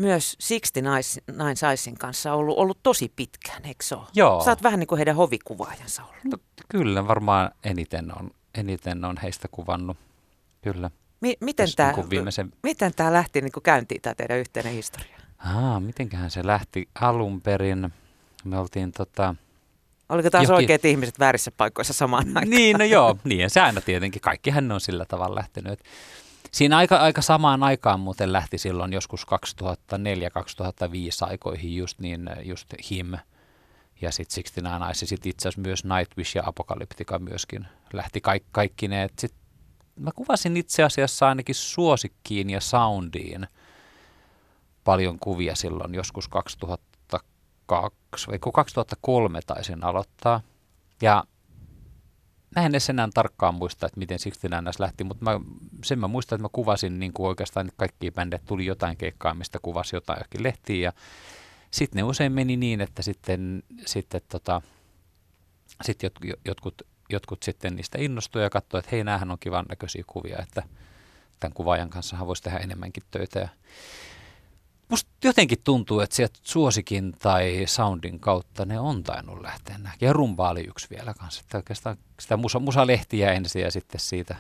myös 0.00 0.36
Sixty 0.41 0.83
Nine 0.83 1.55
Sizein 1.55 1.98
kanssa 1.98 2.32
ollut, 2.32 2.58
ollut 2.58 2.78
tosi 2.82 3.12
pitkään, 3.16 3.64
eikö 3.64 3.84
se 3.84 3.94
ole? 3.94 4.06
Joo. 4.14 4.44
Sä 4.44 4.50
oot 4.50 4.62
vähän 4.62 4.80
niin 4.80 4.86
kuin 4.88 4.97
heidän 4.97 5.16
hovikuvaajansa 5.16 6.03
ollut. 6.03 6.25
No, 6.25 6.38
kyllä, 6.69 7.08
varmaan 7.08 7.50
eniten 7.64 8.19
on, 8.20 8.30
eniten 8.55 9.05
on 9.05 9.16
heistä 9.22 9.48
kuvannut, 9.50 9.97
kyllä. 10.62 10.91
Mi- 11.27 11.36
miten 11.41 11.69
tämä 11.77 11.92
niin 11.92 12.10
viimeisen... 12.10 12.52
miten 12.62 12.94
tää 12.94 13.12
lähti 13.12 13.41
niin 13.41 13.52
kuin 13.52 13.62
käyntiin, 13.62 14.02
tämä 14.02 14.14
teidän 14.14 14.38
yhteinen 14.38 14.72
historia? 14.72 15.19
Aa, 15.38 15.80
mitenköhän 15.80 16.30
se 16.30 16.46
lähti 16.46 16.88
alun 17.00 17.41
perin? 17.41 17.92
Me 18.44 18.58
oltiin 18.58 18.92
tota... 18.92 19.34
Oliko 20.08 20.30
taas 20.30 20.42
jokin... 20.42 20.54
oikeat 20.54 20.84
ihmiset 20.84 21.19
väärissä 21.19 21.50
paikoissa 21.50 21.92
samaan 21.92 22.27
aikaan? 22.28 22.50
Niin, 22.50 22.78
no 22.78 22.84
joo, 22.84 23.19
niin 23.24 23.50
se 23.50 23.60
aina 23.60 23.80
tietenkin. 23.80 24.22
Kaikkihan 24.22 24.72
on 24.72 24.80
sillä 24.80 25.04
tavalla 25.04 25.34
lähtenyt. 25.34 25.80
Siinä 26.52 26.77
aika, 26.77 26.97
aika 26.97 27.22
samaan 27.22 27.62
aikaan 27.62 28.00
muuten 28.00 28.32
lähti 28.32 28.58
silloin 28.58 28.92
joskus 28.92 29.27
2004-2005 29.27 29.27
aikoihin 31.20 31.77
just, 31.77 31.98
niin, 31.98 32.30
just 32.42 32.74
Him 32.91 33.12
ja 34.00 34.12
sitten 34.12 34.44
69 34.44 34.82
Eyes 34.82 35.00
ja 35.00 35.06
sitten 35.06 35.30
itse 35.30 35.48
asiassa 35.48 35.60
myös 35.60 35.84
Nightwish 35.84 36.36
ja 36.36 36.42
Apocalyptica 36.47 37.19
myöskin 37.19 37.66
lähti 37.92 38.20
kaik, 38.20 38.42
kaikki 38.52 38.88
ne. 38.88 39.08
Sit 39.19 39.34
mä 40.00 40.11
kuvasin 40.16 40.56
itse 40.56 40.83
asiassa 40.83 41.28
ainakin 41.28 41.55
suosikkiin 41.55 42.50
ja 42.50 42.61
soundiin 42.61 43.47
paljon 44.84 45.19
kuvia 45.19 45.55
silloin 45.55 45.94
joskus 45.94 46.28
2002 46.28 48.27
vai 48.28 48.38
2003 48.53 49.41
taisin 49.47 49.84
aloittaa. 49.84 50.41
Ja 51.03 51.25
mä 52.56 52.62
en 52.62 52.72
edes 52.72 52.91
enää 52.91 53.08
tarkkaan 53.14 53.55
muista, 53.55 53.86
että 53.86 53.98
miten 53.98 54.19
Sixty 54.19 54.48
Nines 54.48 54.80
lähti, 54.80 55.05
mutta 55.05 55.25
mä, 55.25 55.41
sen 55.84 55.98
mä 55.98 56.08
muistan, 56.08 56.36
että 56.36 56.42
mä 56.42 56.48
kuvasin 56.53 56.98
niin 56.98 57.12
kuin 57.12 57.27
oikeastaan 57.27 57.70
kaikki 57.77 58.10
bändit, 58.10 58.44
tuli 58.44 58.66
jotain 58.66 58.97
keikkaa, 58.97 59.34
mistä 59.34 59.58
kuvasi 59.62 59.97
jotain 59.97 60.16
johonkin 60.16 60.42
lehtiin 60.42 60.83
ja 60.83 60.92
sitten 61.70 61.97
ne 61.97 62.03
usein 62.03 62.33
meni 62.33 62.56
niin, 62.56 62.81
että 62.81 63.03
sitten, 63.03 63.62
sitten 63.87 64.20
tota, 64.28 64.62
sit 65.82 66.03
jot, 66.03 66.15
jotkut, 66.44 66.82
jotkut 67.09 67.43
sitten 67.43 67.77
niistä 67.77 67.99
innostui 68.00 68.43
ja 68.43 68.50
katsoi, 68.50 68.78
että 68.78 68.91
hei, 68.93 69.05
näähän 69.05 69.31
on 69.31 69.39
kivan 69.41 69.67
näköisiä 69.69 70.05
kuvia, 70.06 70.39
että 70.43 70.62
tämän 71.41 71.55
kuvaajan 71.55 71.91
kanssa 71.91 72.27
voisi 72.27 72.43
tehdä 72.43 72.59
enemmänkin 72.59 73.03
töitä. 73.11 73.39
Ja 73.39 73.49
musta 74.89 75.11
jotenkin 75.25 75.59
tuntuu, 75.65 76.00
että 76.00 76.17
sieltä 76.17 76.39
suosikin 76.43 77.12
tai 77.19 77.62
soundin 77.67 78.21
kautta 78.21 78.65
ne 78.65 78.81
on 78.81 79.03
tainnut 79.03 79.41
lähteä 79.41 79.78
nähdä. 79.78 80.06
Ja 80.06 80.12
rumba 80.12 80.50
oli 80.50 80.65
yksi 80.69 80.91
vielä 80.91 81.15
kanssa. 81.15 81.41
Että 81.41 81.59
oikeastaan 81.59 81.97
sitä 82.21 82.37
musa, 82.37 82.59
musalehtiä 82.59 83.33
ensin 83.33 83.62
ja 83.62 83.71
sitten 83.71 84.00
siitä, 84.00 84.37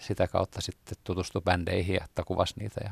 sitä 0.00 0.28
kautta 0.28 0.60
sitten 0.60 0.98
tutustui 1.04 1.42
bändeihin 1.42 2.02
että 2.02 2.22
kuvasi 2.24 2.54
niitä. 2.58 2.80
Ja 2.84 2.90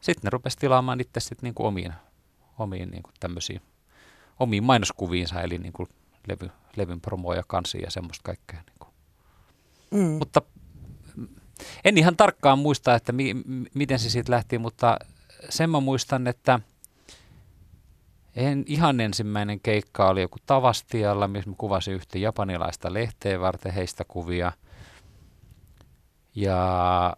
sitten 0.00 0.24
ne 0.24 0.30
rupesi 0.30 0.58
tilaamaan 0.58 1.00
itse 1.00 1.20
sitten 1.20 1.46
niin 1.46 1.54
kuin 1.54 1.66
omiin, 1.66 1.92
omiin 2.58 2.90
niin 2.90 3.02
kuin 3.02 3.14
tämmöisiin, 3.20 3.62
omiin 4.40 4.64
mainoskuviinsa, 4.64 5.42
eli 5.42 5.58
niin 5.58 5.72
kuin 5.72 5.88
levy, 6.28 6.50
levyn 6.76 7.00
promoja, 7.00 7.42
kansia 7.46 7.80
ja 7.84 7.90
semmoista 7.90 8.22
kaikkea. 8.22 8.60
Niin 8.66 8.78
kuin. 8.78 8.90
Mm. 9.90 10.18
Mutta 10.18 10.42
en 11.84 11.98
ihan 11.98 12.16
tarkkaan 12.16 12.58
muista, 12.58 12.94
että 12.94 13.12
mi, 13.12 13.34
miten 13.74 13.98
se 13.98 14.10
siitä 14.10 14.32
lähti, 14.32 14.58
mutta 14.58 14.96
sen 15.48 15.70
mä 15.70 15.80
muistan, 15.80 16.26
että 16.26 16.60
en, 18.36 18.64
ihan 18.66 19.00
ensimmäinen 19.00 19.60
keikka 19.60 20.08
oli 20.08 20.20
joku 20.20 20.36
Tavastialla, 20.46 21.28
missä 21.28 21.50
mä 21.50 21.56
kuvasin 21.58 21.94
yhtä 21.94 22.18
japanilaista 22.18 22.92
lehteä 22.92 23.40
varten 23.40 23.72
heistä 23.72 24.04
kuvia. 24.04 24.52
Ja 26.34 27.16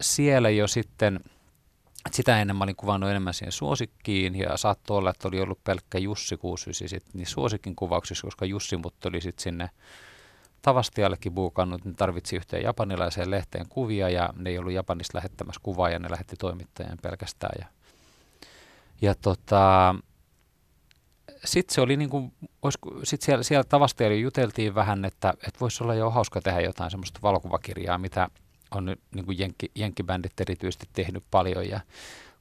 siellä 0.00 0.50
jo 0.50 0.66
sitten, 0.66 1.20
sitä 2.14 2.40
ennen 2.40 2.56
mä 2.56 2.64
olin 2.64 2.76
kuvannut 2.76 3.10
enemmän 3.10 3.34
siihen 3.34 3.52
suosikkiin 3.52 4.34
ja 4.34 4.56
saattoi 4.56 4.98
olla, 4.98 5.10
että 5.10 5.28
oli 5.28 5.40
ollut 5.40 5.64
pelkkä 5.64 5.98
Jussi 5.98 6.36
69 6.36 7.10
niin 7.14 7.26
suosikin 7.26 7.76
kuvauksissa, 7.76 8.26
koska 8.26 8.44
Jussi 8.44 8.76
mut 8.76 9.04
oli 9.04 9.20
sitten 9.20 9.42
sinne 9.42 9.70
Tavastiallekin 10.62 11.34
buukannut, 11.34 11.84
ne 11.84 11.92
tarvitsi 11.92 12.36
yhteen 12.36 12.62
japanilaiseen 12.62 13.30
lehteen 13.30 13.68
kuvia 13.68 14.08
ja 14.08 14.30
ne 14.36 14.50
ei 14.50 14.58
ollut 14.58 14.72
Japanista 14.72 15.18
lähettämässä 15.18 15.60
kuvaa 15.62 15.90
ja 15.90 15.98
ne 15.98 16.10
lähetti 16.10 16.36
toimittajan 16.36 16.98
pelkästään. 17.02 17.54
Ja, 17.60 17.66
ja 19.00 19.14
tota, 19.14 19.94
sitten 21.44 21.74
se 21.74 21.80
oli 21.80 21.96
niin 21.96 22.10
kuin, 22.10 22.32
sit 23.04 23.22
siellä, 23.22 23.42
siellä 23.42 23.64
Tavastialla 23.64 24.16
juteltiin 24.16 24.74
vähän, 24.74 25.04
että, 25.04 25.30
että 25.30 25.60
voisi 25.60 25.84
olla 25.84 25.94
jo 25.94 26.10
hauska 26.10 26.40
tehdä 26.40 26.60
jotain 26.60 26.90
semmoista 26.90 27.20
valokuvakirjaa, 27.22 27.98
mitä 27.98 28.28
on 28.70 28.96
niin 29.14 29.24
kuin 29.26 29.38
jenkki, 29.38 29.70
jenkkibändit 29.74 30.40
erityisesti 30.40 30.88
tehnyt 30.92 31.24
paljon 31.30 31.68
ja 31.68 31.80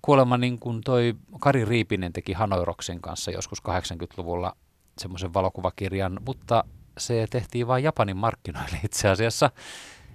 kuulemma 0.02 0.38
niin 0.38 0.60
kuin 0.60 0.82
toi 0.82 1.16
Kari 1.40 1.66
Riipinen 1.66 2.14
teki 2.14 2.34
Hanoiroksen 2.34 3.02
kanssa 3.02 3.32
joskus 3.32 3.62
80-luvulla 3.62 4.56
semmoisen 4.98 5.34
valokuvakirjan, 5.34 6.20
mutta 6.26 6.64
se 6.98 7.28
tehtiin 7.30 7.68
vain 7.68 7.84
Japanin 7.84 8.18
markkinoille 8.18 8.78
itse 8.84 9.10
asiassa. 9.10 9.52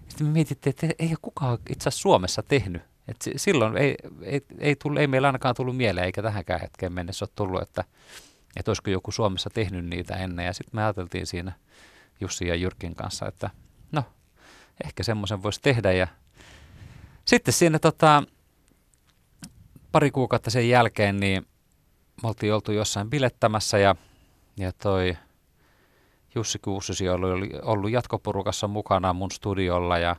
Sitten 0.08 0.26
me 0.26 0.32
mietittiin, 0.32 0.70
että 0.70 0.86
ei 0.98 1.08
ole 1.08 1.16
kukaan 1.22 1.58
itse 1.70 1.88
asiassa 1.88 2.02
Suomessa 2.02 2.42
tehnyt. 2.42 2.82
Et 3.08 3.16
silloin 3.36 3.76
ei, 3.76 3.94
ei, 4.22 4.40
ei, 4.58 4.76
tullut, 4.76 4.98
ei 5.00 5.06
meillä 5.06 5.28
ainakaan 5.28 5.54
tullut 5.54 5.76
mieleen, 5.76 6.06
eikä 6.06 6.22
tähänkään 6.22 6.60
hetkeen 6.60 6.92
mennessä 6.92 7.24
ole 7.24 7.30
tullut, 7.36 7.62
että, 7.62 7.84
että 8.56 8.70
olisiko 8.70 8.90
joku 8.90 9.12
Suomessa 9.12 9.50
tehnyt 9.50 9.84
niitä 9.84 10.16
ennen. 10.16 10.46
Ja 10.46 10.52
sitten 10.52 10.76
me 10.78 10.82
ajateltiin 10.82 11.26
siinä 11.26 11.52
Jussi 12.20 12.46
ja 12.46 12.54
Jyrkin 12.54 12.94
kanssa, 12.94 13.26
että 13.26 13.50
ehkä 14.84 15.02
semmoisen 15.02 15.42
voisi 15.42 15.60
tehdä. 15.62 15.92
Ja 15.92 16.06
sitten 17.24 17.54
siinä 17.54 17.78
tota, 17.78 18.22
pari 19.92 20.10
kuukautta 20.10 20.50
sen 20.50 20.68
jälkeen, 20.68 21.20
niin 21.20 21.46
me 22.22 22.28
oltiin 22.28 22.54
oltu 22.54 22.72
jossain 22.72 23.10
bilettämässä 23.10 23.78
ja, 23.78 23.94
ja 24.56 24.72
toi– 24.72 25.16
Jussi 26.34 26.58
Kuussisi 26.58 27.08
oli 27.08 27.50
ollut 27.62 27.90
jatkoporukassa 27.90 28.68
mukana 28.68 29.12
mun 29.12 29.30
studiolla 29.30 29.98
ja 29.98 30.16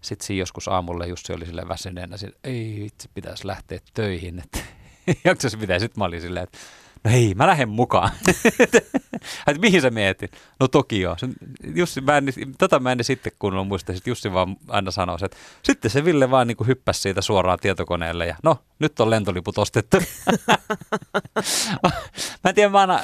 sitten 0.00 0.26
siinä 0.26 0.38
joskus 0.38 0.68
aamulla 0.68 1.06
Jussi 1.06 1.32
oli 1.32 1.46
sille 1.46 1.68
väsyneenä, 1.68 2.16
että 2.24 2.38
ei 2.44 2.86
itse 2.86 3.08
pitäisi 3.14 3.46
lähteä 3.46 3.78
töihin, 3.94 4.38
että 4.38 4.58
jaksas 5.24 5.56
pitää. 5.56 5.78
Sitten 5.78 6.00
mä 6.00 6.04
olin 6.04 6.20
silleen, 6.20 6.44
että 6.44 6.58
no 7.04 7.10
hei, 7.10 7.34
mä 7.34 7.46
lähden 7.46 7.68
mukaan. 7.68 8.10
että 9.46 9.60
mihin 9.60 9.82
sä 9.82 9.90
mietit? 9.90 10.32
No 10.60 10.68
Tokio. 10.68 11.16
Jussi, 11.74 12.00
mä 12.00 12.16
en, 12.16 12.24
tota 12.58 12.80
mä 12.80 12.92
en 12.92 13.04
sitten 13.04 13.32
kunnolla 13.38 13.64
muista. 13.64 13.92
Sitten 13.92 14.10
Jussi 14.10 14.32
vaan 14.32 14.56
aina 14.68 14.90
sanoi, 14.90 15.16
että 15.24 15.36
sitten 15.62 15.90
se 15.90 16.04
Ville 16.04 16.30
vaan 16.30 16.46
niin 16.46 16.56
kuin 16.56 16.68
hyppäsi 16.68 17.00
siitä 17.00 17.22
suoraan 17.22 17.58
tietokoneelle 17.58 18.26
ja 18.26 18.36
no, 18.42 18.56
nyt 18.78 19.00
on 19.00 19.10
lentoliput 19.10 19.58
ostettu. 19.58 19.96
mä 22.44 22.48
en 22.48 22.54
tiedä, 22.54 22.70
mä 22.70 22.80
aina, 22.80 23.00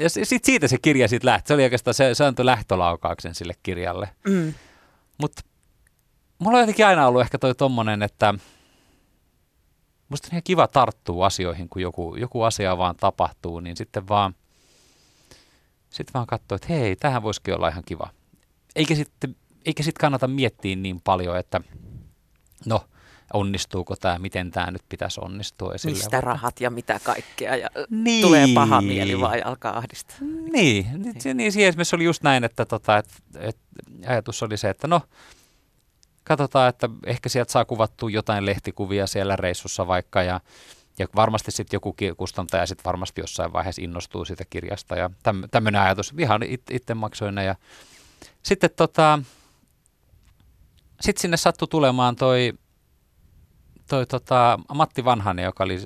ja 0.00 0.10
sit 0.10 0.44
siitä 0.44 0.68
se 0.68 0.78
kirja 0.78 1.08
sitten 1.08 1.26
lähti. 1.26 1.48
Se 1.48 1.54
oli 1.54 1.64
oikeastaan, 1.64 1.94
se, 1.94 2.14
se 2.14 2.24
antoi 2.24 2.46
lähtölaukauksen 2.46 3.34
sille 3.34 3.54
kirjalle. 3.62 4.08
Mm. 4.28 4.54
Mutta 5.18 5.42
mulla 6.38 6.56
on 6.56 6.62
jotenkin 6.62 6.86
aina 6.86 7.06
ollut 7.06 7.22
ehkä 7.22 7.38
toi 7.38 7.54
tommonen, 7.54 8.02
että 8.02 8.34
musta 10.08 10.26
on 10.26 10.30
ihan 10.32 10.42
kiva 10.44 10.66
tarttua 10.66 11.26
asioihin, 11.26 11.68
kun 11.68 11.82
joku, 11.82 12.16
joku 12.16 12.42
asia 12.42 12.78
vaan 12.78 12.96
tapahtuu, 12.96 13.60
niin 13.60 13.76
sitten 13.76 14.08
vaan, 14.08 14.34
sitten 15.90 16.14
vaan 16.14 16.26
katsoo, 16.26 16.56
että 16.56 16.68
hei, 16.68 16.96
tähän 16.96 17.22
voisikin 17.22 17.54
olla 17.54 17.68
ihan 17.68 17.84
kiva. 17.86 18.10
Eikä 18.76 18.94
sitten 18.94 19.36
eikä 19.66 19.82
sitten 19.82 20.00
kannata 20.00 20.28
miettiä 20.28 20.76
niin 20.76 21.00
paljon, 21.00 21.38
että 21.38 21.60
no– 22.66 22.80
onnistuuko 23.32 23.96
tämä, 23.96 24.18
miten 24.18 24.50
tämä 24.50 24.70
nyt 24.70 24.82
pitäisi 24.88 25.20
onnistua. 25.24 25.74
Esille. 25.74 25.94
Mistä 25.94 26.10
vaikka. 26.10 26.30
rahat 26.30 26.60
ja 26.60 26.70
mitä 26.70 27.00
kaikkea 27.02 27.56
ja 27.56 27.68
niin. 27.90 28.22
tulee 28.22 28.46
paha 28.54 28.80
mieli 28.80 29.20
vai 29.20 29.42
alkaa 29.42 29.78
ahdistaa. 29.78 30.16
Niin, 30.20 30.52
niin. 30.52 31.14
niin, 31.24 31.36
niin 31.36 31.52
siinä 31.52 31.68
esimerkiksi 31.68 31.96
oli 31.96 32.04
just 32.04 32.22
näin, 32.22 32.44
että, 32.44 32.64
tota, 32.64 32.98
että, 32.98 33.14
että 33.38 33.62
ajatus 34.06 34.42
oli 34.42 34.56
se, 34.56 34.70
että 34.70 34.86
no 34.86 35.00
katsotaan, 36.26 36.68
että 36.68 36.88
ehkä 37.06 37.28
sieltä 37.28 37.52
saa 37.52 37.64
kuvattua 37.64 38.10
jotain 38.10 38.46
lehtikuvia 38.46 39.06
siellä 39.06 39.36
reissussa 39.36 39.86
vaikka 39.86 40.22
ja, 40.22 40.40
ja 40.98 41.06
varmasti 41.16 41.50
sitten 41.50 41.76
joku 41.76 41.96
kustantaja 42.16 42.66
sitten 42.66 42.84
varmasti 42.84 43.20
jossain 43.20 43.52
vaiheessa 43.52 43.82
innostuu 43.82 44.24
siitä 44.24 44.44
kirjasta 44.50 44.96
ja 44.96 45.10
tämmöinen 45.50 45.82
ajatus. 45.82 46.14
Ihan 46.18 46.42
it, 46.42 46.62
itse 46.70 46.94
maksoin 46.94 47.34
ne 47.34 47.44
ja 47.44 47.54
sitten 48.42 48.70
tota, 48.76 49.18
sit 51.00 51.18
sinne 51.18 51.36
sattui 51.36 51.68
tulemaan 51.68 52.16
toi 52.16 52.52
toi 53.88 54.06
tota, 54.06 54.58
Matti 54.74 55.04
Vanhanen, 55.04 55.44
joka 55.44 55.64
oli 55.64 55.78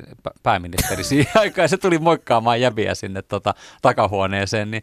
pääministeri 0.42 1.04
siihen 1.10 1.32
aikaan, 1.34 1.68
se 1.68 1.76
tuli 1.76 1.98
moikkaamaan 1.98 2.60
jäbiä 2.60 2.94
sinne 2.94 3.22
tota, 3.22 3.54
takahuoneeseen, 3.82 4.70
niin 4.70 4.82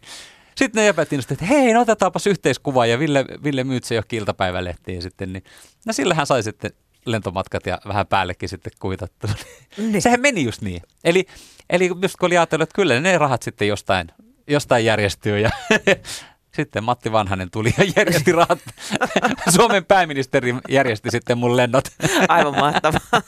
sitten 0.58 0.80
ne 0.80 0.86
jäbät 0.86 1.12
että 1.12 1.44
hei, 1.44 1.72
no 1.72 1.80
otetaanpas 1.80 2.26
yhteiskuva 2.26 2.86
ja 2.86 2.98
Ville, 2.98 3.24
Ville 3.44 3.64
Myytsä 3.64 3.94
jo 3.94 4.02
kiltapäivälehtiin 4.08 5.02
sitten, 5.02 5.32
niin 5.32 5.44
no 5.86 5.92
sillä 5.92 6.14
hän 6.14 6.26
sai 6.26 6.42
sitten 6.42 6.70
lentomatkat 7.06 7.66
ja 7.66 7.78
vähän 7.88 8.06
päällekin 8.06 8.48
sitten 8.48 8.72
kuitattu. 8.80 9.26
Niin. 9.76 10.02
Sehän 10.02 10.20
meni 10.20 10.44
just 10.44 10.62
niin. 10.62 10.82
Eli, 11.04 11.26
eli 11.70 11.90
just 12.02 12.16
kun 12.16 12.26
oli 12.26 12.36
ajatellut, 12.36 12.62
että 12.62 12.74
kyllä 12.74 13.00
ne 13.00 13.18
rahat 13.18 13.42
sitten 13.42 13.68
jostain, 13.68 14.08
jostain 14.48 14.84
järjestyy 14.84 15.38
ja 15.38 15.50
sitten 16.62 16.84
Matti 16.84 17.12
Vanhanen 17.12 17.50
tuli 17.50 17.74
ja 17.78 17.84
järjesti 17.96 18.32
rahat. 18.32 18.58
Suomen 19.56 19.84
pääministeri 19.84 20.54
järjesti 20.68 21.10
sitten 21.10 21.38
mun 21.38 21.56
lennot. 21.56 21.84
Aivan 22.28 22.54
mahtavaa. 22.58 23.22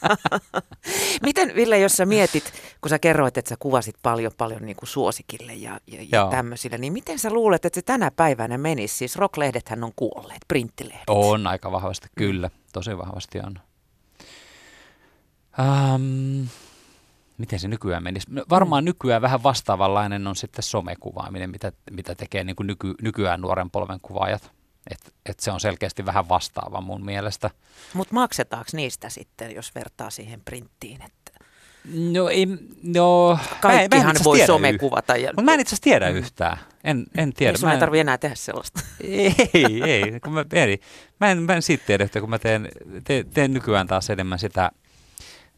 Miten 1.22 1.54
Ville, 1.54 1.78
jos 1.78 1.92
sä 1.92 2.06
mietit, 2.06 2.52
kun 2.80 2.90
sä 2.90 2.98
kerroit, 2.98 3.38
että 3.38 3.48
sä 3.48 3.56
kuvasit 3.58 3.96
paljon 4.02 4.32
paljon 4.38 4.62
niin 4.62 4.76
kuin 4.76 4.88
suosikille 4.88 5.54
ja, 5.54 5.80
ja, 5.86 6.06
ja 6.12 6.28
tämmöisille, 6.30 6.78
niin 6.78 6.92
miten 6.92 7.18
sä 7.18 7.30
luulet, 7.30 7.64
että 7.64 7.80
se 7.80 7.82
tänä 7.82 8.10
päivänä 8.10 8.58
menisi? 8.58 8.96
Siis 8.96 9.16
rocklehdethän 9.16 9.84
on 9.84 9.92
kuolleet, 9.96 10.40
printtilehdet. 10.48 11.04
On 11.06 11.46
aika 11.46 11.72
vahvasti, 11.72 12.08
kyllä. 12.18 12.50
Tosi 12.72 12.98
vahvasti 12.98 13.38
on. 13.40 13.58
Um, 15.58 16.48
miten 17.40 17.58
se 17.58 17.68
nykyään 17.68 18.02
menisi? 18.02 18.26
No, 18.30 18.44
varmaan 18.50 18.84
mm. 18.84 18.86
nykyään 18.86 19.22
vähän 19.22 19.42
vastaavanlainen 19.42 20.26
on 20.26 20.36
sitten 20.36 20.62
somekuvaaminen, 20.62 21.50
mitä, 21.50 21.72
mitä 21.90 22.14
tekee 22.14 22.44
niin 22.44 22.56
kuin 22.56 22.66
nyky, 22.66 22.94
nykyään 23.02 23.40
nuoren 23.40 23.70
polven 23.70 24.00
kuvaajat. 24.02 24.50
Et, 24.90 25.14
et 25.26 25.40
se 25.40 25.50
on 25.50 25.60
selkeästi 25.60 26.06
vähän 26.06 26.28
vastaava 26.28 26.80
mun 26.80 27.04
mielestä. 27.04 27.50
Mutta 27.94 28.14
maksetaanko 28.14 28.70
niistä 28.72 29.08
sitten, 29.08 29.54
jos 29.54 29.74
vertaa 29.74 30.10
siihen 30.10 30.40
printtiin? 30.44 31.02
Että... 31.02 31.44
No 32.12 32.28
ei, 32.28 32.46
no... 32.82 33.38
Kaikkihan 33.60 34.06
mä 34.06 34.10
en, 34.10 34.16
mä 34.18 34.24
voi 34.24 34.46
somekuvata. 34.46 35.16
Ja... 35.16 35.28
Mutta 35.28 35.42
mä 35.42 35.54
en 35.54 35.60
itse 35.60 35.70
asiassa 35.74 35.84
tiedä 35.84 36.10
mm. 36.10 36.16
yhtään. 36.16 36.58
En, 36.84 37.06
en 37.16 37.32
tiedä. 37.32 37.50
Ei 37.50 37.58
sun 37.58 37.70
ei 37.70 37.78
tarvitse 37.78 38.00
enää 38.00 38.18
tehdä 38.18 38.34
sellaista. 38.34 38.80
ei, 39.04 39.82
ei. 39.84 40.20
Kun 40.20 40.32
mä, 40.32 40.44
eri. 40.52 40.80
Mä, 41.20 41.30
en, 41.30 41.42
mä 41.42 41.54
en 41.54 41.62
siitä 41.62 41.84
tiedä, 41.86 42.04
että 42.04 42.20
kun 42.20 42.30
mä 42.30 42.38
teen, 42.38 42.68
teen, 43.04 43.26
teen 43.30 43.52
nykyään 43.52 43.86
taas 43.86 44.10
enemmän 44.10 44.38
sitä 44.38 44.70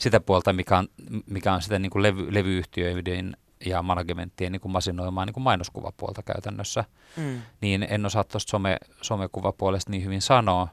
sitä 0.02 0.20
puolta, 0.20 0.52
mikä 0.52 0.78
on, 0.78 0.88
mikä 1.26 1.52
on 1.52 1.62
sitä 1.62 1.78
niin 1.78 1.90
kuin 1.90 2.02
levy, 2.02 2.34
levyyhtiöiden 2.34 3.36
ja 3.66 3.82
managementtien 3.82 4.52
niin 4.52 4.60
kuin 4.60 4.72
masinoimaa 4.72 5.26
niin 5.26 5.34
kuin 5.34 5.44
mainoskuvapuolta 5.44 6.22
käytännössä, 6.22 6.84
mm. 7.16 7.42
niin 7.60 7.86
en 7.90 8.06
osaa 8.06 8.24
tuosta 8.24 8.50
some, 8.50 8.76
somekuvapuolesta 9.02 9.90
niin 9.90 10.04
hyvin 10.04 10.22
sanoa, 10.22 10.68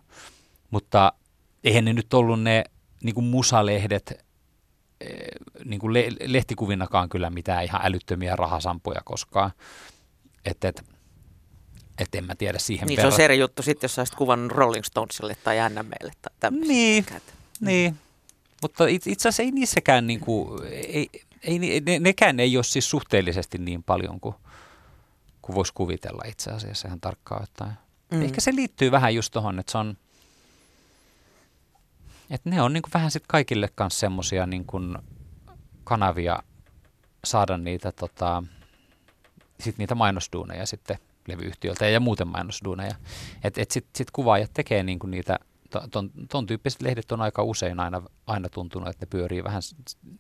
mutta 0.72 1.14
eihän 1.64 1.86
ne 1.86 1.94
nyt 1.94 2.14
ollut 2.14 2.42
ne 2.42 2.64
niin 3.04 3.16
kuin 3.16 3.26
musalehdet 3.26 4.26
eh, 5.02 5.10
niin 5.66 5.80
kuin 5.80 5.94
le, 5.94 6.08
lehtikuvinakaan 6.26 7.10
kyllä 7.10 7.30
mitään 7.30 7.64
ihan 7.64 7.82
älyttömiä 7.84 8.36
rahasampuja 8.36 9.02
koskaan. 9.06 9.52
Että 10.46 10.68
et, 10.68 10.84
et 11.98 12.16
en 12.16 12.26
mä 12.26 12.36
tiedä 12.36 12.60
siihen 12.60 12.88
Niin 12.88 12.98
verran. 12.98 13.12
se 13.12 13.22
on 13.22 13.26
eri 13.26 13.40
juttu 13.40 13.62
sitten, 13.62 13.88
jos 13.88 13.96
sä 13.96 14.02
olisit 14.02 14.16
kuvannut 14.16 14.52
Rolling 14.52 14.84
Stonesille 14.84 15.36
tai 15.44 15.58
NMlle 15.70 16.12
tai 16.22 16.34
tämmöisiä. 16.40 16.74
Niin, 16.76 17.06
niin. 17.62 17.96
Mutta 18.62 18.88
itse 18.88 19.12
asiassa 19.12 19.44
ei 19.44 19.52
niissäkään, 19.52 20.08
niin 20.08 20.20
kuin, 20.20 20.64
ei, 20.72 21.10
ei, 21.44 21.82
ne, 21.86 22.00
nekään 22.00 22.40
ei 22.40 22.58
ole 22.58 22.64
siis 22.64 22.90
suhteellisesti 22.90 23.58
niin 23.58 23.84
paljon 23.84 24.20
kuin, 24.20 24.36
kuin 25.42 25.56
voisi 25.56 25.74
kuvitella 25.74 26.24
itse 26.28 26.52
asiassa 26.52 26.88
ihan 26.88 27.02
tarkkaan 27.02 27.44
ottaen. 27.44 27.74
Mm. 28.12 28.22
Ehkä 28.22 28.42
se 28.42 28.56
liittyy 28.56 28.92
vähän 28.92 29.16
just 29.16 29.34
tuohon, 29.34 29.60
että 29.60 29.72
se 29.72 29.78
on, 29.78 29.98
että 32.30 32.50
ne 32.50 32.62
on 32.62 32.74
niin 32.74 32.84
kuin 32.84 32.94
vähän 32.94 33.12
sitten 33.12 33.28
kaikille 33.28 33.70
kanssa 33.76 34.00
semmoisia 34.00 34.46
niin 34.46 34.66
kuin 34.66 34.98
kanavia 35.84 36.40
saada 37.24 37.58
niitä, 37.58 37.92
tota, 37.92 38.44
sit 39.60 39.78
niitä 39.78 39.96
mainosduuneja 39.96 40.66
sitten 40.66 40.98
levyyhtiöltä 41.28 41.90
ja 41.90 42.00
muuten 42.00 42.28
mainosduuneja. 42.28 42.96
Että 43.44 43.62
et 43.62 43.72
sitten 43.72 43.92
sit 43.98 44.12
kuvaajat 44.12 44.52
tekee 44.54 44.84
niin 44.84 45.00
kuin 45.00 45.12
niitä 45.12 45.40
ton, 45.92 46.12
ton 46.30 46.46
tyyppiset 46.46 46.82
lehdet 46.82 47.12
on 47.12 47.22
aika 47.22 47.44
usein 47.44 47.80
aina, 47.80 48.02
aina 48.28 48.50
tuntunut, 48.50 48.90
että 48.90 49.06
ne 49.06 49.10
pyörii 49.10 49.44
vähän 49.44 49.62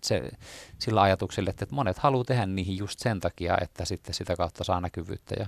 se, 0.04 0.32
sillä 0.80 1.02
ajatuksella, 1.02 1.50
että 1.50 1.66
monet 1.72 1.98
haluaa 1.98 2.24
tehdä 2.24 2.46
niihin 2.46 2.78
just 2.78 3.00
sen 3.00 3.20
takia, 3.20 3.58
että 3.62 3.86
sitten 3.86 4.14
sitä 4.14 4.36
kautta 4.36 4.64
saa 4.64 4.82
näkyvyyttä. 4.82 5.36
Ja, 5.40 5.48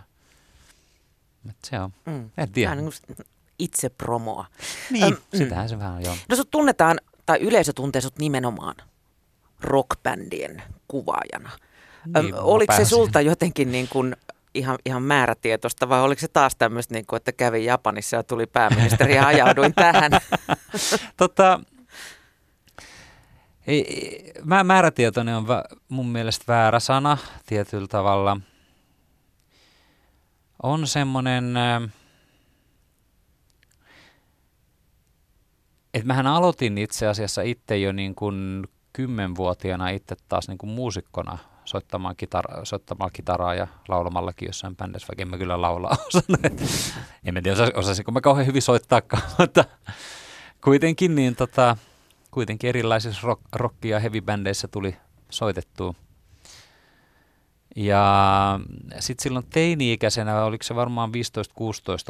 että 1.50 1.69
se 1.69 1.80
on, 1.80 1.94
mm. 2.06 2.30
en 2.38 2.51
tiedä. 2.51 2.71
Vähän 2.71 2.86
niin 2.86 3.25
itse 3.59 3.89
promoa. 3.89 4.45
Niin, 4.92 5.03
Öm, 5.03 5.18
mm. 5.33 5.38
sitähän 5.38 5.65
mm. 5.65 5.69
se 5.69 5.80
vähän 5.80 5.94
on, 5.94 6.03
joo. 6.03 6.15
No 6.30 6.36
sut 6.36 6.51
tunnetaan, 6.51 7.00
tai 7.25 7.39
yleisö 7.39 7.74
tuntee 7.74 8.01
sut 8.01 8.19
nimenomaan 8.19 8.75
rockbändien 9.62 10.63
kuvaajana. 10.88 11.50
Niin, 12.06 12.18
Öm, 12.18 12.33
oliko 12.36 12.74
se 12.74 12.86
sulta 12.86 13.21
jotenkin 13.21 13.71
niin 13.71 13.88
kuin 13.88 14.15
ihan, 14.53 14.77
ihan 14.86 15.03
määrätietoista 15.03 15.89
vai 15.89 16.01
oliko 16.01 16.19
se 16.19 16.27
taas 16.27 16.56
tämmöistä, 16.56 16.94
niin 16.94 17.06
kuin, 17.06 17.18
että 17.18 17.31
kävin 17.31 17.65
Japanissa 17.65 18.15
ja 18.15 18.24
tuli 18.24 18.48
pääministeri 18.48 19.15
ja 19.15 19.27
ajauduin 19.27 19.74
tähän? 19.74 20.12
tota, 21.18 21.59
ei, 23.68 24.33
mä, 24.44 24.63
määrätietoinen 24.63 25.36
on 25.36 25.48
vä, 25.48 25.63
mun 25.89 26.07
mielestä 26.07 26.45
väärä 26.48 26.80
sana 26.80 27.18
tietyllä 27.45 27.88
tavalla. 27.88 28.38
On 30.63 30.88
semmoinen, 30.88 31.53
että 35.93 36.08
mähän 36.08 36.27
aloitin 36.27 36.77
itse 36.77 37.08
asiassa 37.08 37.41
itse 37.41 37.77
jo 37.77 37.91
niin 37.91 38.15
kuin 38.15 38.67
kymmenvuotiaana 38.93 39.89
itse 39.89 40.15
taas 40.29 40.48
niin 40.48 40.58
kuin 40.58 40.70
muusikkona 40.70 41.38
soittamaan, 41.65 42.15
kitara, 42.15 42.65
soittamaan 42.65 43.12
kitaraa 43.13 43.56
ja 43.56 43.68
laulamallakin 43.88 44.46
jossain 44.46 44.75
bändissä, 44.75 45.08
vaikka 45.08 45.22
en 45.25 45.30
mä 45.30 45.38
kyllä 45.38 45.62
laulaa 45.62 45.98
osannut. 46.08 46.46
en 47.25 47.44
tiedä, 47.44 47.72
osasinko 47.75 48.12
mä 48.12 48.22
kauhean 48.22 48.48
hyvin 48.48 48.62
soittaakaan, 48.62 49.24
mutta 49.39 49.65
kuitenkin, 50.63 51.15
niin 51.15 51.36
tota, 51.36 51.77
kuitenkin 52.32 52.68
erilaisissa 52.68 53.27
rock, 53.27 53.41
rock- 53.56 53.86
ja 53.88 54.00
heavy-bändeissä 54.00 54.68
tuli 54.68 54.96
soitettua. 55.30 55.94
Ja 57.75 58.60
sitten 59.00 59.24
silloin 59.24 59.46
teini-ikäisenä, 59.50 60.44
oliko 60.44 60.63
se 60.63 60.75
varmaan 60.75 61.10
15-16, 61.10 61.13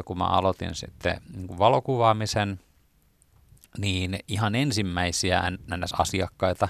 kun 0.04 0.18
mä 0.18 0.26
aloitin 0.26 0.74
sitten 0.74 1.20
niin 1.36 1.58
valokuvaamisen, 1.58 2.60
niin 3.78 4.18
ihan 4.28 4.54
ensimmäisiä 4.54 5.42
NS-asiakkaita 5.50 6.68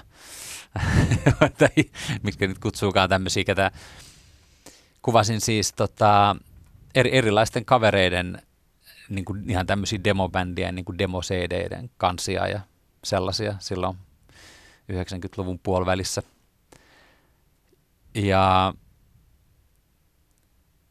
tai 1.57 1.69
mitkä 2.23 2.47
nyt 2.47 2.59
kutsuukaan 2.59 3.09
tämmöisiä, 3.09 3.43
ketä 3.43 3.71
kuvasin 5.01 5.41
siis 5.41 5.73
tota, 5.73 6.35
eri, 6.95 7.17
erilaisten 7.17 7.65
kavereiden 7.65 8.41
niin 9.09 9.25
kuin 9.25 9.49
ihan 9.49 9.67
tämmöisiä 9.67 9.99
demobändien, 10.03 10.75
niin 10.75 10.85
kuin 10.85 10.97
demo-CD-den 10.97 11.89
kansia 11.97 12.47
ja 12.47 12.59
sellaisia 13.03 13.55
silloin 13.59 13.97
90-luvun 14.91 15.59
puolivälissä. 15.59 16.23
Ja, 18.15 18.73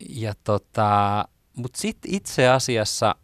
ja 0.08 0.34
tota, 0.44 1.24
mutta 1.56 1.80
sitten 1.80 2.14
itse 2.14 2.48
asiassa 2.48 3.14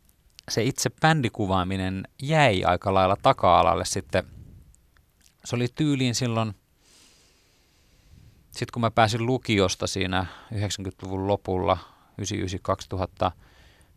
se 0.48 0.62
itse 0.62 0.90
bändikuvaaminen 0.90 2.08
jäi 2.22 2.64
aika 2.64 2.94
lailla 2.94 3.16
taka-alalle 3.22 3.84
sitten– 3.84 4.24
se 5.48 5.56
oli 5.56 5.68
tyyliin 5.74 6.14
silloin, 6.14 6.54
sitten 8.50 8.72
kun 8.72 8.80
mä 8.80 8.90
pääsin 8.90 9.26
lukiosta 9.26 9.86
siinä 9.86 10.26
90-luvun 10.54 11.26
lopulla, 11.26 11.78
99-2000, 13.26 13.30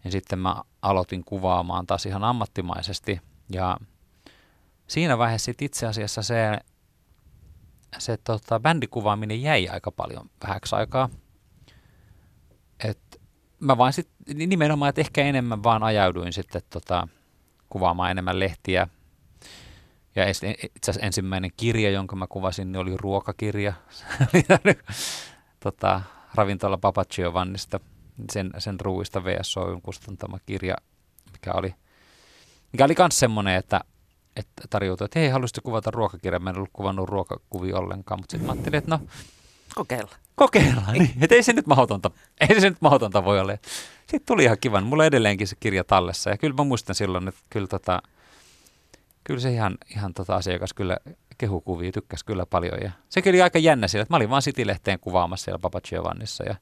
niin 0.04 0.12
sitten 0.12 0.40
mä 0.40 0.64
aloitin 0.82 1.24
kuvaamaan 1.24 1.88
taas 1.88 2.06
ihan 2.06 2.24
ammattimaisesti. 2.24 3.22
Ja 3.50 3.78
siinä 4.88 5.18
vaiheessa 5.18 5.46
sit 5.46 5.62
itse 5.62 5.88
asiassa 5.88 6.22
se, 6.22 6.60
se 7.98 8.18
tota, 8.18 8.60
bändikuvaaminen 8.60 9.42
jäi 9.42 9.68
aika 9.68 9.92
paljon 9.92 10.30
vähäksi 10.48 10.76
aikaa. 10.76 11.10
Mä 13.62 13.78
vaan 13.78 13.94
sit, 13.94 14.10
nimenomaan, 14.34 14.90
että 14.90 15.02
ehkä 15.02 15.22
enemmän 15.22 15.64
vaan 15.64 15.84
ajauduin 15.84 16.34
sitten 16.34 16.62
tota, 16.70 17.08
kuvaamaan 17.70 18.12
enemmän 18.12 18.40
lehtiä. 18.40 18.88
Ja 20.16 20.30
itse 20.30 20.56
asiassa 20.82 21.06
ensimmäinen 21.06 21.52
kirja, 21.58 21.92
jonka 21.92 22.16
mä 22.16 22.28
kuvasin, 22.28 22.72
niin 22.72 22.80
oli 22.80 22.98
ruokakirja. 22.98 23.74
tota, 25.64 26.02
ravintola 26.36 26.78
Papa 26.78 27.06
Giovannista, 27.06 27.80
sen, 28.32 28.52
sen 28.58 28.80
ruuista 28.80 29.24
VSO 29.24 29.80
kustantama 29.84 30.40
kirja, 30.46 30.76
mikä 31.32 31.54
oli, 31.54 31.76
mikä 32.72 32.86
oli 32.86 32.96
myös 33.00 33.20
semmoinen, 33.20 33.56
että, 33.56 33.82
että 34.36 34.64
tarjoutui, 34.70 35.06
että 35.06 35.20
hei, 35.20 35.30
haluaisitko 35.30 35.62
kuvata 35.64 35.92
ruokakirjaa? 35.92 36.40
Mä 36.40 36.50
en 36.50 36.58
ollut 36.58 36.70
kuvannut 36.74 37.10
ruokakuvia 37.10 37.78
ollenkaan, 37.78 38.20
mutta 38.20 38.32
sitten 38.32 38.46
mä 38.48 38.52
ajattelin, 38.52 38.78
että 38.78 38.92
no, 38.92 39.00
Kokeilla. 39.76 40.16
Kokeillaan, 40.36 40.94
niin. 40.94 41.14
Että 41.22 41.36
ei 41.36 41.44
se 41.44 41.54
nyt 41.54 41.68
mahdotonta, 41.68 42.12
ei 42.50 42.62
se 42.62 42.70
nyt 42.70 42.82
mahdotonta 42.82 43.26
voi 43.26 43.40
olla. 43.40 43.58
Sitten 44.00 44.26
tuli 44.26 44.44
ihan 44.44 44.58
kivan. 44.62 44.84
Mulla 44.84 45.06
edelleenkin 45.06 45.48
se 45.48 45.56
kirja 45.60 45.84
tallessa. 45.84 46.30
Ja 46.30 46.38
kyllä 46.38 46.56
mä 46.58 46.64
muistan 46.64 46.96
silloin, 46.96 47.28
että 47.28 47.42
kyllä, 47.50 47.68
tota, 47.68 48.02
kyllä 49.24 49.40
se 49.40 49.52
ihan, 49.54 49.78
ihan 49.96 50.14
tota 50.14 50.36
asiakas 50.36 50.74
kyllä 50.74 50.98
kehukuvia 51.38 51.92
tykkäsi 51.92 52.26
kyllä 52.26 52.46
paljon. 52.46 52.78
Ja 52.84 52.92
sekin 53.10 53.32
oli 53.32 53.42
aika 53.42 53.60
jännä 53.60 53.88
sillä, 53.88 54.02
että 54.02 54.14
mä 54.14 54.18
olin 54.18 54.30
vaan 54.30 54.42
City-lehteen 54.42 55.00
kuvaamassa 55.00 55.46
siellä 55.46 55.60
Papa 55.60 55.82
Giovannissa. 55.82 56.44
Ja 56.44 56.56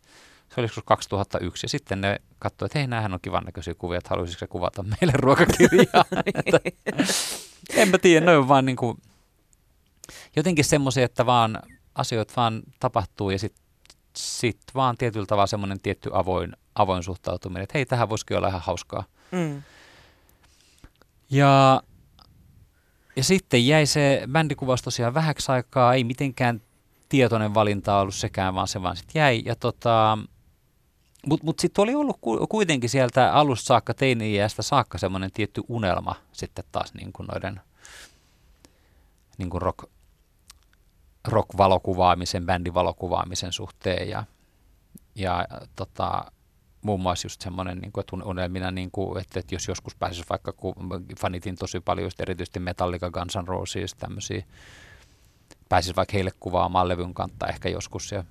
se 0.56 0.62
oli 0.62 0.68
2001 0.86 1.66
ja 1.66 1.70
sitten 1.70 2.02
ne 2.02 2.22
katsoivat, 2.40 2.72
että 2.72 2.80
hei, 2.80 2.88
näähän 2.88 3.14
on 3.14 3.20
kivan 3.22 3.44
näköisiä 3.44 3.74
kuvia, 3.74 3.98
että 3.98 4.10
haluaisitko 4.10 4.40
se 4.40 4.48
kuvata 4.48 4.84
meille 4.84 5.14
ruokakirjaa. 5.26 6.06
en 7.74 7.90
mä 7.90 7.98
tiedä, 7.98 8.26
ne 8.26 8.38
on 8.38 8.48
vaan 8.48 8.66
niin 8.66 8.76
kuin, 8.76 8.98
jotenkin 10.36 10.66
semmoisia, 10.66 11.06
että 11.06 11.26
vaan 11.26 11.60
asioita 11.96 12.34
vaan 12.36 12.62
tapahtuu 12.80 13.30
ja 13.30 13.40
sitten 13.40 13.64
sit 14.16 14.62
vaan 14.76 14.98
tietyllä 14.98 15.26
tavalla 15.26 15.48
semmoinen 15.48 15.80
tietty 15.80 16.10
avoin, 16.14 16.56
avoin 16.76 17.04
suhtautuminen, 17.04 17.64
että 17.64 17.78
hei, 17.78 17.86
tähän 17.86 18.10
voisikin 18.10 18.38
olla 18.38 18.48
ihan 18.48 18.62
hauskaa. 18.62 19.04
Mm. 19.32 19.64
Ja, 21.30 21.84
ja 23.16 23.24
sitten 23.24 23.68
jäi 23.68 23.86
se 23.86 24.22
bändikuvaus 24.32 24.82
tosiaan 24.82 25.14
vähäksi 25.14 25.52
aikaa, 25.52 25.94
ei 25.94 26.04
mitenkään 26.04 26.62
tietoinen 27.10 27.54
valinta 27.54 28.00
ollut 28.00 28.16
sekään, 28.16 28.56
vaan 28.56 28.68
se 28.68 28.82
vaan 28.82 28.98
sitten 28.98 29.20
jäi. 29.20 29.42
Ja 29.46 29.56
tota, 29.56 30.18
mutta 31.26 31.46
mut 31.46 31.60
sitten 31.60 31.84
oli 31.84 31.96
ollut 31.96 32.20
kuitenkin 32.50 32.90
sieltä 32.90 33.34
alusta 33.34 33.68
saakka, 33.68 33.94
teini-iästä 33.94 34.62
saakka 34.62 34.98
semmoinen 34.98 35.32
tietty 35.32 35.62
unelma 35.68 36.16
sitten 36.32 36.66
taas 36.72 36.94
niin 36.94 37.14
kuin 37.14 37.28
noiden 37.28 37.62
niin 39.38 39.50
kuin 39.50 39.62
rock, 39.62 39.90
rock-valokuvaamisen, 41.30 42.46
bändivalokuvaamisen 42.46 43.54
suhteen 43.54 44.10
ja, 44.10 44.24
ja 45.16 45.48
tota, 45.76 46.32
muun 46.82 47.02
muassa 47.02 47.26
just 47.26 47.42
semmoinen, 47.42 47.78
niin 47.78 47.92
kuin, 47.92 48.02
että 48.02 48.16
unelmina, 48.30 48.72
niin 48.72 48.92
kuin, 48.92 49.22
että, 49.22 49.40
että 49.40 49.56
jos 49.56 49.68
joskus 49.68 49.96
pääsisi 49.96 50.26
vaikka, 50.30 50.54
kun 50.54 50.76
fanitin 51.20 51.56
tosi 51.56 51.80
paljon 51.80 52.06
just 52.06 52.22
erityisesti 52.22 52.60
Metallica, 52.60 53.12
Guns 53.12 53.38
N' 53.38 53.48
Roses, 53.48 53.94
tämmöisiä, 53.94 54.44
pääsisi 55.70 55.96
vaikka 55.96 56.14
heille 56.14 56.32
kuvaamaan 56.40 56.88
levyn 56.88 57.14
kantta 57.14 57.48
ehkä 57.48 57.70
joskus 57.70 58.12
ja 58.12 58.24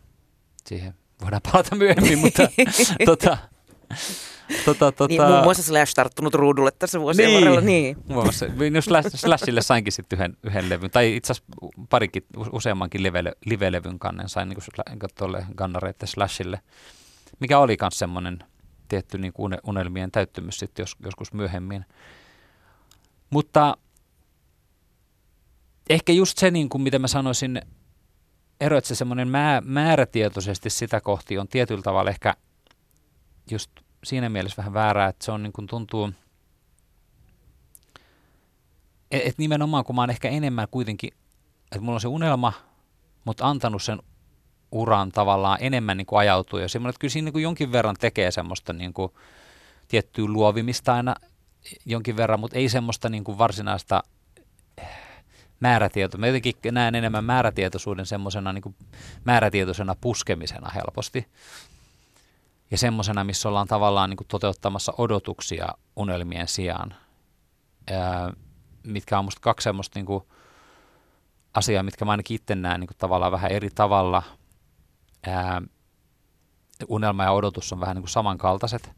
siihen 0.67 0.95
voidaan 1.23 1.43
palata 1.52 1.76
myöhemmin, 1.76 2.19
mutta 2.19 2.43
tota, 3.05 3.38
Tota, 4.64 4.92
tota... 4.92 5.09
Niin, 5.09 5.23
muun 5.23 5.42
muassa 5.42 5.62
Slash 5.62 5.95
tarttunut 5.95 6.35
ruudulle 6.35 6.71
tässä 6.71 7.00
vuosien 7.00 7.28
niin. 7.28 7.40
varrella. 7.40 7.61
Niin. 7.61 7.97
Muun 8.09 8.25
muassa. 8.25 8.47
Niin, 8.47 8.83
Slash, 8.83 9.16
Slashille 9.16 9.62
sainkin 9.62 9.92
sitten 9.92 10.16
yhden, 10.18 10.37
yhden 10.42 10.68
levyn, 10.68 10.90
tai 10.90 11.16
itse 11.16 11.33
asiassa 11.33 11.52
parikin, 11.90 12.23
useammankin 12.52 13.02
live, 13.02 13.23
live-levyn 13.45 13.99
kannen 13.99 14.28
sain 14.28 14.49
niin 14.49 14.99
tuolle 15.18 15.47
Gunnareiden 15.57 16.09
Slashille, 16.09 16.61
mikä 17.40 17.59
oli 17.59 17.76
myös 17.80 17.99
semmoinen 17.99 18.38
tietty 18.88 19.18
niin 19.18 19.33
kuin 19.33 19.59
unelmien 19.66 20.11
täyttymys 20.11 20.59
sitten 20.59 20.83
jos, 20.83 20.97
joskus 21.04 21.33
myöhemmin. 21.33 21.85
Mutta 23.30 23.76
ehkä 25.90 26.12
just 26.12 26.38
se, 26.38 26.50
niin 26.50 26.68
kuin 26.68 26.83
mitä 26.83 26.99
mä 26.99 27.09
sanoisin, 27.09 27.62
ero, 28.61 28.78
että 28.78 28.88
se 28.88 28.95
semmoinen 28.95 29.28
mä, 29.28 29.62
määrätietoisesti 29.64 30.71
sitä 30.71 31.00
kohti 31.00 31.38
on 31.38 31.49
tietyllä 31.49 31.83
tavalla 31.83 32.11
ehkä 32.11 32.35
just 33.50 33.71
siinä 34.05 34.28
mielessä 34.28 34.57
vähän 34.57 34.75
väärää, 34.75 35.09
että 35.09 35.25
se 35.25 35.33
on 35.33 35.43
niin 35.43 35.52
kuin 35.52 35.67
tuntuu, 35.67 36.11
että 39.11 39.28
et 39.28 39.38
nimenomaan 39.38 39.85
kun 39.85 39.95
mä 39.95 40.02
oon 40.02 40.11
ehkä 40.11 40.28
enemmän 40.28 40.69
kuitenkin, 40.71 41.11
että 41.64 41.81
mulla 41.81 41.95
on 41.95 42.00
se 42.00 42.09
unelma, 42.09 42.52
mutta 43.25 43.49
antanut 43.49 43.83
sen 43.83 44.02
uran 44.73 45.12
tavallaan 45.12 45.59
enemmän 45.61 45.97
niin 45.97 46.07
kuin 46.07 46.19
ajautuu. 46.19 46.59
Ja 46.59 46.69
semmoinen, 46.69 46.90
että 46.90 47.00
kyllä 47.00 47.12
siinä 47.12 47.25
niin 47.25 47.33
kuin 47.33 47.43
jonkin 47.43 47.73
verran 47.73 47.97
tekee 48.00 48.31
semmoista 48.31 48.73
niin 48.73 48.93
kuin 48.93 49.12
tiettyä 49.88 50.26
luovimista 50.26 50.95
aina 50.95 51.14
jonkin 51.87 52.17
verran, 52.17 52.40
mutta 52.40 52.57
ei 52.57 52.69
semmoista 52.69 53.09
niin 53.09 53.25
kuin 53.25 53.38
varsinaista 53.38 54.02
määrätietoa. 55.61 56.19
Mä 56.19 56.26
jotenkin 56.26 56.57
näen 56.71 56.95
enemmän 56.95 57.25
määrätietoisuuden 57.25 58.07
semmoisena 58.07 58.52
niin 58.52 58.76
määrätietoisena 59.25 59.95
puskemisena 60.00 60.71
helposti 60.71 61.26
ja 62.70 62.78
semmoisena, 62.78 63.25
missä 63.25 63.48
ollaan 63.48 63.68
tavallaan 63.68 64.10
niin 64.10 64.16
kuin 64.16 64.28
toteuttamassa 64.28 64.94
odotuksia 64.98 65.68
unelmien 65.96 66.48
sijaan, 66.48 66.94
ää, 67.90 68.32
mitkä 68.82 69.18
on 69.18 69.25
musta 69.25 69.40
kaksi 69.40 69.64
semmoista 69.64 69.98
niin 69.98 70.06
kuin 70.06 70.25
asiaa, 71.54 71.82
mitkä 71.82 72.04
mä 72.04 72.10
ainakin 72.10 72.34
itse 72.34 72.54
näen 72.54 72.80
niin 72.80 72.88
kuin 72.88 72.98
tavallaan 72.98 73.32
vähän 73.32 73.50
eri 73.50 73.70
tavalla. 73.75 74.22
Ää, 75.26 75.62
unelma 76.88 77.25
ja 77.25 77.32
odotus 77.32 77.72
on 77.72 77.80
vähän 77.80 77.96
niin 77.96 78.02
kuin 78.02 78.10
samankaltaiset, 78.10 78.92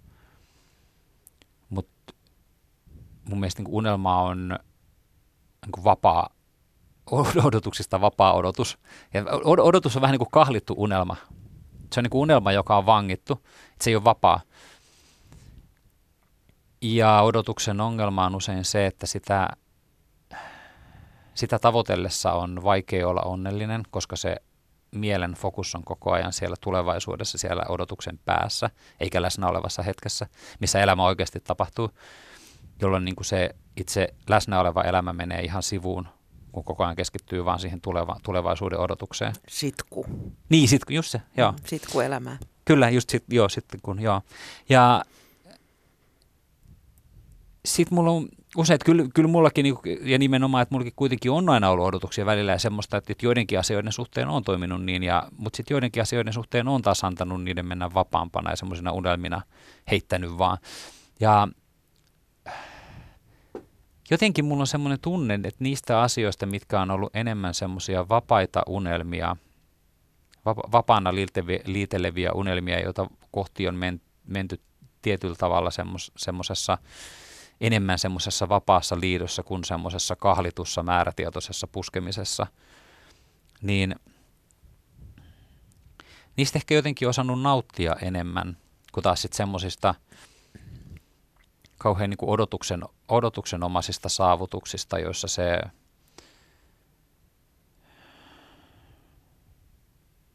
mutta 1.71 2.15
mun 3.29 3.41
mielestä 3.41 3.61
niin 3.61 3.65
kuin 3.65 3.77
unelma 3.77 4.23
on 4.23 4.49
niin 5.63 5.73
kuin 5.73 5.85
vapaa, 5.85 6.31
odotuksista 7.45 8.01
vapaa 8.01 8.33
odotus. 8.33 8.79
Ja 9.15 9.25
odotus 9.43 9.97
on 9.97 10.03
vähän 10.03 10.13
niin 10.13 10.19
kuin 10.19 10.31
kahlittu 10.31 10.75
unelma, 10.77 11.17
se 11.93 12.01
on 12.01 12.05
niin 12.05 12.11
kuin 12.11 12.23
unelma, 12.23 12.53
joka 12.53 12.77
on 12.77 12.87
vangittu. 12.87 13.47
Se 13.81 13.91
ei 13.91 13.97
ole 13.97 14.05
vapaa. 14.05 14.41
Ja 16.83 17.21
odotuksen 17.21 17.81
ongelma 17.81 18.27
on 18.27 18.35
usein 18.35 18.65
se, 18.65 18.87
että 18.87 19.07
sitä, 19.07 19.49
sitä 21.35 21.59
tavoitellessa 21.59 22.33
on 22.33 22.63
vaikea 22.63 23.09
olla 23.09 23.21
onnellinen, 23.21 23.83
koska 23.91 24.17
se 24.17 24.37
mielen 24.95 25.35
fokus 25.35 25.75
on 25.75 25.85
koko 25.85 26.13
ajan 26.13 26.33
siellä 26.33 26.57
tulevaisuudessa, 26.61 27.39
siellä 27.39 27.63
odotuksen 27.69 28.19
päässä, 28.25 28.71
eikä 29.01 29.23
läsnä 29.23 29.47
olevassa 29.47 29.83
hetkessä, 29.83 30.27
missä 30.61 30.81
elämä 30.81 31.05
oikeasti 31.05 31.41
tapahtuu, 31.41 31.91
jolloin 32.81 33.05
niin 33.05 33.17
kuin 33.17 33.25
se 33.25 33.51
itse 33.77 34.09
läsnä 34.29 34.61
oleva 34.61 34.83
elämä 34.83 35.13
menee 35.13 35.41
ihan 35.41 35.63
sivuun 35.63 36.09
kun 36.53 36.65
koko 36.65 36.85
ajan 36.85 36.97
keskittyy 36.97 37.45
vaan 37.45 37.59
siihen 37.59 37.81
tuleva, 37.81 38.17
tulevaisuuden 38.23 38.79
odotukseen. 38.79 39.33
Sitku. 39.49 40.07
Niin, 40.49 40.69
sitku, 40.69 40.93
just 40.93 41.11
se, 41.11 41.21
joo. 41.37 41.55
Sitku 41.65 42.01
elämää. 42.01 42.39
Kyllä, 42.65 42.91
just 42.91 43.11
sit, 43.11 43.25
joo, 43.29 43.49
sitten 43.49 43.81
kun, 43.83 44.03
joo. 44.03 44.21
Ja 44.69 45.05
sitten 47.65 47.95
mulla 47.95 48.11
on 48.11 48.29
usein, 48.57 48.75
että 48.75 48.85
kyllä, 48.85 49.05
kyllä 49.15 49.29
mullakin, 49.29 49.63
niinku, 49.63 49.83
ja 50.03 50.19
nimenomaan, 50.19 50.63
että 50.63 50.75
mullakin 50.75 50.93
kuitenkin 50.97 51.31
on 51.31 51.49
aina 51.49 51.71
ollut 51.71 51.87
odotuksia 51.87 52.27
välillä 52.27 52.53
ja 52.53 52.59
semmoista, 52.59 52.97
että 52.97 53.15
joidenkin 53.23 53.59
asioiden 53.59 53.93
suhteen 53.93 54.29
on 54.29 54.45
toiminut 54.45 54.85
niin, 54.85 55.03
ja, 55.03 55.29
mutta 55.37 55.57
sitten 55.57 55.75
joidenkin 55.75 56.03
asioiden 56.03 56.33
suhteen 56.33 56.69
on 56.69 56.83
taas 56.83 57.05
antanut 57.05 57.45
niiden 57.45 57.67
mennä 57.67 57.95
vapaampana 57.95 58.51
ja 58.51 58.57
semmoisina 58.57 58.93
unelmina 58.93 59.43
heittänyt 59.91 60.39
vaan. 60.39 60.59
Ja 61.21 61.49
jotenkin 64.11 64.45
mulla 64.45 64.63
on 64.63 64.67
semmoinen 64.67 65.01
tunne, 65.01 65.35
että 65.35 65.51
niistä 65.59 66.01
asioista, 66.01 66.47
mitkä 66.47 66.81
on 66.81 66.91
ollut 66.91 67.17
enemmän 67.17 67.55
semmoisia 67.55 68.09
vapaita 68.09 68.63
unelmia, 68.67 69.37
vapaana 70.73 71.11
liiteleviä 71.67 72.33
unelmia, 72.33 72.81
joita 72.81 73.07
kohti 73.31 73.69
on 73.69 73.79
menty 74.27 74.61
tietyllä 75.03 75.35
tavalla 75.35 75.71
semmoisessa 76.17 76.79
enemmän 77.61 77.99
semmoisessa 77.99 78.49
vapaassa 78.49 79.01
liidossa 79.01 79.43
kuin 79.43 79.65
semmoisessa 79.65 80.17
kahlitussa 80.17 80.83
määrätietoisessa 80.83 81.67
puskemisessa, 81.67 82.47
niin 83.63 83.97
niistä 86.37 86.59
ehkä 86.59 86.75
jotenkin 86.75 87.09
osannut 87.09 87.43
nauttia 87.43 87.97
enemmän 88.03 88.57
kuin 88.93 89.05
taas 89.05 89.23
sitten 89.23 89.37
semmoisista– 89.37 89.95
kauhean 91.81 92.11
niin 92.11 92.19
kuin 92.19 92.31
odotuksen, 92.31 92.83
odotuksenomaisista 93.09 94.09
saavutuksista, 94.09 94.99
joissa 94.99 95.29
se, 95.29 95.61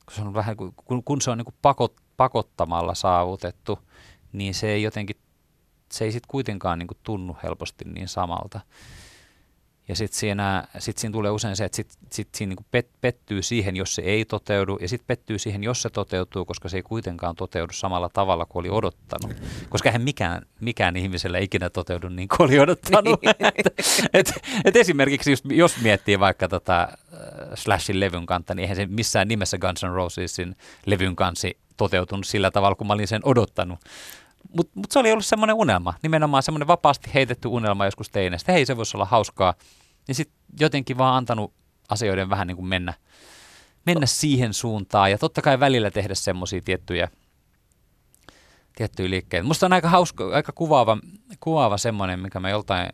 kun 0.05 0.15
se 0.15 0.21
on 0.21 0.33
vähän 0.33 0.57
kun, 0.57 1.03
kun 1.03 1.21
se 1.21 1.31
on 1.31 1.37
niin 1.37 1.45
kuin 1.45 1.55
pakot, 1.61 1.93
pakottamalla 2.17 2.95
saavutettu, 2.95 3.79
niin 4.33 4.53
se 4.53 4.69
ei 4.69 4.83
jotenkin, 4.83 5.15
se 5.91 6.05
ei 6.05 6.11
sitten 6.11 6.27
kuitenkaan 6.27 6.79
niin 6.79 6.87
kuin 6.87 6.97
tunnu 7.03 7.37
helposti 7.43 7.85
niin 7.85 8.07
samalta. 8.07 8.59
Ja 9.87 9.95
sitten 9.95 10.19
siinä, 10.19 10.67
sit 10.79 10.97
siinä 10.97 11.13
tulee 11.13 11.31
usein 11.31 11.55
se, 11.55 11.65
että 11.65 11.75
sit, 11.75 11.97
sit 12.11 12.27
siinä 12.35 12.49
niinku 12.49 12.65
pet, 12.71 12.89
pettyy 13.01 13.41
siihen, 13.41 13.75
jos 13.75 13.95
se 13.95 14.01
ei 14.01 14.25
toteudu, 14.25 14.77
ja 14.81 14.87
sitten 14.87 15.07
pettyy 15.07 15.39
siihen, 15.39 15.63
jos 15.63 15.81
se 15.81 15.89
toteutuu, 15.89 16.45
koska 16.45 16.69
se 16.69 16.77
ei 16.77 16.83
kuitenkaan 16.83 17.35
toteudu 17.35 17.73
samalla 17.73 18.09
tavalla 18.09 18.45
kuin 18.45 18.61
oli 18.61 18.69
odottanut. 18.69 19.37
Koska 19.69 19.89
eihän 19.89 20.01
mikään, 20.01 20.45
mikään 20.59 20.95
ihmisellä 20.95 21.37
ikinä 21.37 21.69
toteudu 21.69 22.09
niin 22.09 22.27
kuin 22.27 22.41
oli 22.41 22.59
odottanut. 22.59 23.19
Niin. 23.25 23.53
et, 23.55 23.67
et, 24.13 24.41
et 24.65 24.75
esimerkiksi 24.75 25.31
just, 25.31 25.45
jos 25.49 25.81
miettii 25.81 26.19
vaikka 26.19 26.47
tota, 26.47 26.81
äh, 26.81 26.89
Slashin 27.55 27.99
levyn 27.99 28.25
kanta, 28.25 28.55
niin 28.55 28.61
eihän 28.61 28.75
se 28.75 28.85
missään 28.85 29.27
nimessä 29.27 29.57
Guns 29.57 29.83
N' 29.83 29.93
Rosesin 29.93 30.55
levyn 30.85 31.15
kansi 31.15 31.57
toteutunut 31.77 32.25
sillä 32.25 32.51
tavalla, 32.51 32.75
kun 32.75 32.87
mä 32.87 32.93
olin 32.93 33.07
sen 33.07 33.21
odottanut. 33.23 33.79
Mutta 34.53 34.71
mut 34.75 34.91
se 34.91 34.99
oli 34.99 35.11
ollut 35.11 35.25
semmoinen 35.25 35.55
unelma, 35.55 35.93
nimenomaan 36.03 36.43
semmoinen 36.43 36.67
vapaasti 36.67 37.11
heitetty 37.13 37.47
unelma 37.47 37.85
joskus 37.85 38.09
teinestä. 38.09 38.51
Hei, 38.51 38.65
se 38.65 38.77
voisi 38.77 38.97
olla 38.97 39.05
hauskaa. 39.05 39.53
Ja 40.07 40.13
sitten 40.13 40.37
jotenkin 40.59 40.97
vaan 40.97 41.15
antanut 41.15 41.53
asioiden 41.89 42.29
vähän 42.29 42.47
niin 42.47 42.55
kuin 42.55 42.67
mennä, 42.67 42.93
mennä 43.85 44.05
siihen 44.05 44.53
suuntaan. 44.53 45.11
Ja 45.11 45.17
totta 45.17 45.41
kai 45.41 45.59
välillä 45.59 45.91
tehdä 45.91 46.15
semmoisia 46.15 46.61
tiettyjä, 46.61 47.09
tiettyjä 48.75 49.09
liikkeitä. 49.09 49.47
Musta 49.47 49.65
on 49.65 49.73
aika 49.73 49.89
hauska, 49.89 50.35
aika 50.35 50.51
kuvaava, 50.51 50.97
kuvaava 51.39 51.77
semmoinen, 51.77 52.19
mikä 52.19 52.39
mä 52.39 52.49
joltain, 52.49 52.89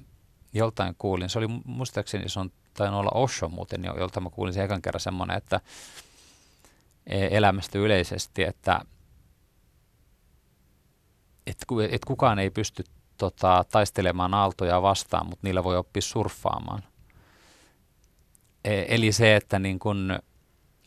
joltain 0.53 0.95
kuulin. 0.97 1.29
Se 1.29 1.39
oli 1.39 1.47
muistaakseni, 1.65 2.29
se 2.29 2.39
on 2.39 2.51
tainnut 2.73 2.99
olla 2.99 3.11
Osho 3.13 3.49
muuten, 3.49 3.83
jolta 3.83 4.19
mä 4.19 4.29
kuulin 4.29 4.53
sen 4.53 4.65
ekan 4.65 4.81
kerran 4.81 4.99
semmoinen, 4.99 5.37
että 5.37 5.61
e, 7.07 7.27
elämästä 7.37 7.79
yleisesti, 7.79 8.43
että 8.43 8.81
että 11.51 11.65
et 11.91 12.05
kukaan 12.05 12.39
ei 12.39 12.49
pysty 12.49 12.83
tota, 13.17 13.65
taistelemaan 13.71 14.33
aaltoja 14.33 14.81
vastaan, 14.81 15.25
mutta 15.25 15.47
niillä 15.47 15.63
voi 15.63 15.77
oppia 15.77 16.01
surffaamaan. 16.01 16.83
E, 18.63 18.83
eli 18.87 19.11
se, 19.11 19.35
että, 19.35 19.59
niin 19.59 19.79
kun, 19.79 20.19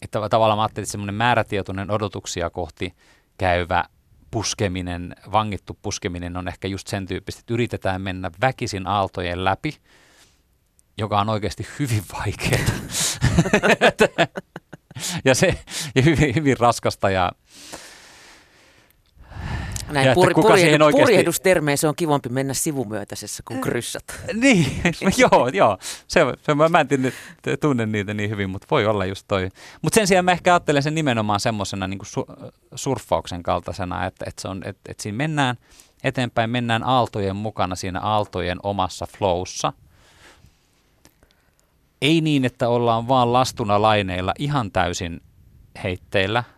että 0.02 0.28
tavallaan 0.28 0.58
mä 0.58 0.62
ajattelin, 0.62 0.84
että 0.84 0.92
semmoinen 0.92 1.14
määrätietoinen 1.14 1.90
odotuksia 1.90 2.50
kohti 2.50 2.94
käyvä 3.38 3.84
puskeminen, 4.30 5.16
vangittu 5.32 5.78
puskeminen 5.82 6.36
on 6.36 6.48
ehkä 6.48 6.68
just 6.68 6.86
sen 6.86 7.06
tyyppistä, 7.06 7.40
että 7.40 7.54
yritetään 7.54 8.02
mennä 8.02 8.30
väkisin 8.40 8.86
aaltojen 8.86 9.44
läpi, 9.44 9.76
joka 10.98 11.20
on 11.20 11.28
oikeasti 11.28 11.66
hyvin 11.78 12.02
vaikeaa. 12.18 12.78
ja 15.24 15.34
se 15.34 15.58
ja 15.94 16.02
hyvin, 16.02 16.34
hyvin 16.34 16.58
raskasta 16.58 17.10
ja 17.10 17.32
näin 19.88 20.06
ja 20.06 20.14
puri, 20.14 20.34
purjehdu, 20.34 20.84
oikeasti... 20.84 21.12
purjehdustermeen 21.12 21.78
se 21.78 21.88
on 21.88 21.96
kivompi 21.96 22.28
mennä 22.28 22.54
sivumyötäisessä 22.54 23.42
kuin 23.48 23.60
kryssat. 23.60 24.04
niin, 24.42 24.66
joo, 25.16 25.48
joo. 25.52 25.78
Se, 26.08 26.20
se, 26.42 26.54
mä 26.54 26.80
en 26.80 26.88
tunne 27.60 27.86
niitä 27.86 28.14
niin 28.14 28.30
hyvin, 28.30 28.50
mutta 28.50 28.66
voi 28.70 28.86
olla 28.86 29.04
just 29.04 29.24
toi. 29.28 29.48
Mutta 29.82 29.94
sen 29.94 30.06
sijaan 30.06 30.24
mä 30.24 30.32
ehkä 30.32 30.52
ajattelen 30.54 30.82
sen 30.82 30.94
nimenomaan 30.94 31.40
semmoisena 31.40 31.88
niin 31.88 31.98
su, 32.02 32.26
surffauksen 32.74 33.42
kaltaisena, 33.42 34.06
että, 34.06 34.24
että, 34.28 34.42
se 34.42 34.48
on, 34.48 34.62
että, 34.64 34.90
että 34.90 35.02
siinä 35.02 35.16
mennään 35.16 35.56
eteenpäin, 36.04 36.50
mennään 36.50 36.82
aaltojen 36.82 37.36
mukana 37.36 37.74
siinä 37.74 38.00
aaltojen 38.00 38.58
omassa 38.62 39.06
flowssa. 39.18 39.72
Ei 42.02 42.20
niin, 42.20 42.44
että 42.44 42.68
ollaan 42.68 43.08
vaan 43.08 43.32
lastuna 43.32 43.82
laineilla 43.82 44.34
ihan 44.38 44.70
täysin 44.70 45.20
heitteillä– 45.84 46.44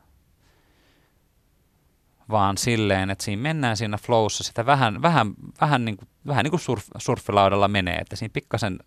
vaan 2.31 2.59
silleen, 2.59 3.11
että 3.11 3.25
siinä 3.25 3.43
mennään 3.43 3.77
siinä 3.77 3.99
flowssa 3.99 4.45
sitä 4.45 4.67
vähän, 4.67 5.03
vähän, 5.03 5.35
vähän, 5.61 5.85
niin 5.85 5.97
kuin, 5.97 6.09
vähän 6.27 6.45
niin 6.45 6.51
kuin 6.51 6.61
surf, 6.61 6.85
surfilaudalla 6.99 7.69
menee, 7.69 7.97
että 7.97 8.17
siinä 8.17 8.33
pikkasen 8.33 8.79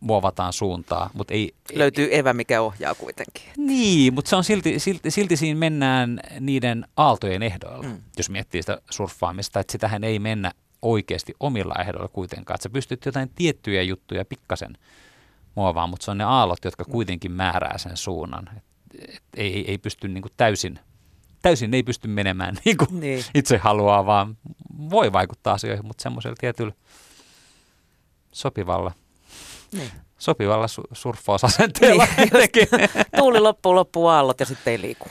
muovataan 0.00 0.52
suuntaa, 0.52 1.10
mutta 1.14 1.34
ei... 1.34 1.54
Löytyy 1.74 2.08
evä, 2.10 2.32
mikä 2.32 2.60
ohjaa 2.60 2.94
kuitenkin. 2.94 3.42
Niin, 3.56 4.14
mutta 4.14 4.28
se 4.28 4.36
on 4.36 4.44
silti, 4.44 4.78
silti, 4.78 5.10
silti 5.10 5.36
siinä 5.36 5.58
mennään 5.58 6.20
niiden 6.40 6.88
aaltojen 6.96 7.42
ehdoilla, 7.42 7.82
mm. 7.82 8.02
jos 8.16 8.30
miettii 8.30 8.62
sitä 8.62 8.78
surffaamista, 8.90 9.60
että 9.60 9.72
sitähän 9.72 10.04
ei 10.04 10.18
mennä 10.18 10.52
oikeasti 10.82 11.34
omilla 11.40 11.74
ehdoilla 11.80 12.08
kuitenkaan, 12.08 12.54
että 12.54 12.62
sä 12.62 12.70
pystyt 12.70 13.06
jotain 13.06 13.30
tiettyjä 13.34 13.82
juttuja 13.82 14.24
pikkasen 14.24 14.78
muovaamaan, 15.54 15.90
mutta 15.90 16.04
se 16.04 16.10
on 16.10 16.18
ne 16.18 16.24
aallot, 16.24 16.64
jotka 16.64 16.84
kuitenkin 16.84 17.32
määrää 17.32 17.78
sen 17.78 17.96
suunnan. 17.96 18.50
Et, 18.56 18.64
et 19.08 19.22
ei, 19.36 19.70
ei 19.70 19.78
pysty 19.78 20.08
niin 20.08 20.22
kuin 20.22 20.32
täysin 20.36 20.78
täysin 21.42 21.74
ei 21.74 21.82
pysty 21.82 22.08
menemään 22.08 22.56
niin 22.64 22.76
kuin 22.76 23.00
niin. 23.00 23.24
itse 23.34 23.56
haluaa, 23.56 24.06
vaan 24.06 24.36
voi 24.90 25.12
vaikuttaa 25.12 25.54
asioihin, 25.54 25.86
mutta 25.86 26.02
semmoisella 26.02 26.36
tietyllä 26.40 26.72
sopivalla, 28.32 28.92
niin. 29.72 29.90
sopivalla 30.18 30.66
su- 30.66 30.88
surffausasenteella. 30.92 32.06
Niin, 32.16 32.30
Tuuli 33.18 33.40
loppuu, 33.40 33.74
loppuu 33.74 34.06
aallot 34.06 34.40
ja 34.40 34.46
sitten 34.46 34.70
ei 34.70 34.80
liiku. 34.80 35.08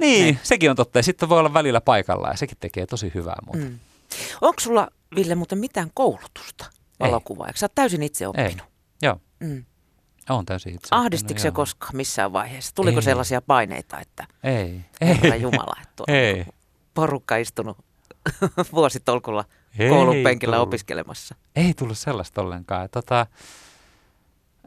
Niin, 0.00 0.24
niin, 0.24 0.38
sekin 0.42 0.70
on 0.70 0.76
totta. 0.76 0.98
Ja 0.98 1.02
sitten 1.02 1.28
voi 1.28 1.38
olla 1.38 1.54
välillä 1.54 1.80
paikalla 1.80 2.28
ja 2.28 2.36
sekin 2.36 2.56
tekee 2.60 2.86
tosi 2.86 3.12
hyvää 3.14 3.36
muuta. 3.46 3.58
Mm. 3.68 3.78
Onko 4.40 4.60
sulla, 4.60 4.88
Ville, 5.16 5.34
muuten 5.34 5.58
mitään 5.58 5.90
koulutusta 5.94 6.66
valokuvaa? 7.00 7.46
Eikö 7.46 7.58
sä 7.58 7.66
oot 7.66 7.74
täysin 7.74 8.02
itse 8.02 8.26
oppinut? 8.28 8.50
Ei, 8.50 8.66
joo. 9.02 9.20
Mm. 9.40 9.64
On 10.28 10.46
täysin 10.46 10.74
itse. 10.74 10.88
Ahdistiko 10.90 11.40
se 11.40 11.50
koskaan 11.50 11.96
missään 11.96 12.32
vaiheessa? 12.32 12.74
Tuliko 12.74 12.98
ei. 12.98 13.02
sellaisia 13.02 13.42
paineita, 13.42 14.00
että 14.00 14.26
ei. 14.44 14.80
Herra 15.00 15.36
Jumala, 15.36 15.76
että 15.82 16.04
ei. 16.08 16.46
porukka 16.94 17.36
istunut 17.36 17.78
vuositolkulla 18.72 19.44
koulun 19.88 20.16
penkillä 20.24 20.56
tullut. 20.56 20.68
opiskelemassa? 20.68 21.34
Ei 21.56 21.74
tullut 21.74 21.98
sellaista 21.98 22.40
ollenkaan. 22.40 22.88
Tota, 22.90 23.26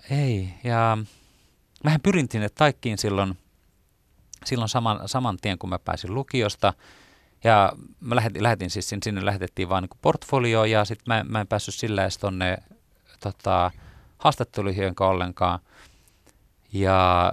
ei, 0.10 0.54
ja 0.64 0.98
mähän 1.84 2.02
pyrin 2.02 2.28
sinne 2.32 2.50
taikkiin 2.50 2.98
silloin, 2.98 3.38
silloin 4.46 4.70
saman, 4.70 5.10
saman 5.10 5.38
tien, 5.42 5.60
kun 5.60 5.70
mä 5.70 5.80
pääsin 5.80 6.14
lukiosta. 6.14 6.74
Ja 7.44 7.74
mä 8.00 8.16
lähetin, 8.16 8.44
lähetin 8.44 8.70
siis 8.70 8.90
sinne, 8.90 9.04
sinne 9.04 9.26
lähetettiin 9.26 9.70
vaan 9.70 9.84
niin 9.84 10.00
portfolio 10.02 10.66
ja 10.66 10.86
sitten 10.86 11.04
mä, 11.08 11.26
mä 11.30 11.42
en 11.42 11.48
päässyt 11.48 11.76
sillä 11.76 12.02
edes 12.02 12.18
tonne 12.18 12.58
tota, 13.20 13.72
haastatteluihin 14.20 14.94
ollenkaan. 15.00 15.60
Ja 16.74 17.32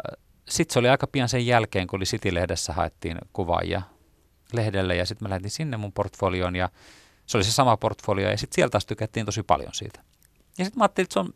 sitten 0.49 0.73
se 0.73 0.79
oli 0.79 0.89
aika 0.89 1.07
pian 1.07 1.29
sen 1.29 1.47
jälkeen, 1.47 1.87
kun 1.87 1.99
oli 1.99 2.05
City-lehdessä 2.05 2.73
haettiin 2.73 3.19
kuvaajia 3.33 3.83
lehdelle 4.53 4.97
ja 4.97 5.07
sitten 5.07 5.25
mä 5.25 5.31
lähetin 5.31 5.51
sinne 5.51 5.77
mun 5.77 5.93
portfolioon 5.93 6.57
ja 6.57 6.69
se 7.27 7.37
oli 7.37 7.45
se 7.45 7.53
sama 7.53 7.77
portfolio 7.77 8.31
ja 8.31 8.39
sitten 8.39 8.55
sieltä 8.55 8.73
taas 8.73 8.87
tykättiin 8.87 9.27
tosi 9.27 9.43
paljon 9.43 9.75
siitä. 9.75 10.01
Ja 10.59 10.65
sitten 10.65 10.79
mä 10.79 10.85
ajattelin, 10.85 11.05
että 11.05 11.13
se 11.13 11.21
on, 11.21 11.33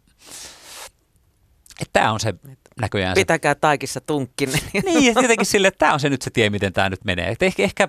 että 1.80 1.92
tämä 1.92 2.12
on 2.12 2.20
se 2.20 2.34
näköjään 2.80 3.14
Pitäkää 3.14 3.54
se... 3.54 3.58
taikissa 3.60 4.00
tunkkin. 4.00 4.48
niin, 4.84 5.04
ja 5.04 5.14
tietenkin 5.14 5.46
sille, 5.46 5.68
että 5.68 5.78
tämä 5.78 5.92
on 5.92 6.00
se 6.00 6.08
nyt 6.08 6.22
se 6.22 6.30
tie, 6.30 6.50
miten 6.50 6.72
tämä 6.72 6.88
nyt 6.88 7.04
menee. 7.04 7.28
Että 7.28 7.44
ehkä, 7.44 7.62
ehkä 7.62 7.88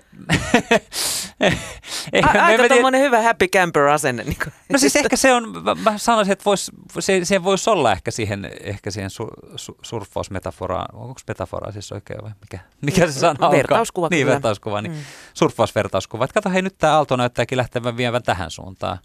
Ei, 2.14 2.24
A- 2.24 2.46
aika 2.46 2.68
tuommoinen 2.68 3.02
hyvä 3.02 3.22
happy 3.22 3.48
camper 3.48 3.84
asenne. 3.84 4.24
Niin 4.24 4.38
no 4.70 4.80
siis 4.80 4.96
ehkä 4.96 5.16
se 5.16 5.34
on, 5.34 5.64
mä 5.84 5.98
sanoisin, 5.98 6.32
että 6.32 6.46
vois, 6.46 6.72
se, 7.00 7.26
se 7.26 7.44
voisi 7.44 7.70
olla 7.70 7.92
ehkä 7.92 8.12
siihen, 8.12 8.52
ehkä 8.64 8.92
siihen 8.92 9.10
su, 9.10 9.28
su, 9.56 9.78
surffausmetaforaan. 9.82 10.96
Onko 10.96 11.22
metafora 11.28 11.72
siis 11.72 11.92
oikein 11.92 12.24
vai 12.24 12.32
mikä, 12.42 12.60
mikä 12.82 13.08
se 13.08 13.20
sana 13.20 13.48
on? 13.48 13.52
Vertauskuva. 13.52 14.08
Niin, 14.12 14.28
vertauskuva. 14.28 14.82
Niin 14.82 14.92
mm. 14.92 15.02
Surffausvertauskuva. 15.34 16.26
Että 16.26 16.34
kato, 16.34 16.50
hei 16.50 16.62
nyt 16.62 16.78
tämä 16.78 16.94
aalto 16.94 17.16
näyttääkin 17.16 17.58
lähtevän 17.58 17.98
vievän 17.98 18.24
tähän 18.24 18.52
suuntaan. 18.52 18.98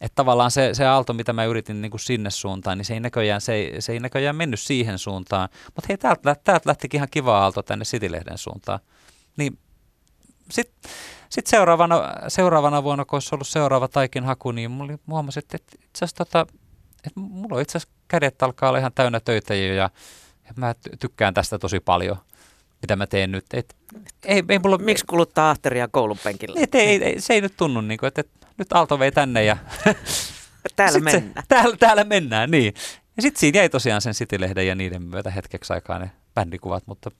Että 0.00 0.14
tavallaan 0.14 0.50
se, 0.50 0.74
se 0.74 0.86
aalto, 0.86 1.12
mitä 1.12 1.32
mä 1.32 1.44
yritin 1.44 1.82
niin 1.82 1.90
kuin 1.90 2.00
sinne 2.00 2.30
suuntaan, 2.30 2.78
niin 2.78 2.84
se 2.84 2.94
ei 2.94 3.00
näköjään, 3.00 3.40
se 3.40 3.52
ei, 3.52 3.80
se 3.80 3.92
ei 3.92 4.00
näköjään 4.00 4.36
mennyt 4.36 4.60
siihen 4.60 4.98
suuntaan. 4.98 5.48
Mutta 5.64 5.86
hei, 5.88 5.98
täältä, 5.98 6.36
täältä 6.44 6.68
lähtikin 6.68 6.98
ihan 6.98 7.08
kiva 7.10 7.38
aalto 7.38 7.62
tänne 7.62 7.84
City-lehden 7.84 8.38
suuntaan. 8.38 8.80
Niin 9.36 9.58
sitten 10.50 10.92
sit 11.28 11.46
seuraavana, 11.46 12.02
seuraavana 12.28 12.82
vuonna, 12.82 13.04
kun 13.04 13.16
olisi 13.16 13.34
ollut 13.34 13.48
seuraava 13.48 13.88
taikin 13.88 14.24
haku, 14.24 14.50
niin 14.52 14.70
mulla 14.70 14.98
huomasin, 15.06 15.42
että, 15.42 15.56
että 15.56 15.76
itse 15.84 16.04
asiassa 16.04 16.16
tota, 16.16 16.46
että 17.06 17.20
mulla 17.20 17.56
on 17.56 17.62
itse 17.62 17.78
asiassa 17.78 17.94
kädet 18.08 18.42
alkaa 18.42 18.68
olla 18.68 18.78
ihan 18.78 18.92
täynnä 18.94 19.20
töitä 19.20 19.54
jo 19.54 19.74
ja, 19.74 19.90
ja 20.44 20.52
mä 20.56 20.74
tykkään 20.98 21.34
tästä 21.34 21.58
tosi 21.58 21.80
paljon 21.80 22.16
mitä 22.84 22.96
mä 22.96 23.06
teen 23.06 23.32
nyt. 23.32 23.44
Et, 23.54 23.76
ei, 24.24 24.42
ei 24.48 24.58
mulla, 24.58 24.78
Miksi 24.78 25.04
kuluttaa 25.06 25.50
ahteria 25.50 25.88
koulun 25.88 26.18
penkillä? 26.24 26.60
Et, 26.60 26.74
ei, 26.74 27.04
ei, 27.04 27.20
se 27.20 27.34
ei 27.34 27.40
nyt 27.40 27.56
tunnu, 27.56 27.80
niin 27.80 27.98
kuin, 27.98 28.08
että, 28.08 28.20
että 28.20 28.43
nyt 28.58 28.72
Aalto 28.72 28.98
vei 28.98 29.12
tänne 29.12 29.44
ja... 29.44 29.56
täällä 30.76 31.00
mennään. 31.00 31.32
Se, 31.36 31.42
täällä, 31.48 31.76
täällä 31.76 32.04
mennään, 32.04 32.50
niin. 32.50 32.74
Ja 33.16 33.22
sitten 33.22 33.40
siinä 33.40 33.58
jäi 33.58 33.68
tosiaan 33.68 34.02
sen 34.02 34.14
City-lehden 34.14 34.66
ja 34.66 34.74
niiden 34.74 35.02
myötä 35.02 35.30
hetkeksi 35.30 35.72
aikaa 35.72 35.98
ne 35.98 36.10
bändikuvat, 36.34 36.86
mutta 36.86 37.10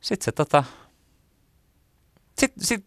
sitten 0.00 0.24
se 0.24 0.32
tota... 0.32 0.64
Sitten, 2.38 2.64
sit, 2.64 2.84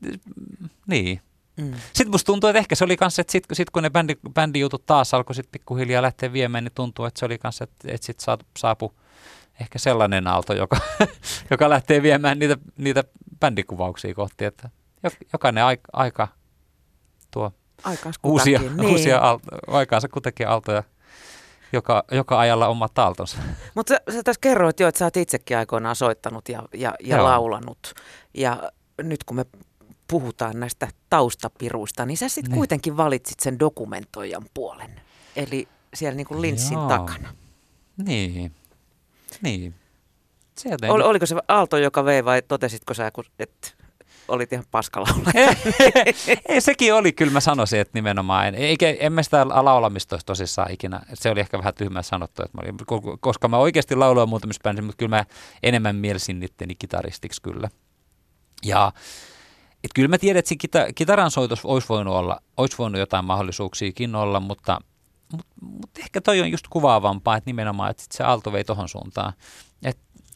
niin. 0.87 1.21
Mm. 1.57 1.73
Sitten 1.93 2.11
musta 2.11 2.25
tuntuu, 2.25 2.49
että 2.49 2.59
ehkä 2.59 2.75
se 2.75 2.83
oli 2.83 2.97
kanssa, 2.97 3.21
että 3.21 3.31
sitten 3.31 3.55
sit 3.55 3.69
kun 3.69 3.83
ne 3.83 3.89
bändi, 3.89 4.15
bändijutut 4.33 4.85
taas 4.85 5.13
alkoi 5.13 5.35
sit 5.35 5.51
pikkuhiljaa 5.51 6.01
lähteä 6.01 6.33
viemään, 6.33 6.63
niin 6.63 6.71
tuntuu, 6.75 7.05
että 7.05 7.19
se 7.19 7.25
oli 7.25 7.37
kanssa, 7.37 7.63
että, 7.63 7.91
että 7.91 8.05
sitten 8.05 8.37
saapui 8.57 8.89
ehkä 9.59 9.79
sellainen 9.79 10.27
aalto, 10.27 10.53
joka, 10.53 10.77
joka 11.51 11.69
lähtee 11.69 12.01
viemään 12.01 12.39
niitä, 12.39 12.57
niitä 12.77 13.03
bändikuvauksia 13.39 14.13
kohti, 14.13 14.45
että 14.45 14.69
jokainen 15.33 15.63
aika, 15.63 15.89
aika 15.93 16.27
tuo 17.35 17.51
uusia, 18.23 18.59
niin. 18.59 18.85
uusia 18.85 19.19
al, 19.19 19.39
aikaansa 19.67 20.07
kuitenkin 20.07 20.47
aaltoja 20.47 20.83
joka, 21.73 22.03
joka 22.11 22.39
ajalla 22.39 22.67
oma 22.67 22.89
taltonsa. 22.89 23.37
Mutta 23.75 23.93
sä, 23.93 24.13
sä 24.13 24.23
tässä 24.23 24.39
kerroit 24.41 24.79
jo, 24.79 24.87
että 24.87 24.99
sä 24.99 25.05
oot 25.05 25.17
itsekin 25.17 25.57
aikoinaan 25.57 25.95
soittanut 25.95 26.49
ja, 26.49 26.63
ja, 26.73 26.93
ja 26.99 27.23
laulanut. 27.23 27.93
Ja 28.33 28.71
nyt 29.03 29.23
kun 29.23 29.35
me 29.35 29.45
puhutaan 30.07 30.59
näistä 30.59 30.87
taustapiruista, 31.09 32.05
niin 32.05 32.17
sä 32.17 32.29
sitten 32.29 32.51
niin. 32.51 32.57
kuitenkin 32.57 32.97
valitsit 32.97 33.39
sen 33.39 33.59
dokumentoijan 33.59 34.45
puolen. 34.53 35.01
Eli 35.35 35.67
siellä 35.93 36.15
niin 36.15 36.27
kuin 36.27 36.41
linssin 36.41 36.77
Joo. 36.77 36.87
takana. 36.87 37.35
Niin, 38.05 38.51
niin. 39.41 39.75
Ol, 40.89 41.01
oliko 41.01 41.25
se 41.25 41.35
Aalto, 41.47 41.77
joka 41.77 42.05
vei 42.05 42.25
vai 42.25 42.41
totesitko 42.41 42.93
sä, 42.93 43.11
että 43.39 43.84
olit 44.27 44.53
ihan 44.53 44.65
paskalla 44.71 45.07
Ei, 46.49 46.61
sekin 46.61 46.93
oli, 46.93 47.11
kyllä 47.11 47.31
mä 47.31 47.39
sanoisin, 47.39 47.79
että 47.79 47.91
nimenomaan. 47.93 48.55
Eikä, 48.55 48.95
en 48.99 49.13
mä 49.13 49.23
sitä 49.23 49.47
laulamista 49.47 50.17
tosissaan 50.25 50.71
ikinä. 50.71 51.01
Se 51.13 51.29
oli 51.29 51.39
ehkä 51.39 51.57
vähän 51.57 51.73
tyhmä 51.73 52.01
sanottu, 52.01 52.43
että 52.43 52.57
mä 52.57 52.61
olin, 52.63 53.17
koska 53.19 53.47
mä 53.47 53.57
oikeasti 53.57 53.95
lauloin 53.95 54.29
muutamissa 54.29 54.61
bändissä, 54.63 54.85
mutta 54.85 54.97
kyllä 54.97 55.17
mä 55.17 55.25
enemmän 55.63 55.95
mielsin 55.95 56.39
niitteni 56.39 56.75
kitaristiksi 56.75 57.41
kyllä. 57.41 57.69
Ja 58.65 58.91
et 59.83 59.91
kyllä 59.95 60.07
mä 60.07 60.17
tiedän, 60.17 60.39
että 60.39 60.49
se 60.49 60.55
kita, 60.55 60.79
kitaran 60.95 61.31
soitos 61.31 61.65
olisi 61.65 61.89
voinut 61.89 62.13
olla, 62.13 62.41
olisi 62.57 62.77
voinut 62.77 62.99
jotain 62.99 63.25
mahdollisuuksiakin 63.25 64.15
olla, 64.15 64.39
mutta, 64.39 64.79
mutta, 65.31 65.53
mutta 65.61 66.01
ehkä 66.01 66.21
toi 66.21 66.41
on 66.41 66.51
just 66.51 66.65
kuvaavampaa, 66.69 67.37
että 67.37 67.49
nimenomaan, 67.49 67.91
että 67.91 68.03
sit 68.03 68.11
se 68.11 68.23
aalto 68.23 68.51
vei 68.51 68.63
tohon 68.63 68.89
suuntaan. 68.89 69.33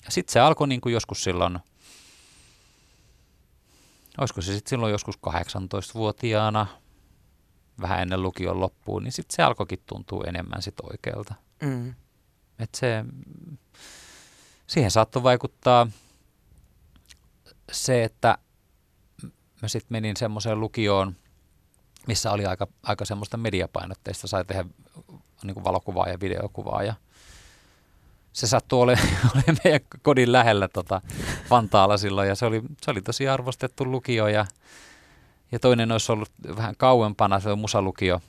Sitten 0.09 0.33
se 0.33 0.39
alkoi 0.39 0.67
niin 0.67 0.81
kuin 0.81 0.93
joskus 0.93 1.23
silloin, 1.23 1.59
olisiko 4.17 4.41
se 4.41 4.53
sitten 4.53 4.69
silloin 4.69 4.91
joskus 4.91 5.15
18-vuotiaana, 5.15 6.67
vähän 7.81 8.01
ennen 8.01 8.21
lukion 8.21 8.59
loppuun, 8.59 9.03
niin 9.03 9.11
sitten 9.11 9.35
se 9.35 9.43
alkoikin 9.43 9.79
tuntua 9.85 10.23
enemmän 10.27 10.61
sit 10.61 10.79
oikealta. 10.83 11.33
Mm. 11.61 11.93
Et 12.59 12.75
se, 12.75 13.05
siihen 14.67 14.91
saattoi 14.91 15.23
vaikuttaa 15.23 15.87
se, 17.71 18.03
että 18.03 18.37
mä 19.61 19.67
sitten 19.67 19.95
menin 19.95 20.17
semmoiseen 20.17 20.59
lukioon, 20.59 21.15
missä 22.07 22.31
oli 22.31 22.45
aika, 22.45 22.67
aika 22.83 23.05
semmoista 23.05 23.37
mediapainotteista, 23.37 24.27
sai 24.27 24.45
tehdä 24.45 24.65
niin 25.43 25.63
valokuvaa 25.63 26.09
ja 26.09 26.19
videokuvaa 26.19 26.83
ja 26.83 26.93
se 28.33 28.47
sattui 28.47 28.81
olemaan 28.81 29.07
ole 29.35 29.43
meidän 29.63 29.81
kodin 30.01 30.31
lähellä 30.31 30.67
tota, 30.67 31.01
Vantaalla 31.49 31.97
silloin 31.97 32.27
ja 32.27 32.35
se 32.35 32.45
oli, 32.45 32.61
se 32.81 32.91
oli 32.91 33.01
tosi 33.01 33.27
arvostettu 33.27 33.85
lukio 33.85 34.27
ja, 34.27 34.45
ja 35.51 35.59
toinen 35.59 35.91
olisi 35.91 36.11
ollut 36.11 36.31
vähän 36.55 36.75
kauempana, 36.77 37.39
se 37.39 37.51
on 37.51 37.59
musalukio. 37.59 38.21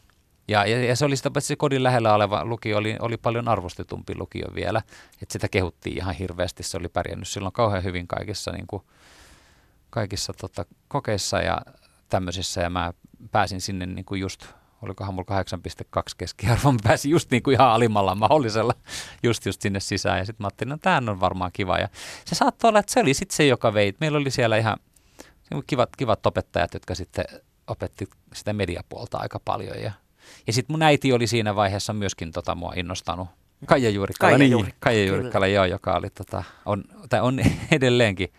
Ja, 0.48 0.66
ja, 0.66 0.84
ja 0.84 0.96
se 0.96 1.04
oli 1.04 1.16
sitä 1.16 1.30
paitsi 1.30 1.56
kodin 1.56 1.82
lähellä 1.82 2.14
oleva 2.14 2.44
lukio, 2.44 2.78
oli, 2.78 2.96
oli 3.00 3.16
paljon 3.16 3.48
arvostetumpi 3.48 4.14
lukio 4.18 4.46
vielä, 4.54 4.82
että 5.22 5.32
sitä 5.32 5.48
kehuttiin 5.48 5.96
ihan 5.96 6.14
hirveästi, 6.14 6.62
se 6.62 6.76
oli 6.76 6.88
pärjännyt 6.88 7.28
silloin 7.28 7.52
kauhean 7.52 7.84
hyvin 7.84 8.06
kaikissa, 8.06 8.52
niin 8.52 8.66
kuin, 8.66 8.82
kaikissa 9.90 10.32
tota, 10.32 10.64
kokeissa 10.88 11.38
ja 11.38 11.60
tämmöisissä 12.08 12.60
ja 12.60 12.70
mä 12.70 12.92
pääsin 13.30 13.60
sinne 13.60 13.86
niin 13.86 14.04
kuin 14.04 14.20
just 14.20 14.46
olikohan 14.82 15.14
mulla 15.14 15.42
8,2 15.98 16.02
keskiarvo, 16.18 16.72
mä 16.72 16.78
pääsin 16.84 17.10
just 17.10 17.30
niin 17.30 17.42
kuin 17.42 17.54
ihan 17.54 17.68
alimmalla 17.68 18.14
mahdollisella 18.14 18.74
just, 19.22 19.46
just 19.46 19.62
sinne 19.62 19.80
sisään. 19.80 20.18
Ja 20.18 20.24
sitten 20.24 20.44
mä 20.44 20.46
ajattelin, 20.46 20.74
että 20.74 21.00
no, 21.00 21.12
on 21.12 21.20
varmaan 21.20 21.50
kiva. 21.52 21.78
Ja 21.78 21.88
se 22.24 22.34
saattoi 22.34 22.68
olla, 22.68 22.78
että 22.78 22.92
se 22.92 23.00
oli 23.00 23.14
sitten 23.14 23.36
se, 23.36 23.46
joka 23.46 23.74
vei. 23.74 23.94
Meillä 24.00 24.18
oli 24.18 24.30
siellä 24.30 24.56
ihan 24.56 24.76
kivat, 25.66 25.96
kivat 25.96 26.26
opettajat, 26.26 26.74
jotka 26.74 26.94
sitten 26.94 27.24
opetti 27.66 28.08
sitä 28.34 28.52
mediapuolta 28.52 29.18
aika 29.18 29.40
paljon. 29.44 29.82
Ja, 29.82 29.92
ja 30.46 30.52
sitten 30.52 30.74
mun 30.74 30.82
äiti 30.82 31.12
oli 31.12 31.26
siinä 31.26 31.56
vaiheessa 31.56 31.92
myöskin 31.92 32.32
tota 32.32 32.54
mua 32.54 32.72
innostanut. 32.76 33.28
Kaija 33.66 33.90
Juurikkala, 33.90 34.30
Kaija, 34.30 34.56
niin, 34.56 34.74
Kaija 34.80 35.04
Juurikkala 35.04 35.46
joo, 35.46 35.64
joka 35.64 35.96
oli, 35.96 36.10
tota, 36.10 36.44
on, 36.66 36.84
tai 37.08 37.20
on 37.20 37.40
edelleenkin 37.70 38.32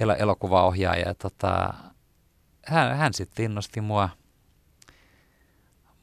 el- 0.00 0.16
elokuvaohjaaja. 0.18 1.08
Ja, 1.08 1.14
tota, 1.14 1.74
hän, 2.66 2.96
hän 2.96 3.14
sitten 3.14 3.44
innosti 3.44 3.80
mua– 3.80 4.08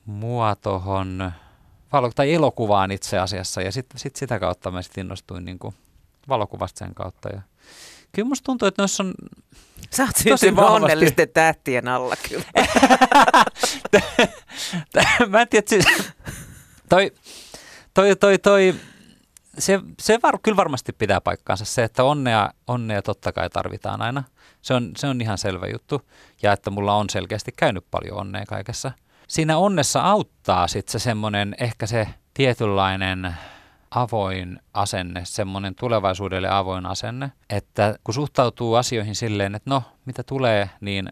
mua 0.06 0.56
tuohon 0.56 1.32
valo- 1.94 2.12
tai 2.16 2.34
elokuvaan 2.34 2.92
itse 2.92 3.20
asiassa 3.20 3.62
ja 3.62 3.72
sitten 3.72 4.00
sit 4.00 4.16
sitä 4.16 4.40
kautta 4.40 4.72
mä 4.72 4.82
sitten 4.82 5.02
innostuin 5.02 5.46
niin 5.46 5.60
kuin 5.60 5.76
valokuvasta 6.28 6.80
sen 6.80 6.96
kautta. 6.96 7.30
Ja 7.30 7.42
kyllä 8.12 8.28
musta 8.28 8.46
tuntuu, 8.46 8.68
että 8.68 8.82
noissa 8.82 9.04
on 9.04 9.14
Sä 9.92 10.04
oot 10.04 10.16
tosi 10.30 10.54
onnellisten 10.58 11.30
tähtien 11.30 11.88
alla 11.88 12.16
kyllä. 12.30 12.46
mä 15.30 15.42
en 15.42 15.48
tiedä, 15.48 15.66
siis, 15.70 15.86
toi, 16.90 17.12
toi, 17.94 18.16
toi, 18.16 18.38
toi, 18.38 18.76
se, 19.58 19.80
se 20.00 20.20
var, 20.24 20.40
kyllä 20.44 20.58
varmasti 20.58 20.94
pitää 20.94 21.22
paikkaansa 21.22 21.66
se, 21.66 21.84
että 21.84 22.04
onnea, 22.04 22.50
onnea 22.68 23.02
totta 23.02 23.32
kai 23.32 23.50
tarvitaan 23.50 24.02
aina. 24.02 24.24
Se 24.62 24.74
on, 24.74 24.92
se 24.98 25.08
on 25.08 25.22
ihan 25.22 25.38
selvä 25.38 25.68
juttu. 25.68 26.02
Ja 26.42 26.54
että 26.54 26.70
mulla 26.70 26.96
on 26.96 27.10
selkeästi 27.10 27.52
käynyt 27.52 27.86
paljon 27.92 28.18
onnea 28.18 28.46
kaikessa– 28.46 28.92
siinä 29.28 29.58
onnessa 29.58 30.02
auttaa 30.02 30.68
sitten 30.68 30.92
se 30.92 31.00
semmoinen, 31.00 31.56
ehkä 31.60 31.86
se 31.86 32.08
tietynlainen 32.34 33.36
avoin 33.92 34.60
asenne, 34.74 35.22
semmoinen 35.26 35.76
tulevaisuudelle 35.76 36.50
avoin 36.50 36.86
asenne, 36.86 37.32
että 37.50 37.96
kun 38.04 38.14
suhtautuu 38.14 38.76
asioihin 38.76 39.16
silleen, 39.16 39.56
että 39.56 39.70
no, 39.70 39.84
mitä 40.06 40.24
tulee, 40.24 40.70
niin 40.82 41.10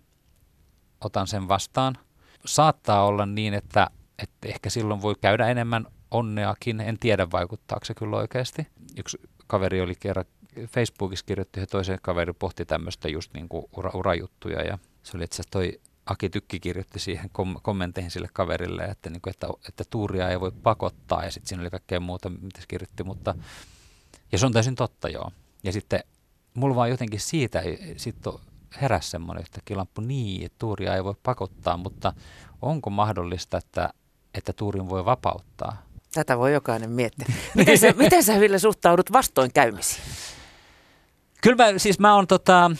otan 1.02 1.28
sen 1.28 1.48
vastaan. 1.48 1.98
Saattaa 2.46 3.06
olla 3.06 3.26
niin, 3.26 3.54
että, 3.54 3.88
että 4.20 4.48
ehkä 4.48 4.70
silloin 4.70 5.02
voi 5.02 5.16
käydä 5.22 5.48
enemmän 5.48 5.86
onneakin, 6.12 6.82
en 6.82 7.00
tiedä 7.00 7.32
vaikuttaako 7.32 7.86
se 7.86 7.94
kyllä 7.94 8.18
oikeasti. 8.18 8.68
Yksi 8.98 9.18
kaveri 9.48 9.82
oli 9.82 9.96
kerran 10.00 10.26
Facebookissa 10.68 11.26
kirjoitti, 11.26 11.60
että 11.62 11.72
toisen 11.72 12.00
kaveri 12.02 12.34
pohti 12.34 12.66
tämmöistä 12.66 13.10
just 13.10 13.34
niin 13.34 13.50
kuin 13.50 13.66
ura, 13.78 13.92
urajuttuja 13.94 14.62
ja 14.62 14.78
se 15.04 15.18
oli 15.18 15.24
itse 15.24 15.36
asiassa 15.36 15.52
toi 15.52 15.82
Aki 16.06 16.30
Tykki 16.30 16.60
kirjoitti 16.60 17.00
siihen 17.00 17.30
kom- 17.30 17.60
kommenteihin 17.62 18.12
sille 18.12 18.30
kaverille, 18.34 18.84
että, 18.84 19.10
niin 19.10 19.22
kuin, 19.22 19.32
että, 19.32 19.48
että 19.70 19.84
tuuria 19.90 20.30
ei 20.30 20.40
voi 20.40 20.52
pakottaa 20.52 21.24
ja 21.24 21.32
sitten 21.32 21.48
siinä 21.48 21.62
oli 21.62 21.70
kaikkea 21.70 22.00
muuta, 22.00 22.30
mitä 22.30 22.62
se 22.62 22.68
kirjoitti, 22.68 23.04
mutta 23.04 23.36
ja 24.32 24.38
se 24.38 24.46
on 24.46 24.54
täysin 24.54 24.76
totta 24.76 25.10
joo. 25.10 25.32
Ja 25.64 25.72
sitten 25.72 26.04
mulla 26.54 26.76
vaan 26.76 26.90
jotenkin 26.90 27.20
siitä 27.20 27.62
sitten 27.98 28.34
heräsi 28.82 29.10
semmoinen 29.10 29.42
yhtäkkiä 29.42 29.78
lamppu 29.78 30.02
niin, 30.02 30.46
että 30.46 30.60
tuuria 30.60 30.96
ei 30.96 31.04
voi 31.04 31.16
pakottaa, 31.24 31.78
mutta 31.78 32.14
onko 32.62 32.90
mahdollista, 32.90 33.58
että, 33.58 33.90
että 34.34 34.54
tuurin 34.54 34.90
voi 34.90 35.06
vapauttaa? 35.06 35.86
Tätä 36.14 36.38
voi 36.38 36.54
jokainen 36.54 36.90
miettiä. 36.90 37.26
Miten 37.56 37.78
sä, 37.78 37.94
miten 37.98 38.24
sä 38.24 38.40
Ville 38.40 38.60
suhtaudut 38.60 39.12
vastoinkäymisiin? 39.12 40.04
Kyllä 41.42 41.72
mä, 41.72 41.80
siis 41.80 42.00
mä 42.00 42.16
oon 42.16 42.28
tota, 42.28 42.72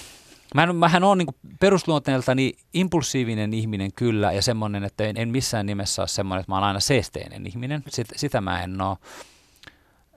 Mä 0.54 0.64
en, 0.64 0.76
mähän 0.76 1.04
olen 1.04 1.18
niin 1.18 1.56
perusluonteeltani 1.60 2.54
impulsiivinen 2.74 3.54
ihminen 3.54 3.94
kyllä 3.94 4.32
ja 4.32 4.42
semmoinen, 4.42 4.84
että 4.84 5.04
en, 5.04 5.18
en 5.18 5.30
missään 5.30 5.66
nimessä 5.66 6.02
ole 6.02 6.08
semmoinen, 6.08 6.40
että 6.40 6.52
mä 6.52 6.56
olen 6.58 6.68
aina 6.68 6.80
seesteinen 6.80 7.48
ihminen. 7.48 7.84
Sit, 7.90 8.08
sitä 8.16 8.42
mä 8.42 8.64
en 8.64 8.82
ole, 8.82 8.98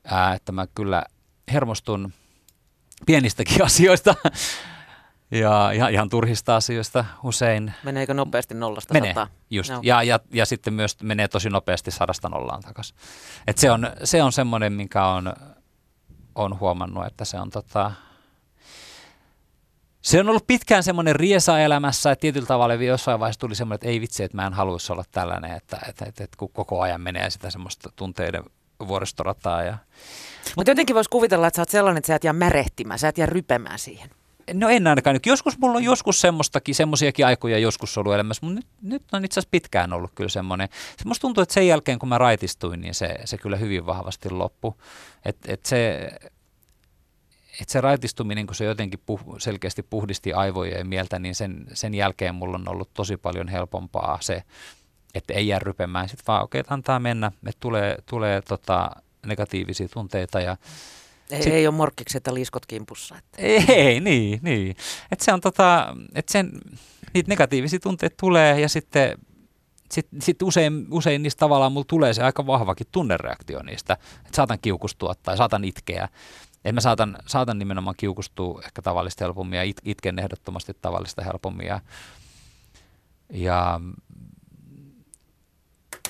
ää, 0.04 0.34
että 0.34 0.52
mä 0.52 0.66
kyllä 0.74 1.04
hermostun 1.52 2.12
pienistäkin 3.06 3.64
asioista 3.66 4.14
ja 5.30 5.70
ihan, 5.70 5.92
ihan 5.92 6.08
turhista 6.08 6.56
asioista 6.56 7.04
usein. 7.22 7.74
Meneekö 7.82 8.14
nopeasti 8.14 8.54
nollasta 8.54 8.94
menee, 8.94 9.10
sataan? 9.10 9.28
just. 9.50 9.70
No. 9.70 9.80
Ja, 9.82 10.02
ja, 10.02 10.20
ja 10.32 10.46
sitten 10.46 10.74
myös 10.74 11.02
menee 11.02 11.28
tosi 11.28 11.50
nopeasti 11.50 11.90
sadasta 11.90 12.28
nollaan 12.28 12.62
takaisin. 12.62 12.96
Et 13.46 13.58
se 13.58 13.70
on, 13.70 13.88
se 14.04 14.22
on 14.22 14.32
semmoinen, 14.32 14.72
minkä 14.72 15.06
on, 15.06 15.32
on 16.34 16.60
huomannut, 16.60 17.06
että 17.06 17.24
se 17.24 17.40
on 17.40 17.50
tota, 17.50 17.92
se 20.06 20.20
on 20.20 20.28
ollut 20.28 20.46
pitkään 20.46 20.82
semmoinen 20.82 21.16
riesa 21.16 21.60
elämässä, 21.60 22.10
että 22.10 22.20
tietyllä 22.20 22.46
tavalla 22.46 22.74
jossain 22.74 23.20
vaiheessa 23.20 23.40
tuli 23.40 23.54
semmoinen, 23.54 23.74
että 23.74 23.88
ei 23.88 24.00
vitsi, 24.00 24.22
että 24.22 24.36
mä 24.36 24.46
en 24.46 24.52
haluaisi 24.52 24.92
olla 24.92 25.04
tällainen, 25.10 25.50
että, 25.50 25.78
että, 25.88 26.04
että, 26.04 26.24
että 26.24 26.36
kun 26.36 26.50
koko 26.52 26.80
ajan 26.80 27.00
menee 27.00 27.30
sitä 27.30 27.50
semmoista 27.50 27.90
tunteiden 27.96 28.44
vuoristorataa. 28.88 29.62
Ja... 29.62 29.78
Mutta 30.56 30.70
jotenkin 30.70 30.94
voisi 30.96 31.10
kuvitella, 31.10 31.46
että 31.46 31.56
sä 31.56 31.62
oot 31.62 31.68
sellainen, 31.68 31.98
että 31.98 32.06
sä 32.06 32.14
et 32.14 32.24
jää 32.24 32.32
märehtimään, 32.32 32.98
sä 32.98 33.08
et 33.08 33.18
jää 33.18 33.26
rypemään 33.26 33.78
siihen. 33.78 34.10
No 34.54 34.68
en 34.68 34.86
ainakaan. 34.86 35.20
Joskus 35.26 35.58
mulla 35.58 35.76
on 35.76 35.84
joskus 35.84 36.20
semmoistakin, 36.20 36.74
semmoisiakin 36.74 37.26
aikoja 37.26 37.58
joskus 37.58 37.98
ollut 37.98 38.14
elämässä, 38.14 38.46
mutta 38.46 38.60
nyt, 38.60 38.66
nyt 38.82 39.02
on 39.12 39.24
itse 39.24 39.40
asiassa 39.40 39.50
pitkään 39.50 39.92
ollut 39.92 40.10
kyllä 40.14 40.30
semmoinen. 40.30 40.68
Se 40.98 41.04
musta 41.08 41.20
tuntuu, 41.20 41.42
että 41.42 41.54
sen 41.54 41.68
jälkeen 41.68 41.98
kun 41.98 42.08
mä 42.08 42.18
raitistuin, 42.18 42.80
niin 42.80 42.94
se, 42.94 43.14
se 43.24 43.38
kyllä 43.38 43.56
hyvin 43.56 43.86
vahvasti 43.86 44.30
loppui. 44.30 44.72
Että 45.24 45.52
et 45.52 45.66
se, 45.66 46.10
että 47.60 47.72
se 47.72 47.80
raitistuminen, 47.80 48.46
kun 48.46 48.54
se 48.54 48.64
jotenkin 48.64 49.00
puh, 49.06 49.20
selkeästi 49.38 49.82
puhdisti 49.82 50.32
aivoja 50.32 50.78
ja 50.78 50.84
mieltä, 50.84 51.18
niin 51.18 51.34
sen, 51.34 51.66
sen 51.72 51.94
jälkeen 51.94 52.34
mulla 52.34 52.56
on 52.56 52.68
ollut 52.68 52.90
tosi 52.94 53.16
paljon 53.16 53.48
helpompaa 53.48 54.18
se, 54.20 54.42
että 55.14 55.34
ei 55.34 55.48
jää 55.48 55.58
rypemään. 55.58 56.08
Sitten 56.08 56.24
vaan 56.26 56.44
okei, 56.44 56.60
okay, 56.60 56.74
antaa 56.74 56.98
mennä, 56.98 57.32
että 57.46 57.60
tulee, 57.60 57.96
tulee 58.06 58.42
tota, 58.42 58.90
negatiivisia 59.26 59.88
tunteita 59.88 60.40
ja 60.40 60.56
ei, 61.30 61.42
sit, 61.42 61.52
ei 61.52 61.66
ole 61.66 61.74
morkkikset 61.74 62.26
ja 62.26 62.34
liiskot 62.34 62.66
kimpussa. 62.66 63.14
Että. 63.18 63.42
Ei, 63.42 63.64
ei, 63.68 64.00
niin, 64.00 64.38
niin. 64.42 64.76
Että 65.12 65.24
se 65.24 65.32
on 65.32 65.40
tota, 65.40 65.96
että 66.14 66.32
sen, 66.32 66.52
niitä 67.14 67.28
negatiivisia 67.28 67.80
tunteita 67.80 68.16
tulee 68.20 68.60
ja 68.60 68.68
sitten 68.68 69.18
sitten 69.92 70.22
sit 70.22 70.42
usein, 70.42 70.86
usein 70.90 71.22
niistä 71.22 71.38
tavallaan 71.38 71.72
mulla 71.72 71.86
tulee 71.88 72.14
se 72.14 72.22
aika 72.22 72.46
vahvakin 72.46 72.86
tunnereaktio 72.92 73.62
niistä, 73.62 73.94
että 73.94 74.36
saatan 74.36 74.58
kiukustua 74.62 75.14
tai 75.22 75.36
saatan 75.36 75.64
itkeä. 75.64 76.08
Et 76.66 76.74
mä 76.74 76.80
saatan, 76.80 77.18
saatan 77.26 77.58
nimenomaan 77.58 77.96
kiukustua 77.96 78.62
ehkä 78.64 78.82
tavallista 78.82 79.24
helpommin 79.24 79.56
ja 79.56 79.62
it, 79.62 79.76
itken 79.84 80.18
ehdottomasti 80.18 80.72
tavallista 80.82 81.24
helpommin. 81.24 81.66
Ja, 81.66 81.80
ja 83.32 83.80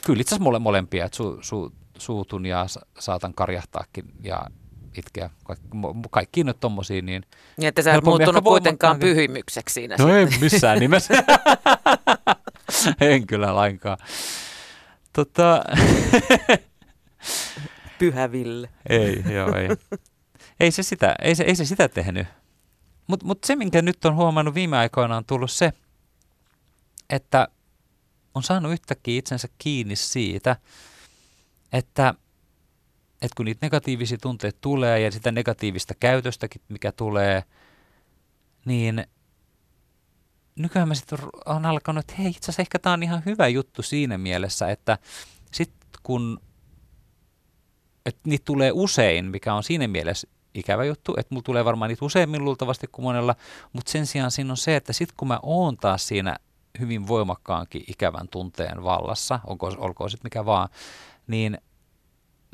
kyllä 0.06 0.20
itse 0.20 0.34
asiassa 0.34 0.42
mole, 0.42 0.58
molempia, 0.58 1.04
että 1.04 1.16
su, 1.16 1.38
su, 1.40 1.72
suutun 1.98 2.46
ja 2.46 2.66
saatan 2.98 3.34
karjahtaakin 3.34 4.04
ja 4.22 4.46
itkeä. 4.98 5.30
Kaikki 6.10 6.44
nyt 6.44 6.60
tommosia, 6.60 7.02
niin... 7.02 7.22
Niin, 7.56 7.68
että 7.68 7.82
sä 7.82 7.94
et 7.94 8.04
muuttunut 8.04 8.44
kuitenkaan 8.44 8.98
pyhimykseksi 8.98 9.72
siinä. 9.72 9.96
No 9.98 10.04
sitten. 10.04 10.16
ei 10.16 10.38
missään 10.40 10.78
nimessä. 10.78 11.14
en 13.00 13.26
kyllä 13.26 13.54
lainkaan. 13.54 13.98
Tota... 15.12 15.64
Pyhä 17.98 18.32
Ville. 18.32 18.68
Ei, 18.88 19.24
joo, 19.28 19.54
ei. 19.54 19.68
Ei 20.60 20.70
se 20.70 20.82
sitä, 20.82 21.14
ei 21.22 21.34
se, 21.34 21.44
ei 21.44 21.56
se 21.56 21.64
sitä 21.64 21.88
tehnyt. 21.88 22.26
Mutta 23.06 23.26
mut 23.26 23.44
se, 23.44 23.56
minkä 23.56 23.82
nyt 23.82 24.04
on 24.04 24.14
huomannut 24.14 24.54
viime 24.54 24.76
aikoina, 24.78 25.16
on 25.16 25.24
tullut 25.24 25.50
se, 25.50 25.72
että 27.10 27.48
on 28.34 28.42
saanut 28.42 28.72
yhtäkkiä 28.72 29.18
itsensä 29.18 29.48
kiinni 29.58 29.96
siitä, 29.96 30.56
että, 31.72 32.14
että 33.22 33.34
kun 33.36 33.44
niitä 33.44 33.66
negatiivisia 33.66 34.18
tunteita 34.18 34.58
tulee 34.60 35.00
ja 35.00 35.12
sitä 35.12 35.32
negatiivista 35.32 35.94
käytöstäkin, 35.94 36.62
mikä 36.68 36.92
tulee, 36.92 37.42
niin 38.64 39.06
nykyään 40.56 40.88
mä 40.88 40.94
sitten 40.94 41.18
on 41.46 41.66
alkanut, 41.66 42.00
että 42.00 42.22
hei, 42.22 42.30
itse 42.30 42.44
asiassa 42.44 42.62
ehkä 42.62 42.78
tämä 42.78 42.92
on 42.92 43.02
ihan 43.02 43.22
hyvä 43.26 43.48
juttu 43.48 43.82
siinä 43.82 44.18
mielessä, 44.18 44.70
että 44.70 44.98
sitten 45.52 45.88
kun 46.02 46.40
että 48.06 48.20
niitä 48.24 48.44
tulee 48.44 48.72
usein, 48.72 49.24
mikä 49.24 49.54
on 49.54 49.62
siinä 49.62 49.88
mielessä 49.88 50.28
ikävä 50.56 50.84
juttu, 50.84 51.14
että 51.18 51.34
mulla 51.34 51.42
tulee 51.42 51.64
varmaan 51.64 51.88
niitä 51.88 52.04
useammin 52.04 52.44
luultavasti 52.44 52.86
kuin 52.86 53.04
monella, 53.04 53.34
mutta 53.72 53.92
sen 53.92 54.06
sijaan 54.06 54.30
siinä 54.30 54.52
on 54.52 54.56
se, 54.56 54.76
että 54.76 54.92
sitten 54.92 55.14
kun 55.16 55.28
mä 55.28 55.40
oon 55.42 55.76
taas 55.76 56.08
siinä 56.08 56.36
hyvin 56.80 57.08
voimakkaankin 57.08 57.84
ikävän 57.88 58.28
tunteen 58.28 58.82
vallassa, 58.82 59.40
onko, 59.46 59.66
olkoon 59.78 60.10
sitten 60.10 60.26
mikä 60.26 60.44
vaan, 60.44 60.68
niin 61.26 61.58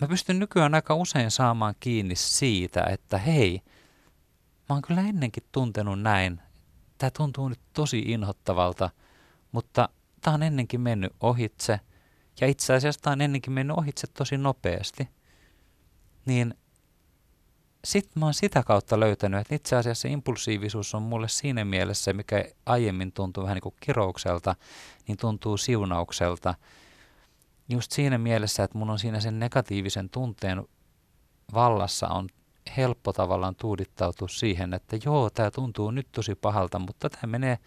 mä 0.01 0.09
pystyn 0.09 0.39
nykyään 0.39 0.75
aika 0.75 0.95
usein 0.95 1.31
saamaan 1.31 1.75
kiinni 1.81 2.17
siitä, 2.17 2.85
että 2.91 3.19
hei, 3.19 3.61
mä 4.69 4.75
oon 4.75 4.83
kyllä 4.83 5.01
ennenkin 5.01 5.43
tuntenut 5.53 6.01
näin. 6.01 6.41
Tämä 6.99 7.11
tuntuu 7.11 7.49
nyt 7.49 7.61
tosi 7.73 7.99
inhottavalta, 7.99 8.91
mutta 9.53 9.89
tämä 10.21 10.35
on 10.35 10.43
ennenkin 10.43 10.81
mennyt 10.81 11.13
ohitse. 11.21 11.81
Ja 12.41 12.47
itse 12.47 12.75
asiassa 12.75 13.01
tämä 13.01 13.13
on 13.13 13.21
ennenkin 13.21 13.53
mennyt 13.53 13.79
ohitse 13.79 14.07
tosi 14.07 14.39
nopeasti. 14.39 15.09
Niin 16.27 16.55
sitten 17.85 18.21
mä 18.21 18.27
oon 18.27 18.35
sitä 18.35 18.63
kautta 18.63 19.01
löytänyt, 19.01 19.41
että 19.41 19.55
itse 19.55 19.77
asiassa 19.77 20.09
impulsiivisuus 20.09 20.95
on 20.95 21.03
mulle 21.03 21.29
siinä 21.29 21.65
mielessä, 21.65 22.13
mikä 22.13 22.45
aiemmin 22.67 23.13
tuntui 23.13 23.43
vähän 23.43 23.55
niin 23.55 23.63
kuin 23.63 23.75
kiroukselta, 23.81 24.57
niin 25.09 25.19
tuntuu 25.19 25.57
siunaukselta. 25.57 26.55
Just 27.69 27.93
siinä 27.93 28.19
mielessä, 28.19 28.63
että 28.63 28.79
mun 28.79 28.91
on 28.91 28.99
siinä 28.99 29.21
sen 29.21 29.39
negatiivisen 29.39 30.11
tunteen 30.11 30.65
vallassa 31.55 32.09
on 32.09 32.29
helppo 32.77 33.13
tavallaan 33.13 33.55
tuudittautua 33.55 34.29
siihen, 34.29 34.75
että 34.75 34.97
joo, 35.05 35.31
tämä 35.31 35.51
tuntuu 35.51 35.91
nyt 35.91 36.09
tosi 36.13 36.35
pahalta, 36.35 36.79
mutta 36.79 37.11
tämä 37.11 37.31
menee 37.31 37.59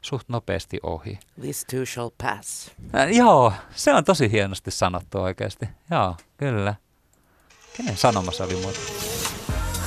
suht 0.00 0.28
nopeasti 0.28 0.78
ohi. 0.82 1.18
This 1.40 1.64
too 1.64 1.86
shall 1.86 2.10
pass. 2.22 2.70
Äh, 2.94 3.10
joo, 3.10 3.52
se 3.74 3.94
on 3.94 4.04
tosi 4.04 4.30
hienosti 4.30 4.70
sanottu 4.70 5.18
oikeasti. 5.18 5.68
Joo, 5.90 6.16
kyllä. 6.36 6.74
Kenen 7.76 7.96
sanomassa 7.96 8.44
oli 8.44 8.54
muuta? 8.54 8.80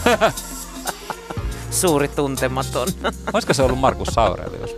Suuri 1.82 2.08
tuntematon. 2.08 2.88
Olisiko 3.34 3.54
se 3.54 3.64
ollut 3.64 3.80
Markus 3.80 4.08
Saurelius? 4.08 4.76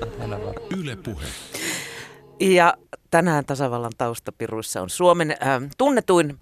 Yle 0.78 0.96
puhe. 0.96 1.26
Ja 2.40 2.74
tänään 3.12 3.46
tasavallan 3.46 3.92
taustapiruissa 3.98 4.82
on 4.82 4.90
Suomen 4.90 5.32
äh, 5.32 5.62
tunnetuin 5.78 6.40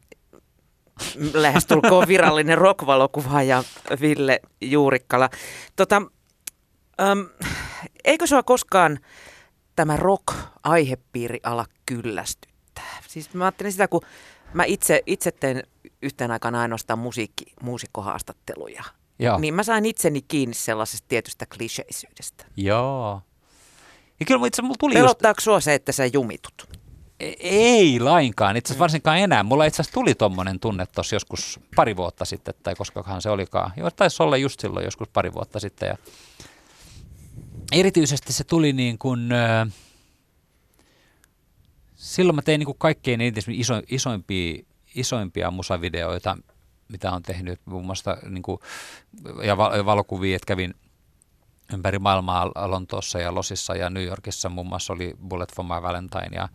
lähestulkoon 1.34 2.08
virallinen 2.08 2.58
rockvalokuvaaja 2.58 3.63
Ville 4.02 4.39
Juurikkala. 4.62 5.30
Tota, 5.76 6.02
ähm, 7.02 7.19
eikö 8.04 8.28
sua 8.28 8.43
koskaan 8.43 9.00
tämä 9.76 9.98
rock-aihepiiri 9.98 11.39
ala 11.43 11.65
kyllästyttää? 11.86 13.02
Siis 13.08 13.34
mä 13.34 13.46
ajattelin 13.46 13.72
sitä, 13.72 13.88
kun 13.88 14.02
mä 14.53 14.63
itse, 14.63 15.03
itse 15.05 15.31
teen 15.31 15.63
yhteen 16.01 16.31
aikaan 16.31 16.55
ainoastaan 16.55 16.99
musiikki, 16.99 17.45
muusikkohaastatteluja. 17.61 18.83
Joo. 19.19 19.39
Niin 19.39 19.53
mä 19.53 19.63
sain 19.63 19.85
itseni 19.85 20.21
kiinni 20.21 20.55
sellaisesta 20.55 21.05
tietystä 21.07 21.45
kliseisyydestä. 21.45 22.45
Joo. 22.57 23.21
Ja 24.19 24.25
kyllä 24.25 24.47
itse 24.47 24.61
mulla 24.61 24.75
tuli 24.79 24.93
Pelottaako 24.93 25.37
just... 25.37 25.43
sua 25.43 25.59
se, 25.59 25.73
että 25.73 25.91
sä 25.91 26.05
jumitut? 26.05 26.79
E, 27.19 27.33
ei 27.39 27.99
lainkaan, 27.99 28.57
itse 28.57 28.67
asiassa 28.67 28.79
varsinkaan 28.79 29.17
enää. 29.17 29.43
Mulla 29.43 29.65
itse 29.65 29.81
asiassa 29.81 29.93
tuli 29.93 30.15
tommonen 30.15 30.59
tunne 30.59 30.85
tuossa 30.85 31.15
joskus 31.15 31.59
pari 31.75 31.95
vuotta 31.95 32.25
sitten, 32.25 32.53
tai 32.63 32.75
koskahan 32.75 33.21
se 33.21 33.29
olikaan. 33.29 33.71
Joo, 33.77 33.91
taisi 33.91 34.23
olla 34.23 34.37
just 34.37 34.59
silloin 34.59 34.85
joskus 34.85 35.07
pari 35.07 35.33
vuotta 35.33 35.59
sitten. 35.59 35.87
Ja 35.87 35.97
erityisesti 37.71 38.33
se 38.33 38.43
tuli 38.43 38.73
niin 38.73 38.97
kuin, 38.97 39.31
äh, 39.31 39.67
silloin 42.03 42.35
mä 42.35 42.41
tein 42.41 42.59
niin 42.59 42.65
kuin 42.65 42.77
kaikkein 42.77 43.21
eniten 43.21 43.43
iso, 43.47 43.81
isoimpia 43.87 44.63
isoimpia 44.95 45.51
musavideoita, 45.51 46.37
mitä 46.87 47.11
on 47.11 47.23
tehnyt, 47.23 47.61
muun 47.65 47.85
muassa 47.85 48.17
niin 48.29 48.41
kuin, 48.41 48.59
ja 49.43 49.57
valokuvia, 49.57 50.35
että 50.35 50.45
kävin 50.45 50.73
ympäri 51.73 51.99
maailmaa 51.99 52.51
Lontoossa 52.65 53.19
ja 53.19 53.35
Losissa 53.35 53.75
ja 53.75 53.89
New 53.89 54.03
Yorkissa. 54.03 54.49
Muun 54.49 54.67
muassa 54.67 54.93
oli 54.93 55.15
Bullet 55.27 55.55
for 55.55 55.65
My 55.65 55.81
Valentine 55.81 56.29
ja 56.31 56.49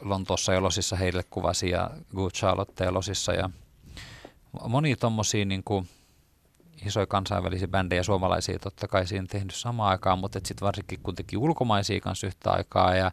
Lontoossa 0.00 0.52
ja 0.52 0.62
Losissa 0.62 0.96
heille 0.96 1.22
kuvasi 1.30 1.70
ja 1.70 1.90
Good 2.14 2.30
Charlotte 2.30 2.84
ja 2.84 2.94
Losissa 2.94 3.32
ja 3.32 3.50
moni 4.68 4.96
tuommoisia 4.96 5.44
niin 5.44 5.64
kuin, 5.64 5.88
isoja 6.86 7.06
kansainvälisiä 7.06 7.68
bändejä, 7.68 8.02
suomalaisia 8.02 8.58
totta 8.58 8.88
kai 8.88 9.06
siinä 9.06 9.26
tehnyt 9.30 9.54
samaan 9.54 9.90
aikaan, 9.90 10.18
mutta 10.18 10.40
sitten 10.44 10.66
varsinkin 10.66 11.00
kuitenkin 11.02 11.38
ulkomaisia 11.38 12.00
kanssa 12.00 12.26
yhtä 12.26 12.50
aikaa 12.50 12.94
ja 12.94 13.12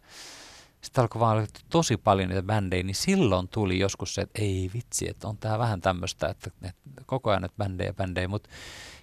sitten 0.82 1.02
alkoi 1.02 1.20
vaan 1.20 1.48
tosi 1.70 1.98
paljon 1.98 2.30
niitä 2.30 2.44
bändejä, 2.44 2.84
niin 2.84 2.96
silloin 2.96 3.48
tuli 3.48 3.80
joskus 3.80 4.16
se, 4.16 4.22
että 4.22 4.42
ei 4.42 4.72
vitsi, 4.74 5.10
että 5.10 5.28
on 5.28 5.38
tämä 5.38 5.60
vähän 5.60 5.82
tämmöistä, 5.82 6.28
että, 6.28 6.50
että 6.62 7.04
koko 7.06 7.30
ajan 7.30 7.42
nyt 7.42 7.58
bändejä, 7.58 7.94
bändejä. 7.94 8.28
Mut, 8.28 8.48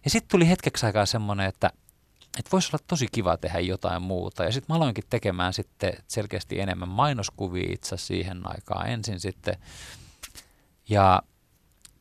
ja 0.05 0.11
sitten 0.11 0.31
tuli 0.31 0.49
hetkeksi 0.49 0.87
aikaa 0.87 1.07
semmoinen, 1.07 1.47
että, 1.47 1.71
että 2.39 2.51
voisi 2.53 2.71
olla 2.73 2.85
tosi 2.87 3.07
kiva 3.13 3.37
tehdä 3.37 3.61
jotain 3.61 4.03
muuta. 4.03 4.45
Ja 4.45 4.53
sitten 4.53 4.75
mä 4.75 4.77
aloinkin 4.77 5.05
tekemään 5.11 5.53
sitten 5.53 5.93
selkeästi 6.07 6.61
enemmän 6.61 6.89
mainoskuvia 6.89 7.73
itse 7.73 7.97
siihen 7.97 8.43
aikaan 8.45 8.89
ensin 8.89 9.21
sitten. 9.21 9.57
Ja, 10.89 11.23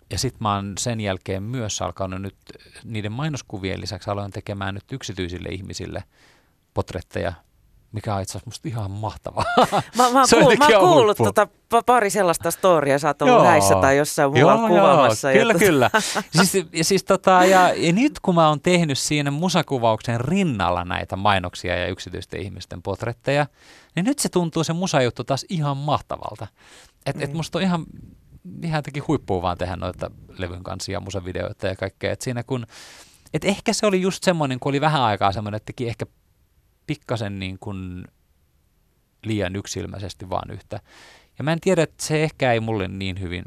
ja 0.10 0.20
sitten 0.20 0.38
mä 0.42 0.56
oon 0.56 0.74
sen 0.78 1.02
jälkeen 1.02 1.44
myös 1.44 1.82
alkanut 1.82 2.22
nyt 2.22 2.36
niiden 2.84 3.12
mainoskuvien 3.12 3.82
lisäksi 3.82 4.10
aloin 4.10 4.32
tekemään 4.32 4.74
nyt 4.74 4.92
yksityisille 4.92 5.50
ihmisille 5.50 6.04
potretteja 6.74 7.34
mikä 7.94 8.16
on 8.16 8.22
itse 8.22 8.32
asiassa 8.32 8.48
musta 8.48 8.68
ihan 8.68 8.92
mahtavaa. 8.92 9.46
Mä, 9.98 10.10
mä, 10.10 10.24
kuul, 10.30 10.56
mä 10.58 10.68
oon 10.68 10.89
kuullut 10.89 11.18
tota, 11.18 11.48
pari 11.86 12.10
sellaista 12.10 12.52
storia, 12.52 13.00
sä 13.00 13.08
oot 13.08 13.22
ollut 13.22 13.36
joo. 13.36 13.44
näissä 13.44 13.76
tai 13.76 13.98
jossain 13.98 14.32
muualla 14.32 14.62
joo, 14.62 14.68
kuvaamassa. 14.68 15.32
Joo, 15.32 15.39
kyllä, 15.39 15.54
tota- 15.54 15.60
kyllä. 15.60 15.89
siis, 16.44 16.66
ja, 16.74 16.84
siis, 16.84 17.04
tota, 17.04 17.32
ja, 17.46 17.74
ja 17.76 17.94
nyt 17.94 18.20
kun 18.20 18.36
mä 18.36 18.50
oon 18.50 18.62
tehnyt 18.62 18.98
siinä 18.98 19.32
musakuvauksen 19.32 20.22
rinnalla 20.22 20.86
näitä 20.86 21.16
mainoksia 21.16 21.78
ja 21.78 21.88
yksityisten 21.88 22.42
ihmisten 22.42 22.82
potretteja, 22.82 23.48
niin 23.96 24.06
nyt 24.06 24.20
se 24.20 24.30
tuntuu 24.30 24.63
se 24.63 24.74
musajuttu 24.74 25.24
taas 25.24 25.46
ihan 25.50 25.78
mahtavalta. 25.78 26.48
Et, 27.06 27.16
mm. 27.16 27.22
et 27.22 27.34
musta 27.34 27.58
on 27.58 27.63
ihan, 27.63 27.86
ihan 28.64 28.78
jotenkin 28.78 29.08
huippua 29.08 29.42
vaan 29.42 29.58
tehdä 29.58 29.76
noita 29.76 30.12
levyn 30.38 30.64
kansia, 30.64 31.00
musavideoita 31.00 31.68
ja 31.68 31.76
kaikkea. 31.76 32.12
Et 32.12 32.22
siinä 32.22 32.44
kun, 32.44 32.68
et 33.34 33.46
ehkä 33.46 33.74
se 33.74 33.86
oli 33.86 34.02
just 34.02 34.24
semmoinen, 34.24 34.60
kun 34.60 34.70
oli 34.70 34.82
vähän 34.82 35.02
aikaa 35.02 35.32
semmoinen, 35.32 35.58
että 35.58 35.66
teki 35.66 35.88
ehkä 35.88 36.06
pikkasen 36.88 37.40
niin 37.40 37.60
kuin 37.60 38.06
liian 39.24 39.56
yksilmäisesti 39.56 40.30
vaan 40.30 40.52
yhtä. 40.52 40.80
Ja 41.38 41.44
mä 41.44 41.52
en 41.54 41.60
tiedä, 41.60 41.84
että 41.84 42.06
se 42.06 42.24
ehkä 42.24 42.54
ei 42.54 42.60
mulle 42.60 42.88
niin 42.88 43.20
hyvin 43.20 43.46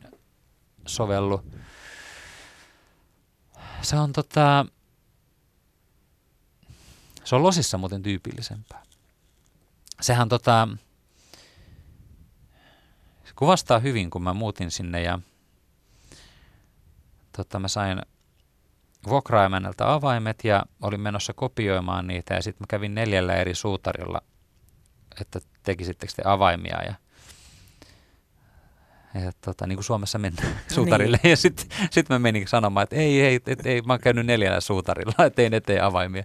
sovellu. 0.87 1.43
Se 3.83 3.97
on 3.97 4.13
tota, 4.13 4.67
se 7.25 7.37
on 7.37 7.43
losissa 7.43 7.79
muuten 7.79 8.03
tyypillisempää. 8.03 8.83
Sehän 10.01 10.29
tota, 10.29 10.69
kuvastaa 13.37 13.79
hyvin, 13.79 14.11
kun 14.11 14.23
mä 14.23 14.35
muutin 14.35 14.71
sinne 14.71 15.03
ja 15.03 15.19
tota, 17.37 17.59
mä 17.59 17.69
sain 17.69 18.03
vuokraimenneltä 19.09 19.93
avaimet 19.93 20.45
ja 20.45 20.65
olin 20.83 21.01
menossa 21.01 21.33
kopioimaan 21.33 22.07
niitä 22.07 22.35
ja 22.35 22.43
sitten 22.43 22.63
mä 22.63 22.67
kävin 22.69 22.95
neljällä 22.95 23.35
eri 23.35 23.55
suutarilla, 23.55 24.21
että 25.21 25.41
tekisittekö 25.63 26.13
te 26.17 26.23
avaimia 26.25 26.83
ja 26.83 26.95
ja 29.25 29.33
tota, 29.41 29.67
niin 29.67 29.77
kuin 29.77 29.85
Suomessa 29.85 30.19
mennään 30.19 30.61
suutarille. 30.75 31.19
Niin. 31.23 31.31
Ja 31.31 31.37
sitten 31.37 31.67
sit 31.91 32.09
mä 32.09 32.19
menin 32.19 32.49
sanomaan, 32.49 32.85
että 32.85 32.97
ei, 32.97 33.21
ei, 33.21 33.41
et, 33.47 33.67
ei, 33.67 33.83
mä 33.83 33.93
oon 33.93 34.01
käynyt 34.01 34.27
neljällä 34.27 34.61
suutarilla, 34.61 35.25
että 35.27 35.43
ei 35.43 35.49
eteen 35.53 35.85
avaimia. 35.85 36.21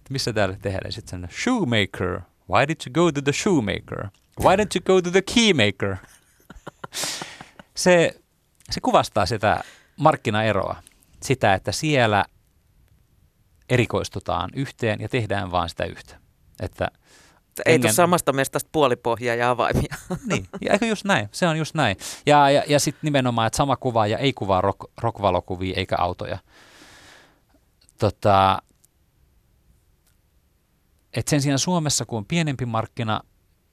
Et 0.00 0.10
missä 0.10 0.32
täällä 0.32 0.56
tehdään? 0.62 0.92
Sitten 0.92 1.10
sanoin, 1.10 1.32
shoemaker. 1.42 2.20
Why 2.50 2.68
did 2.68 2.76
you 2.86 2.92
go 2.92 3.12
to 3.12 3.22
the 3.22 3.32
shoemaker? 3.32 4.08
Why 4.40 4.56
didn't 4.56 4.74
you 4.74 4.82
go 4.84 5.02
to 5.02 5.10
the 5.10 5.22
keymaker? 5.34 5.96
se, 7.74 8.20
se 8.70 8.80
kuvastaa 8.80 9.26
sitä 9.26 9.64
markkinaeroa. 9.96 10.82
Sitä, 11.22 11.54
että 11.54 11.72
siellä 11.72 12.24
erikoistutaan 13.68 14.50
yhteen 14.54 15.00
ja 15.00 15.08
tehdään 15.08 15.50
vaan 15.50 15.68
sitä 15.68 15.84
yhtä. 15.84 16.16
Että 16.60 16.90
ei 17.66 17.78
tule 17.78 17.92
samasta 17.92 18.32
mestasta 18.32 18.68
puolipohjaa 18.72 19.36
ja 19.36 19.50
avaimia. 19.50 19.96
Niin, 20.26 20.48
ja 20.60 20.72
eikö 20.72 20.86
just 20.86 21.04
näin, 21.04 21.28
se 21.32 21.48
on 21.48 21.58
just 21.58 21.74
näin. 21.74 21.96
Ja, 22.26 22.50
ja, 22.50 22.62
ja 22.68 22.80
sitten 22.80 23.00
nimenomaan, 23.02 23.46
että 23.46 23.56
sama 23.56 23.76
kuvaaja 23.76 24.18
ei 24.18 24.32
kuvaa 24.32 24.60
rock, 24.60 24.80
rock-valokuvia 25.00 25.74
eikä 25.76 25.96
autoja. 25.98 26.38
Tota, 27.98 28.58
et 31.14 31.28
sen 31.28 31.42
sijaan 31.42 31.58
Suomessa, 31.58 32.04
kun 32.04 32.18
on 32.18 32.26
pienempi 32.26 32.66
markkina, 32.66 33.20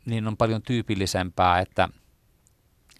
niin 0.05 0.27
on 0.27 0.37
paljon 0.37 0.61
tyypillisempää, 0.61 1.59
että– 1.59 1.89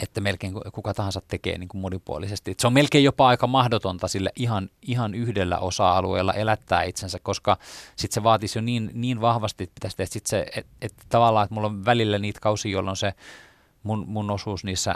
että 0.02 0.20
melkein 0.20 0.54
kuka 0.72 0.94
tahansa 0.94 1.20
tekee 1.28 1.58
niin 1.58 1.68
kuin 1.68 1.80
monipuolisesti. 1.80 2.50
Et 2.50 2.60
se 2.60 2.66
on 2.66 2.72
melkein 2.72 3.04
jopa 3.04 3.28
aika 3.28 3.46
mahdotonta 3.46 4.08
sille 4.08 4.32
ihan, 4.36 4.70
ihan 4.82 5.14
yhdellä 5.14 5.58
osa-alueella 5.58 6.34
elättää 6.34 6.82
itsensä, 6.82 7.18
koska 7.22 7.56
sitten 7.96 8.14
se 8.14 8.22
vaatisi 8.22 8.58
jo 8.58 8.62
niin, 8.62 8.90
niin 8.94 9.20
vahvasti, 9.20 9.64
että 9.64 9.74
pitäisi 9.74 9.96
tehdä 9.96 10.10
sit 10.12 10.26
se, 10.26 10.46
että 10.56 10.72
et 10.82 10.94
tavallaan, 11.08 11.44
että 11.44 11.54
mulla 11.54 11.68
on 11.68 11.84
välillä 11.84 12.18
niitä 12.18 12.40
kausia, 12.40 12.72
jolloin 12.72 12.96
se 12.96 13.14
mun, 13.82 14.04
mun 14.08 14.30
osuus 14.30 14.64
niissä 14.64 14.94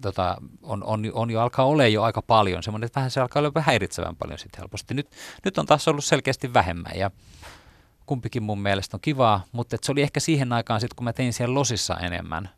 tota, 0.00 0.36
on, 0.62 0.84
on, 0.84 1.10
on, 1.12 1.30
jo 1.30 1.40
alkaa 1.40 1.64
olla 1.64 1.86
jo 1.86 2.02
aika 2.02 2.22
paljon, 2.22 2.62
semmoinen, 2.62 2.86
että 2.86 3.00
vähän 3.00 3.10
se 3.10 3.20
alkaa 3.20 3.40
olla 3.40 3.62
häiritsevän 3.62 4.16
paljon 4.16 4.38
sitten 4.38 4.60
helposti. 4.60 4.94
Nyt, 4.94 5.10
nyt 5.44 5.58
on 5.58 5.66
taas 5.66 5.88
ollut 5.88 6.04
selkeästi 6.04 6.54
vähemmän 6.54 6.92
ja 6.94 7.10
kumpikin 8.06 8.42
mun 8.42 8.60
mielestä 8.60 8.96
on 8.96 9.00
kivaa, 9.00 9.44
mutta 9.52 9.76
se 9.82 9.92
oli 9.92 10.02
ehkä 10.02 10.20
siihen 10.20 10.52
aikaan 10.52 10.80
sitten, 10.80 10.96
kun 10.96 11.04
mä 11.04 11.12
tein 11.12 11.32
siellä 11.32 11.54
losissa 11.54 11.96
enemmän, 11.96 12.48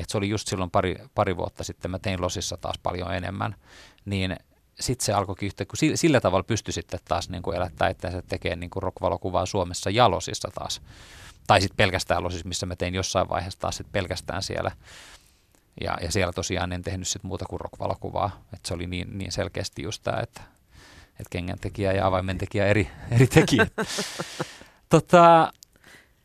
et 0.00 0.10
se 0.10 0.18
oli 0.18 0.28
just 0.28 0.48
silloin 0.48 0.70
pari, 0.70 0.96
pari 1.14 1.36
vuotta 1.36 1.64
sitten, 1.64 1.90
mä 1.90 1.98
tein 1.98 2.20
Losissa 2.20 2.56
taas 2.56 2.78
paljon 2.78 3.14
enemmän, 3.14 3.54
niin 4.04 4.36
sitten 4.80 5.06
se 5.06 5.12
alkoi 5.12 5.36
yhtä, 5.42 5.64
kun 5.64 5.76
sillä, 5.76 5.96
sillä 5.96 6.20
tavalla 6.20 6.44
pystyi 6.44 6.72
sitten 6.72 7.00
taas 7.04 7.28
niin 7.28 7.42
kuin 7.42 7.56
elättää 7.56 7.94
se 8.00 8.22
tekee 8.28 8.56
niin 8.56 8.70
kuin 8.70 8.82
rock-valokuvaa 8.82 9.46
Suomessa 9.46 9.90
ja 9.90 10.10
Losissa 10.10 10.48
taas. 10.54 10.82
Tai 11.46 11.60
sitten 11.60 11.76
pelkästään 11.76 12.24
Losissa, 12.24 12.48
missä 12.48 12.66
mä 12.66 12.76
tein 12.76 12.94
jossain 12.94 13.28
vaiheessa 13.28 13.60
taas 13.60 13.76
sit 13.76 13.92
pelkästään 13.92 14.42
siellä. 14.42 14.70
Ja, 15.80 15.98
ja 16.00 16.12
siellä 16.12 16.32
tosiaan 16.32 16.72
en 16.72 16.82
tehnyt 16.82 17.08
sit 17.08 17.22
muuta 17.22 17.44
kuin 17.44 17.60
rock-valokuvaa. 17.60 18.44
Et 18.52 18.66
se 18.66 18.74
oli 18.74 18.86
niin, 18.86 19.18
niin 19.18 19.32
selkeästi 19.32 19.82
just 19.82 20.02
tämä, 20.02 20.20
että, 20.20 20.40
että 21.10 21.30
kengän 21.30 21.58
tekijä 21.58 21.92
ja 21.92 22.06
avaimen 22.06 22.38
tekijä 22.38 22.66
eri, 22.66 22.90
eri 23.10 23.26
tekijät. 23.26 23.72
tota, 24.88 25.52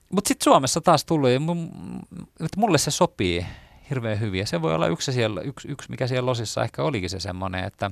mutta 0.10 0.28
sitten 0.28 0.44
Suomessa 0.44 0.82
taas 0.82 1.06
tullut, 1.06 1.30
että 1.30 2.60
mulle 2.60 2.78
se 2.78 2.92
sopii 2.92 3.46
hirveän 3.90 4.20
hyvin. 4.20 4.40
Ja 4.40 4.46
se 4.46 4.62
voi 4.62 4.76
olla 4.76 4.88
yksi, 4.88 5.14
siellä, 5.14 5.42
yksi, 5.42 5.68
yksi 5.68 5.90
mikä 5.90 6.08
siellä 6.08 6.26
losissa 6.26 6.64
ehkä 6.64 6.84
olikin 6.84 7.10
se 7.10 7.20
semmoinen, 7.20 7.64
että, 7.64 7.92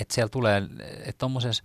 että 0.00 0.14
siellä 0.14 0.28
tulee, 0.28 0.62
että 0.80 1.18
tuommoisessa, 1.18 1.64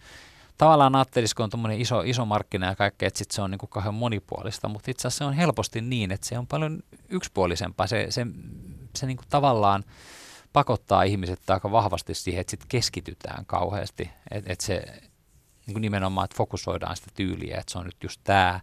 tavallaan 0.58 0.96
ajattelisi, 0.96 1.36
kun 1.36 1.44
on 1.44 1.50
tuommoinen 1.50 1.82
iso, 1.82 2.02
iso 2.02 2.26
markkina 2.26 2.68
ja 2.68 2.76
kaikkea, 2.76 3.08
että 3.08 3.18
sit 3.18 3.32
se 3.32 3.42
on 3.42 3.52
niin 3.52 3.60
kauhean 3.70 3.94
monipuolista, 3.94 4.68
mutta 4.68 4.92
itse 4.92 5.08
asiassa 5.08 5.18
se 5.18 5.28
on 5.28 5.34
helposti 5.34 5.82
niin, 5.82 6.12
että 6.12 6.28
se 6.28 6.38
on 6.38 6.48
paljon 6.48 6.84
yksipuolisempaa. 7.10 7.88
Se, 7.88 8.06
se, 8.10 8.28
se 8.96 9.06
niin 9.06 9.18
tavallaan 9.30 9.84
pakottaa 10.54 11.04
ihmiset 11.04 11.50
aika 11.50 11.72
vahvasti 11.72 12.14
siihen, 12.14 12.42
että 12.42 12.52
sit 12.52 12.66
keskitytään 12.68 13.46
kauheasti. 13.46 14.10
Että 14.32 14.54
et 14.54 14.62
se 14.62 14.84
niin 15.68 15.82
nimenomaan, 15.82 16.26
että 16.26 16.38
fokusoidaan 16.38 16.96
sitä 16.96 17.12
tyyliä, 17.14 17.58
että 17.58 17.72
se 17.72 17.80
on 17.80 17.86
nyt 17.86 18.04
just 18.04 18.22
tämä, 18.24 18.60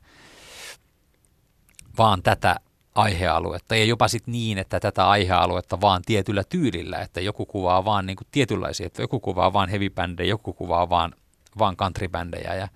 vaan 1.99 2.23
tätä 2.23 2.57
aihealuetta 2.95 3.77
ja 3.77 3.85
jopa 3.85 4.09
sitten 4.09 4.33
niin, 4.33 4.59
että 4.59 4.81
tätä 4.81 5.09
aihealuetta 5.09 5.81
vaan 5.81 6.03
tietyllä 6.07 6.45
tyylillä, 6.45 6.99
että 6.99 7.21
joku 7.21 7.47
kuvaa 7.47 7.85
vaan 7.85 8.07
niin 8.07 8.17
kuin 8.17 8.29
tietynlaisia, 8.31 8.87
että 8.87 9.03
joku 9.03 9.21
kuvaa 9.21 9.53
vaan 9.53 9.69
heavy 9.69 9.91
joku 10.27 10.53
kuvaa 10.53 10.89
vaan, 10.89 11.15
vaan 11.59 11.77
countrybändejä 11.77 12.55
ja 12.55 12.69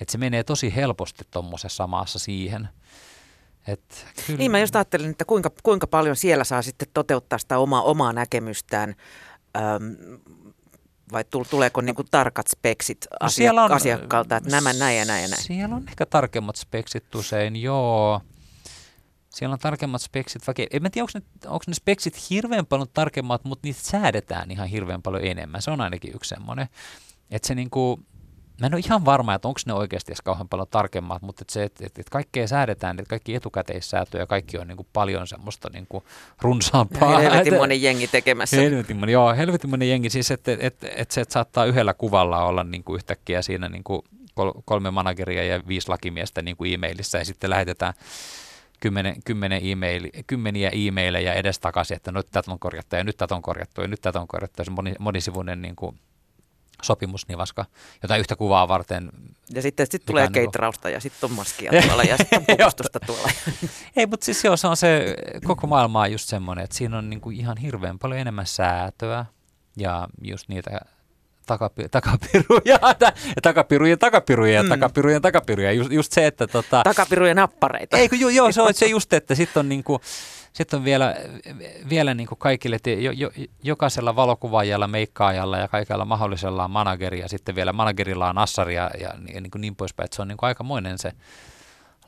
että 0.00 0.12
se 0.12 0.18
menee 0.18 0.44
tosi 0.44 0.76
helposti 0.76 1.24
tuommoisessa 1.30 1.86
maassa 1.86 2.18
siihen. 2.18 2.68
Et 3.66 4.06
kyllä. 4.26 4.38
Niin 4.38 4.50
mä 4.50 4.58
just 4.58 4.76
ajattelin, 4.76 5.10
että 5.10 5.24
kuinka, 5.24 5.50
kuinka 5.62 5.86
paljon 5.86 6.16
siellä 6.16 6.44
saa 6.44 6.62
sitten 6.62 6.88
toteuttaa 6.94 7.38
sitä 7.38 7.58
omaa, 7.58 7.82
omaa 7.82 8.12
näkemystään 8.12 8.94
Öm, 9.56 9.96
vai 11.12 11.24
tuleeko 11.50 11.80
niin 11.80 11.94
kuin 11.94 12.08
tarkat 12.10 12.46
speksit 12.48 13.06
no 13.10 13.16
asia, 13.20 13.52
on, 13.52 13.72
asiakkaalta, 13.72 14.36
että 14.36 14.50
nämä 14.50 14.72
näin 14.72 14.98
ja 14.98 15.04
näin 15.04 15.22
ja 15.22 15.28
näin? 15.28 15.42
Siellä 15.42 15.76
on 15.76 15.84
ehkä 15.88 16.06
tarkemmat 16.06 16.56
speksit 16.56 17.14
usein, 17.14 17.56
joo. 17.56 18.20
Siellä 19.34 19.52
on 19.52 19.58
tarkemmat 19.58 20.02
speksit. 20.02 20.46
Vaikka, 20.46 20.62
en 20.70 20.82
mä 20.82 20.90
tiedä, 20.90 21.04
onko 21.04 21.18
ne, 21.18 21.50
onko 21.50 21.64
ne 21.66 21.74
speksit 21.74 22.30
hirveän 22.30 22.66
paljon 22.66 22.88
tarkemmat, 22.94 23.44
mutta 23.44 23.66
niitä 23.66 23.80
säädetään 23.82 24.50
ihan 24.50 24.68
hirveän 24.68 25.02
paljon 25.02 25.24
enemmän. 25.24 25.62
Se 25.62 25.70
on 25.70 25.80
ainakin 25.80 26.14
yksi 26.14 26.28
semmoinen. 26.28 26.68
Että 27.30 27.48
se 27.48 27.54
niinku, 27.54 28.00
mä 28.60 28.66
en 28.66 28.74
ole 28.74 28.82
ihan 28.84 29.04
varma, 29.04 29.34
että 29.34 29.48
onko 29.48 29.60
ne 29.66 29.72
oikeasti 29.72 30.12
edes 30.12 30.22
kauhean 30.22 30.48
paljon 30.48 30.68
tarkemmat, 30.70 31.22
mutta 31.22 31.42
että 31.42 31.52
se, 31.52 31.62
että, 31.62 31.86
että, 31.86 32.00
että 32.00 32.10
kaikkea 32.10 32.48
säädetään, 32.48 32.98
että 32.98 33.10
kaikki 33.10 33.34
etukäteissäätöjä, 33.34 34.26
kaikki 34.26 34.58
on 34.58 34.68
niin 34.68 34.76
kuin 34.76 34.88
paljon 34.92 35.26
semmoista 35.26 35.70
niin 35.72 35.86
kuin 35.88 36.04
runsaampaa. 36.40 37.18
Helvetin 37.18 37.54
moni 37.64 37.82
jengi 37.82 38.06
tekemässä. 38.06 38.56
Helvetin 38.56 38.96
moni, 38.96 39.12
joo, 39.12 39.34
helvetin 39.34 39.70
moni 39.70 39.90
jengi. 39.90 40.10
Siis, 40.10 40.30
että, 40.30 40.52
että, 40.52 40.66
että, 40.66 40.88
että 40.96 41.14
se, 41.14 41.20
että 41.20 41.32
saattaa 41.32 41.64
yhdellä 41.64 41.94
kuvalla 41.94 42.44
olla 42.44 42.64
niin 42.64 42.84
kuin 42.84 42.96
yhtäkkiä 42.96 43.42
siinä 43.42 43.68
niin 43.68 43.84
kuin 43.84 44.02
kolme 44.64 44.90
manageria 44.90 45.44
ja 45.44 45.62
viisi 45.68 45.88
lakimiestä 45.88 46.42
niin 46.42 46.56
kuin 46.56 46.74
e-mailissa 46.74 47.18
ja 47.18 47.24
sitten 47.24 47.50
lähetetään 47.50 47.94
kymmenen, 48.80 49.16
kymmenen 49.24 49.60
email, 49.62 50.08
kymmeniä 50.26 50.70
e-maileja 50.72 51.34
edestakaisin, 51.34 51.96
että 51.96 52.12
nyt 52.12 52.26
tätä 52.30 52.50
on 52.50 52.58
korjattu 52.58 52.96
ja 52.96 53.04
nyt 53.04 53.16
tätä 53.16 53.34
on 53.34 53.42
korjattu 53.42 53.80
ja 53.80 53.88
nyt 53.88 54.00
tätä 54.00 54.20
on 54.20 54.28
korjattu. 54.28 54.64
Se 54.64 54.70
moni, 54.70 54.94
monisivuinen 54.98 55.62
niin 55.62 55.76
kuin 55.76 55.98
sopimusnivaska, 56.82 57.64
jota 58.02 58.16
yhtä 58.16 58.36
kuvaa 58.36 58.68
varten. 58.68 59.10
Ja 59.54 59.62
sitten 59.62 59.86
sit 59.90 60.02
tulee 60.06 60.22
niinku- 60.22 60.34
keitrausta 60.34 60.90
ja 60.90 61.00
sitten 61.00 61.30
on 61.30 61.36
maskia 61.36 61.70
tuolla 61.86 62.02
ja 62.02 62.16
sitten 62.16 62.38
on 62.38 62.44
pukustusta 62.56 63.00
tuolla. 63.00 63.30
Ei, 63.96 64.06
mutta 64.06 64.24
siis 64.24 64.44
joo, 64.44 64.56
se 64.56 64.66
on 64.66 64.76
se, 64.76 65.16
koko 65.44 65.66
maailma 65.66 66.00
on 66.00 66.12
just 66.12 66.28
semmoinen, 66.28 66.64
että 66.64 66.76
siinä 66.76 66.98
on 66.98 67.10
niinku 67.10 67.30
ihan 67.30 67.56
hirveän 67.56 67.98
paljon 67.98 68.20
enemmän 68.20 68.46
säätöä 68.46 69.24
ja 69.76 70.08
just 70.22 70.48
niitä 70.48 70.80
takapi, 71.46 71.88
takapiruja, 71.88 72.78
takapirujen 73.42 73.98
takapiruja 73.98 74.62
mm. 74.62 74.68
takapirujen 74.68 75.22
takapiruja. 75.22 75.72
Just, 75.72 75.92
just 75.92 76.12
se, 76.12 76.26
että... 76.26 76.46
Tota, 76.46 76.82
takapirujen 76.84 77.36
nappareita. 77.36 77.96
Eikö, 77.96 78.16
joo, 78.16 78.30
joo, 78.30 78.52
se 78.52 78.62
on 78.62 78.74
se 78.84 78.86
just, 78.86 79.12
että 79.12 79.34
sitten 79.34 79.60
on 79.60 79.68
niinku, 79.68 80.00
sitten 80.52 80.78
on 80.78 80.84
vielä, 80.84 81.16
vielä 81.88 82.14
niin 82.14 82.26
kuin 82.26 82.38
kaikille, 82.38 82.76
että 82.76 82.90
jo, 82.90 83.12
jo, 83.12 83.30
jokaisella 83.62 84.16
valokuvaajalla, 84.16 84.88
meikkaajalla 84.88 85.58
ja 85.58 85.68
kaikella 85.68 86.04
mahdollisella 86.04 86.64
on 86.64 86.70
manageri 86.70 87.20
ja 87.20 87.28
sitten 87.28 87.54
vielä 87.54 87.72
managerilla 87.72 88.28
on 88.28 88.38
assari 88.38 88.74
ja, 88.74 88.90
ja 89.00 89.14
niin, 89.18 89.50
kuin 89.50 89.60
niin 89.60 89.76
poispäin. 89.76 90.04
Että 90.04 90.16
se 90.16 90.22
on 90.22 90.28
niin 90.28 90.38
kuin 90.38 90.48
aikamoinen 90.48 90.98
se 90.98 91.12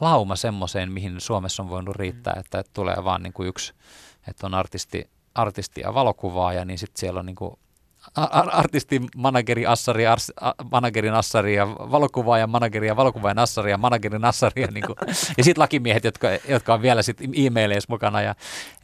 lauma 0.00 0.36
semmoiseen, 0.36 0.92
mihin 0.92 1.20
Suomessa 1.20 1.62
on 1.62 1.68
voinut 1.68 1.96
riittää, 1.96 2.34
mm. 2.34 2.40
että, 2.40 2.58
että 2.58 2.72
tulee 2.74 3.04
vaan 3.04 3.22
niin 3.22 3.32
kuin 3.32 3.48
yksi, 3.48 3.74
että 4.28 4.46
on 4.46 4.54
artisti, 4.54 5.10
artisti 5.34 5.80
ja 5.80 5.94
valokuvaaja, 5.94 6.64
niin 6.64 6.78
sitten 6.78 7.00
siellä 7.00 7.20
on 7.20 7.26
niin 7.26 7.36
kuin 7.36 7.58
artisti, 8.52 9.02
manageri, 9.16 9.66
assari, 9.66 10.06
ars, 10.06 10.32
a, 10.40 10.52
managerin 10.70 11.14
assari 11.14 11.54
ja 11.54 11.66
valokuvaajan 11.68 12.50
manageri 12.50 12.86
ja 12.86 12.96
valokuvaajan 12.96 13.38
assari 13.38 13.70
ja 13.70 13.78
managerin 13.78 14.24
assari 14.24 14.62
ja, 14.62 14.68
niin 14.70 14.86
kuin, 14.86 14.96
ja 15.38 15.44
sitten 15.44 15.62
lakimiehet, 15.62 16.04
jotka, 16.04 16.28
jotka 16.48 16.74
on 16.74 16.82
vielä 16.82 17.02
sit 17.02 17.20
e-maileissa 17.20 17.92
mukana. 17.92 18.22
Ja, 18.22 18.34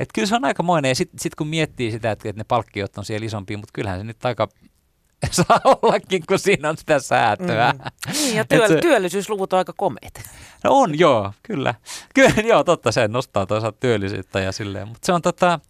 et 0.01 0.09
kyllä 0.15 0.29
se 0.29 0.37
on 0.37 0.45
aikamoinen 0.45 0.89
ja 0.89 0.95
sitten 0.95 1.21
sit 1.21 1.35
kun 1.35 1.47
miettii 1.47 1.91
sitä, 1.91 2.11
että, 2.11 2.29
että 2.29 2.41
ne 2.41 2.45
palkkiot 2.49 2.99
on 2.99 3.05
siellä 3.05 3.27
isompia, 3.27 3.59
mutta 3.59 3.73
kyllähän 3.73 4.01
se 4.01 4.05
nyt 4.05 4.25
aika 4.25 4.49
saa 5.31 5.61
ollakin, 5.65 6.23
kun 6.29 6.39
siinä 6.39 6.69
on 6.69 6.77
sitä 6.77 6.99
säätöä. 6.99 7.73
Mm. 7.73 8.13
Niin, 8.13 8.37
ja 8.37 8.45
työ, 8.45 8.69
se, 8.69 8.77
työllisyysluvut 8.77 9.53
on 9.53 9.59
aika 9.59 9.73
komeet. 9.77 10.31
No 10.65 10.71
on, 10.73 10.99
joo, 10.99 11.33
kyllä. 11.43 11.75
Kyllä, 12.15 12.43
joo, 12.49 12.65
totta, 12.65 12.93
se 12.93 13.09
nostaa 13.09 13.47
toisaalta 13.47 13.79
työllisyyttä 13.81 14.41
ja 14.41 14.53
silleen. 14.53 14.89
Mutta 14.89 15.07
se 15.07 15.13
on 15.13 15.23
tota, 15.23 15.61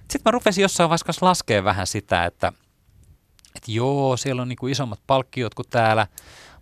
sitten 0.00 0.20
mä 0.24 0.30
rupesin 0.30 0.62
jossain 0.62 0.90
vaiheessa 0.90 1.26
laskea 1.26 1.64
vähän 1.64 1.86
sitä, 1.86 2.24
että– 2.24 2.52
että 3.60 3.72
joo, 3.72 4.16
siellä 4.16 4.42
on 4.42 4.48
niin 4.48 4.56
kuin 4.56 4.72
isommat 4.72 5.00
palkkiot 5.06 5.54
kuin 5.54 5.68
täällä, 5.70 6.06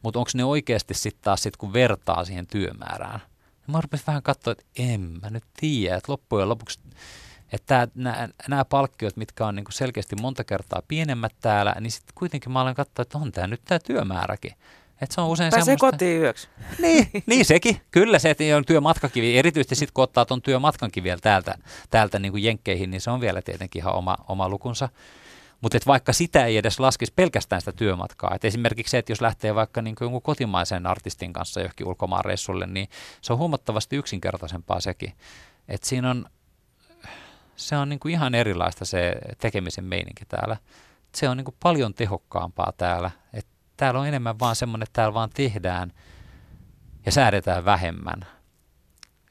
mutta 0.03 0.19
onko 0.19 0.31
ne 0.35 0.45
oikeasti 0.45 0.95
sitten 0.95 1.23
taas 1.23 1.43
sit, 1.43 1.57
kun 1.57 1.73
vertaa 1.73 2.25
siihen 2.25 2.47
työmäärään? 2.47 3.21
Mä 3.67 3.81
rupesin 3.81 4.07
vähän 4.07 4.23
katsoa, 4.23 4.53
että 4.53 4.65
en 4.77 5.01
mä 5.01 5.31
nyt 5.31 5.45
tiedä, 5.61 5.97
että 5.97 6.13
loppujen 6.13 6.49
lopuksi, 6.49 6.81
että 7.53 7.89
nämä 8.49 8.65
palkkiot, 8.65 9.17
mitkä 9.17 9.47
on 9.47 9.57
niin 9.57 9.65
kuin 9.65 9.73
selkeästi 9.73 10.17
monta 10.21 10.45
kertaa 10.45 10.83
pienemmät 10.89 11.33
täällä, 11.41 11.75
niin 11.81 11.91
sitten 11.91 12.15
kuitenkin 12.15 12.53
mä 12.53 12.63
olen 12.63 12.75
katsoa, 12.75 13.03
että 13.03 13.19
on 13.19 13.33
tämä 13.33 13.47
nyt 13.47 13.61
tämä 13.65 13.79
työmääräkin. 13.79 14.53
Et 15.01 15.11
se 15.11 15.21
on 15.21 15.29
usein 15.29 15.51
Pääsee 15.51 15.65
semmoista... 15.65 15.97
kotiin 15.97 16.21
yöksi. 16.21 16.49
Niin, 16.83 17.09
niin 17.27 17.45
sekin. 17.45 17.81
Kyllä 17.91 18.19
se, 18.19 18.31
että 18.31 18.45
on 18.57 18.65
työmatkakin, 18.65 19.25
erityisesti 19.25 19.75
sitten 19.75 19.95
kun 19.95 20.05
ottaa 20.05 20.25
tuon 20.25 20.43
työmatkankin 20.43 21.05
vielä 21.05 21.21
täältä, 21.21 21.59
täältä 21.91 22.19
niin 22.19 22.33
kuin 22.33 22.43
jenkkeihin, 22.43 22.91
niin 22.91 23.01
se 23.01 23.11
on 23.11 23.21
vielä 23.21 23.43
tietenkin 23.43 23.83
ihan 23.83 23.95
oma, 23.95 24.17
oma 24.29 24.49
lukunsa. 24.49 24.89
Mutta 25.61 25.79
vaikka 25.87 26.13
sitä 26.13 26.47
ei 26.47 26.57
edes 26.57 26.81
laskisi 26.81 27.13
pelkästään 27.17 27.61
sitä 27.61 27.73
työmatkaa, 27.73 28.35
että 28.35 28.47
esimerkiksi 28.47 28.91
se, 28.91 28.99
että 28.99 29.13
jos 29.13 29.21
lähtee 29.21 29.55
vaikka 29.55 29.83
niin 29.83 29.97
jonkun 30.01 30.23
kotimaisen 30.23 30.87
artistin 30.87 31.33
kanssa 31.33 31.61
johonkin 31.61 31.87
ulkomaanreissulle, 31.87 32.67
niin 32.67 32.89
se 33.21 33.33
on 33.33 33.39
huomattavasti 33.39 33.97
yksinkertaisempaa 33.97 34.81
sekin. 34.81 35.13
Että 35.69 35.87
siinä 35.87 36.11
on, 36.11 36.27
se 37.57 37.77
on 37.77 37.89
niin 37.89 38.01
kuin 38.01 38.13
ihan 38.13 38.35
erilaista 38.35 38.85
se 38.85 39.15
tekemisen 39.39 39.85
meininki 39.85 40.25
täällä. 40.25 40.57
Se 41.15 41.29
on 41.29 41.37
niin 41.37 41.45
kuin 41.45 41.57
paljon 41.63 41.95
tehokkaampaa 41.95 42.73
täällä. 42.77 43.11
Et 43.33 43.47
täällä 43.77 44.01
on 44.01 44.09
enemmän 44.09 44.39
vaan 44.39 44.57
semmoinen, 44.57 44.83
että 44.83 44.93
täällä 44.93 45.15
vaan 45.15 45.31
tehdään 45.35 45.93
ja 47.07 47.13
säädetään 47.13 47.65
vähemmän. 47.65 48.38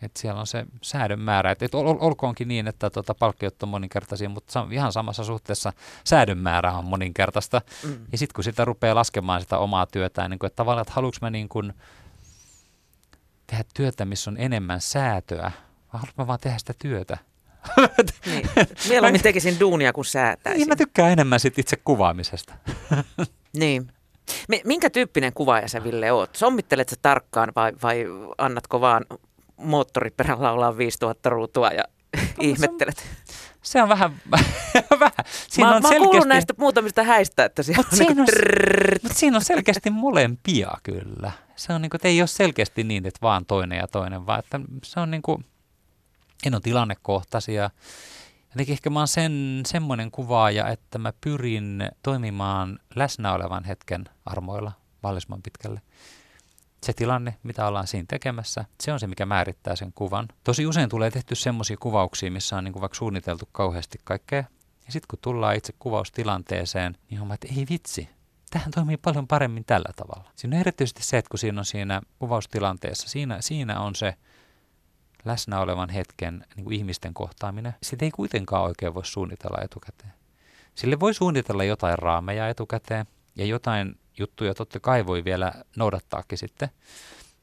Et 0.01 0.17
siellä 0.17 0.39
on 0.39 0.47
se 0.47 0.65
säädön 0.81 1.19
määrä. 1.19 1.51
Et, 1.51 1.63
et 1.63 1.75
ol, 1.75 1.97
olkoonkin 1.99 2.47
niin, 2.47 2.67
että 2.67 2.89
tota, 2.89 3.13
palkkiot 3.13 3.63
on 3.63 3.69
moninkertaisia, 3.69 4.29
mutta 4.29 4.67
ihan 4.71 4.91
samassa 4.91 5.23
suhteessa 5.23 5.73
säädön 6.03 6.37
määrä 6.37 6.73
on 6.73 6.85
moninkertaista. 6.85 7.61
Mm. 7.83 7.97
Ja 8.11 8.17
sitten 8.17 8.35
kun 8.35 8.43
sitä 8.43 8.65
rupeaa 8.65 8.95
laskemaan 8.95 9.41
sitä 9.41 9.57
omaa 9.57 9.85
työtään, 9.85 10.31
niin 10.31 10.39
kuin, 10.39 10.47
että 10.47 10.55
tavallaan, 10.55 10.81
että 10.81 10.93
haluanko 10.93 11.17
mä 11.21 11.29
niin 11.29 11.49
kuin 11.49 11.73
tehdä 13.47 13.63
työtä, 13.73 14.05
missä 14.05 14.31
on 14.31 14.37
enemmän 14.39 14.81
säätöä, 14.81 15.51
vai 15.93 15.99
haluanko 15.99 16.13
mä 16.17 16.27
vaan 16.27 16.39
tehdä 16.39 16.57
sitä 16.57 16.73
työtä? 16.79 17.17
niin. 18.25 18.49
Mieluummin 18.89 19.21
tekisin 19.21 19.59
duunia 19.59 19.93
kuin 19.93 20.05
säätäisin. 20.05 20.59
Niin, 20.59 20.67
mä 20.67 20.75
tykkään 20.75 21.11
enemmän 21.11 21.39
sit 21.39 21.59
itse 21.59 21.75
kuvaamisesta. 21.75 22.53
niin. 23.53 23.91
Minkä 24.65 24.89
tyyppinen 24.89 25.33
kuvaaja 25.33 25.67
sä 25.67 25.83
Ville 25.83 26.11
oot? 26.11 26.35
Sommittelet 26.35 26.89
sä 26.89 26.95
tarkkaan 27.01 27.51
vai, 27.55 27.73
vai 27.83 28.05
annatko 28.37 28.81
vaan 28.81 29.05
moottoriperällä 29.57 30.51
ollaan 30.51 30.77
5000 30.77 31.29
ruutua 31.29 31.69
ja 31.69 31.83
ihmettelet? 32.39 33.05
Se 33.61 33.81
on 33.81 33.89
vähän, 33.89 34.21
vähän. 34.99 35.25
Siinä 35.49 35.69
mä, 35.69 35.75
on 35.75 35.81
mä 35.81 35.89
selkeästi... 35.89 36.29
näistä 36.29 36.53
muutamista 36.57 37.03
häistä, 37.03 37.45
että 37.45 37.63
siellä 37.63 37.83
mut 37.83 37.91
on, 37.91 37.97
siinä, 37.97 38.13
niin 38.13 38.19
on, 38.93 38.97
mut 39.03 39.11
siinä 39.11 39.37
on 39.37 39.43
selkeästi 39.43 39.89
molempia 39.89 40.71
kyllä. 40.83 41.31
Se 41.55 41.73
on 41.73 41.81
niin 41.81 41.89
kuin, 41.89 41.97
että 41.97 42.07
ei 42.07 42.21
ole 42.21 42.27
selkeästi 42.27 42.83
niin, 42.83 43.05
että 43.05 43.19
vaan 43.21 43.45
toinen 43.45 43.77
ja 43.77 43.87
toinen, 43.87 44.25
vaan 44.25 44.39
että 44.39 44.59
se 44.83 44.99
on 44.99 45.11
niin 45.11 45.21
kuin, 45.21 45.45
en 46.45 46.55
ole 46.55 46.61
tilannekohtaisia. 46.61 47.69
Jotenkin 48.49 48.73
ehkä 48.73 48.89
mä 48.89 48.99
oon 48.99 49.07
sen, 49.07 49.61
semmoinen 49.65 50.11
kuvaaja, 50.11 50.67
että 50.67 50.97
mä 50.97 51.13
pyrin 51.21 51.89
toimimaan 52.03 52.79
läsnä 52.95 53.33
olevan 53.33 53.63
hetken 53.63 54.05
armoilla 54.25 54.71
vallisman 55.03 55.41
pitkälle 55.41 55.81
se 56.84 56.93
tilanne, 56.93 57.36
mitä 57.43 57.67
ollaan 57.67 57.88
siinä 57.88 58.05
tekemässä, 58.09 58.65
se 58.80 58.93
on 58.93 58.99
se, 58.99 59.07
mikä 59.07 59.25
määrittää 59.25 59.75
sen 59.75 59.93
kuvan. 59.93 60.28
Tosi 60.43 60.67
usein 60.67 60.89
tulee 60.89 61.11
tehty 61.11 61.36
semmoisia 61.36 61.78
kuvauksia, 61.80 62.32
missä 62.32 62.57
on 62.57 62.63
niin 62.63 62.73
kuin 62.73 62.82
vaikka 62.82 62.97
suunniteltu 62.97 63.49
kauheasti 63.51 63.97
kaikkea. 64.03 64.43
Ja 64.86 64.91
sitten 64.91 65.07
kun 65.09 65.19
tullaan 65.21 65.55
itse 65.55 65.73
kuvaustilanteeseen, 65.80 66.97
niin 67.09 67.21
on 67.21 67.32
että 67.32 67.47
ei 67.57 67.65
vitsi, 67.69 68.09
tähän 68.49 68.71
toimii 68.71 68.97
paljon 68.97 69.28
paremmin 69.28 69.65
tällä 69.65 69.89
tavalla. 69.95 70.32
Siinä 70.36 70.55
on 70.55 70.61
erityisesti 70.61 71.03
se, 71.03 71.17
että 71.17 71.30
kun 71.30 71.39
siinä 71.39 71.61
on 71.61 71.65
siinä 71.65 72.01
kuvaustilanteessa, 72.19 73.09
siinä, 73.09 73.38
siinä 73.41 73.80
on 73.80 73.95
se 73.95 74.13
läsnä 75.25 75.59
olevan 75.59 75.89
hetken 75.89 76.45
niin 76.55 76.63
kuin 76.63 76.75
ihmisten 76.75 77.13
kohtaaminen. 77.13 77.73
Sitä 77.84 78.05
ei 78.05 78.11
kuitenkaan 78.11 78.63
oikein 78.63 78.93
voi 78.93 79.05
suunnitella 79.05 79.57
etukäteen. 79.61 80.13
Sille 80.75 80.99
voi 80.99 81.13
suunnitella 81.13 81.63
jotain 81.63 81.99
raameja 81.99 82.49
etukäteen 82.49 83.05
ja 83.36 83.45
jotain 83.45 83.99
juttuja 84.20 84.53
totta 84.53 84.80
kai 84.80 85.05
voi 85.05 85.24
vielä 85.24 85.53
noudattaakin 85.76 86.38
sitten 86.38 86.70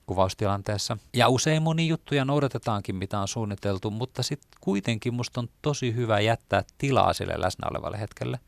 kuvaustilanteessa. 0.07 0.99
Ja 1.13 1.29
usein 1.29 1.63
moni 1.63 1.89
juttuja 1.89 2.25
noudatetaankin, 2.25 2.97
mitä 2.97 3.21
on 3.21 3.29
suunniteltu, 3.29 3.91
mutta 3.91 4.23
sitten 4.23 4.49
kuitenkin 4.61 5.15
musta 5.15 5.41
on 5.41 5.49
tosi 5.63 5.95
hyvä 5.95 6.21
jättää 6.21 6.65
tilaa 6.79 7.13
sille 7.13 7.35
läsnä 7.37 7.69
olevalle 7.71 8.01
hetkelle. 8.01 8.41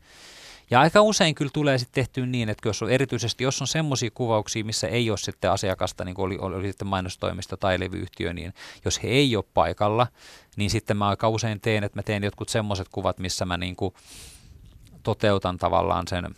Ja 0.71 0.79
aika 0.79 1.01
usein 1.01 1.35
kyllä 1.35 1.51
tulee 1.53 1.77
sitten 1.77 2.03
tehtyä 2.03 2.25
niin, 2.25 2.49
että 2.49 2.69
jos 2.69 2.81
on, 2.81 2.89
erityisesti 2.89 3.43
jos 3.43 3.61
on 3.61 3.67
semmoisia 3.67 4.11
kuvauksia, 4.13 4.65
missä 4.65 4.87
ei 4.87 5.09
ole 5.09 5.17
sitten 5.17 5.51
asiakasta, 5.51 6.05
niin 6.05 6.15
kuin 6.15 6.25
oli, 6.25 6.37
oli, 6.37 6.55
oli 6.55 6.67
sitten 6.67 6.87
mainostoimisto 6.87 7.57
tai 7.57 7.79
levyyhtiö, 7.79 8.33
niin 8.33 8.53
jos 8.85 9.03
he 9.03 9.07
ei 9.07 9.35
ole 9.35 9.45
paikalla, 9.53 10.07
niin 10.55 10.69
sitten 10.69 10.97
mä 10.97 11.07
aika 11.07 11.29
usein 11.29 11.61
teen, 11.61 11.83
että 11.83 11.97
mä 11.99 12.03
teen 12.03 12.23
jotkut 12.23 12.49
semmoiset 12.49 12.87
kuvat, 12.91 13.19
missä 13.19 13.45
mä 13.45 13.57
niin 13.57 13.75
kuin 13.75 13.93
toteutan 15.03 15.57
tavallaan 15.57 16.07
sen 16.07 16.35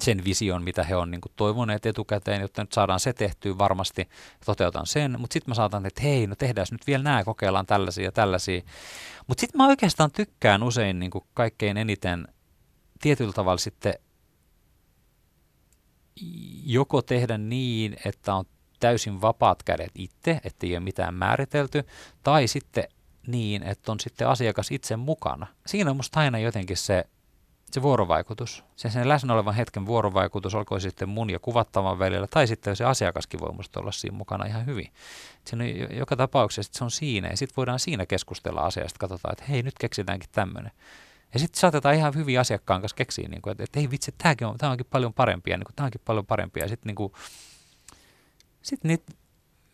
sen 0.00 0.24
vision, 0.24 0.62
mitä 0.62 0.84
he 0.84 0.96
on 0.96 1.10
niin 1.10 1.20
kuin 1.20 1.32
toivoneet 1.36 1.86
etukäteen, 1.86 2.40
jotta 2.40 2.62
nyt 2.62 2.72
saadaan 2.72 3.00
se 3.00 3.12
tehtyä 3.12 3.58
varmasti, 3.58 4.08
toteutan 4.44 4.86
sen, 4.86 5.20
mutta 5.20 5.34
sitten 5.34 5.50
mä 5.50 5.54
saatan, 5.54 5.86
että 5.86 6.02
hei, 6.02 6.26
no 6.26 6.36
tehdään 6.36 6.66
nyt 6.70 6.86
vielä 6.86 7.02
nämä, 7.02 7.24
kokeillaan 7.24 7.66
tällaisia 7.66 8.04
ja 8.04 8.12
tällaisia. 8.12 8.62
Mutta 9.26 9.40
sitten 9.40 9.58
mä 9.58 9.66
oikeastaan 9.66 10.10
tykkään 10.10 10.62
usein 10.62 10.98
niin 10.98 11.10
kuin 11.10 11.24
kaikkein 11.34 11.76
eniten 11.76 12.28
tietyllä 13.00 13.32
tavalla 13.32 13.58
sitten 13.58 13.94
joko 16.64 17.02
tehdä 17.02 17.38
niin, 17.38 17.96
että 18.04 18.34
on 18.34 18.44
täysin 18.80 19.20
vapaat 19.20 19.62
kädet 19.62 19.92
itse, 19.94 20.40
ettei 20.44 20.74
ole 20.74 20.80
mitään 20.80 21.14
määritelty, 21.14 21.84
tai 22.22 22.48
sitten 22.48 22.84
niin, 23.26 23.62
että 23.62 23.92
on 23.92 24.00
sitten 24.00 24.28
asiakas 24.28 24.70
itse 24.70 24.96
mukana. 24.96 25.46
Siinä 25.66 25.90
on 25.90 25.96
musta 25.96 26.20
aina 26.20 26.38
jotenkin 26.38 26.76
se 26.76 27.04
se 27.72 27.82
vuorovaikutus, 27.82 28.64
se 28.76 28.90
sen 28.90 29.08
läsnä 29.08 29.34
olevan 29.34 29.54
hetken 29.54 29.86
vuorovaikutus, 29.86 30.54
olkoon 30.54 30.80
sitten 30.80 31.08
mun 31.08 31.30
ja 31.30 31.38
kuvattavan 31.38 31.98
välillä, 31.98 32.26
tai 32.26 32.46
sitten 32.46 32.76
se 32.76 32.84
asiakaskin 32.84 33.40
voi 33.40 33.52
musta 33.52 33.80
olla 33.80 33.92
siinä 33.92 34.16
mukana 34.16 34.44
ihan 34.44 34.66
hyvin. 34.66 34.92
Siinä 35.44 35.64
on 35.64 35.96
joka 35.96 36.16
tapauksessa 36.16 36.72
se 36.78 36.84
on 36.84 36.90
siinä, 36.90 37.28
ja 37.28 37.36
sitten 37.36 37.56
voidaan 37.56 37.78
siinä 37.78 38.06
keskustella 38.06 38.60
asiasta, 38.60 38.98
katsotaan, 38.98 39.32
että 39.32 39.44
hei, 39.44 39.62
nyt 39.62 39.78
keksitäänkin 39.78 40.30
tämmöinen. 40.32 40.72
Ja 41.34 41.40
sitten 41.40 41.60
saatetaan 41.60 41.94
ihan 41.94 42.14
hyvin 42.14 42.40
asiakkaan 42.40 42.80
kanssa 42.80 42.96
keksiä, 42.96 43.28
niin 43.28 43.42
kuin, 43.42 43.52
että, 43.52 43.64
että 43.64 43.80
ei 43.80 43.90
vitsi, 43.90 44.14
tämäkin 44.18 44.46
on, 44.46 44.58
tämä 44.58 44.72
onkin 44.72 44.86
paljon 44.90 45.14
parempia, 45.14 45.56
niin 45.56 45.66
kuin, 45.66 45.76
tämä 45.76 45.84
onkin 45.84 46.00
paljon 46.04 46.26
parempia. 46.26 46.64
Ja 46.64 46.68
sitten 46.68 46.86
niin 46.86 46.96
kuin, 46.96 47.12
sit 48.62 48.84
niitä 48.84 49.12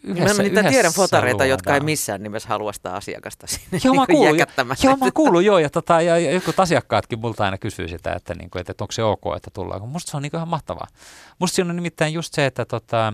Yhdessä, 0.07 0.37
mä 0.37 0.43
niitä 0.43 0.63
tiedän 0.63 0.93
fotareita, 0.93 1.35
luodaan. 1.35 1.49
jotka 1.49 1.75
ei 1.75 1.81
missään 1.81 2.23
nimessä 2.23 2.49
halua 2.49 2.73
sitä 2.73 2.93
asiakasta 2.93 3.47
sinne 3.47 3.81
joo, 3.85 3.95
mä 3.95 4.07
kuulun, 4.07 4.39
joo, 4.83 4.97
mä 4.97 5.11
kuulun, 5.11 5.45
joo, 5.45 5.59
ja, 5.59 5.71
tota, 5.71 6.03
ja, 6.03 6.19
ja 6.19 6.31
jotkut 6.31 6.61
asiakkaatkin 6.61 7.19
multa 7.19 7.45
aina 7.45 7.59
kysyy 7.59 7.89
sitä, 7.89 8.13
että, 8.13 8.35
niin 8.35 8.51
kuin, 8.51 8.61
että, 8.61 8.71
että 8.71 8.85
onko 8.85 8.93
se 8.93 9.03
ok, 9.03 9.23
että 9.37 9.51
tullaan. 9.53 9.89
Musta 9.89 10.11
se 10.11 10.17
on 10.17 10.23
niin 10.23 10.31
kuin 10.31 10.39
ihan 10.39 10.49
mahtavaa. 10.49 10.87
Musta 11.39 11.55
siinä 11.55 11.71
on 11.71 11.77
nimittäin 11.77 12.13
just 12.13 12.35
se, 12.35 12.47
että 12.47 12.65
tota, 12.65 13.13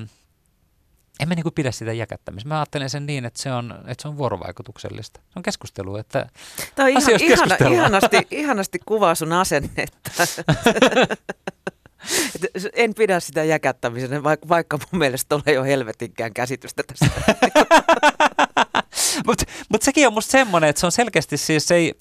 en 1.21 1.29
mä 1.29 1.35
niin 1.35 1.43
kuin 1.43 1.55
pidä 1.55 1.71
sitä 1.71 1.93
jäkättämistä. 1.93 2.49
Mä 2.49 2.59
ajattelen 2.59 2.91
sen 2.91 3.07
niin, 3.07 3.25
että 3.25 3.43
se 3.43 3.53
on, 3.53 3.75
että 3.87 4.03
se 4.03 4.09
on 4.09 4.19
vuorovaikutuksellista. 4.19 5.21
Se 5.21 5.33
on 5.37 5.43
keskustelu, 5.43 5.97
että 5.97 6.27
Tämä 6.75 6.87
on 6.87 6.91
ihan, 6.91 7.21
ihana, 7.21 7.57
ihanasti, 7.71 8.17
ihanasti 8.31 8.79
kuvaa 8.87 9.15
sun 9.15 9.33
asennetta. 9.33 10.11
en 12.73 12.95
pidä 12.95 13.21
sitä 13.21 13.45
jäkättämisenä, 13.45 14.23
vaikka, 14.23 14.49
vaikka 14.49 14.79
mun 14.93 14.99
mielestä 14.99 15.35
ole 15.35 15.55
jo 15.55 15.63
helvetinkään 15.63 16.35
käsitystä 16.35 16.83
tästä. 16.83 17.35
Mutta 19.27 19.45
mut 19.69 19.83
sekin 19.83 20.07
on 20.07 20.13
musta 20.13 20.31
semmoinen, 20.31 20.71
että 20.71 20.81
se 20.81 20.87
on 20.87 20.93
selkeästi 20.93 21.37
siis 21.37 21.69
se 21.69 21.75
ei, 21.75 21.95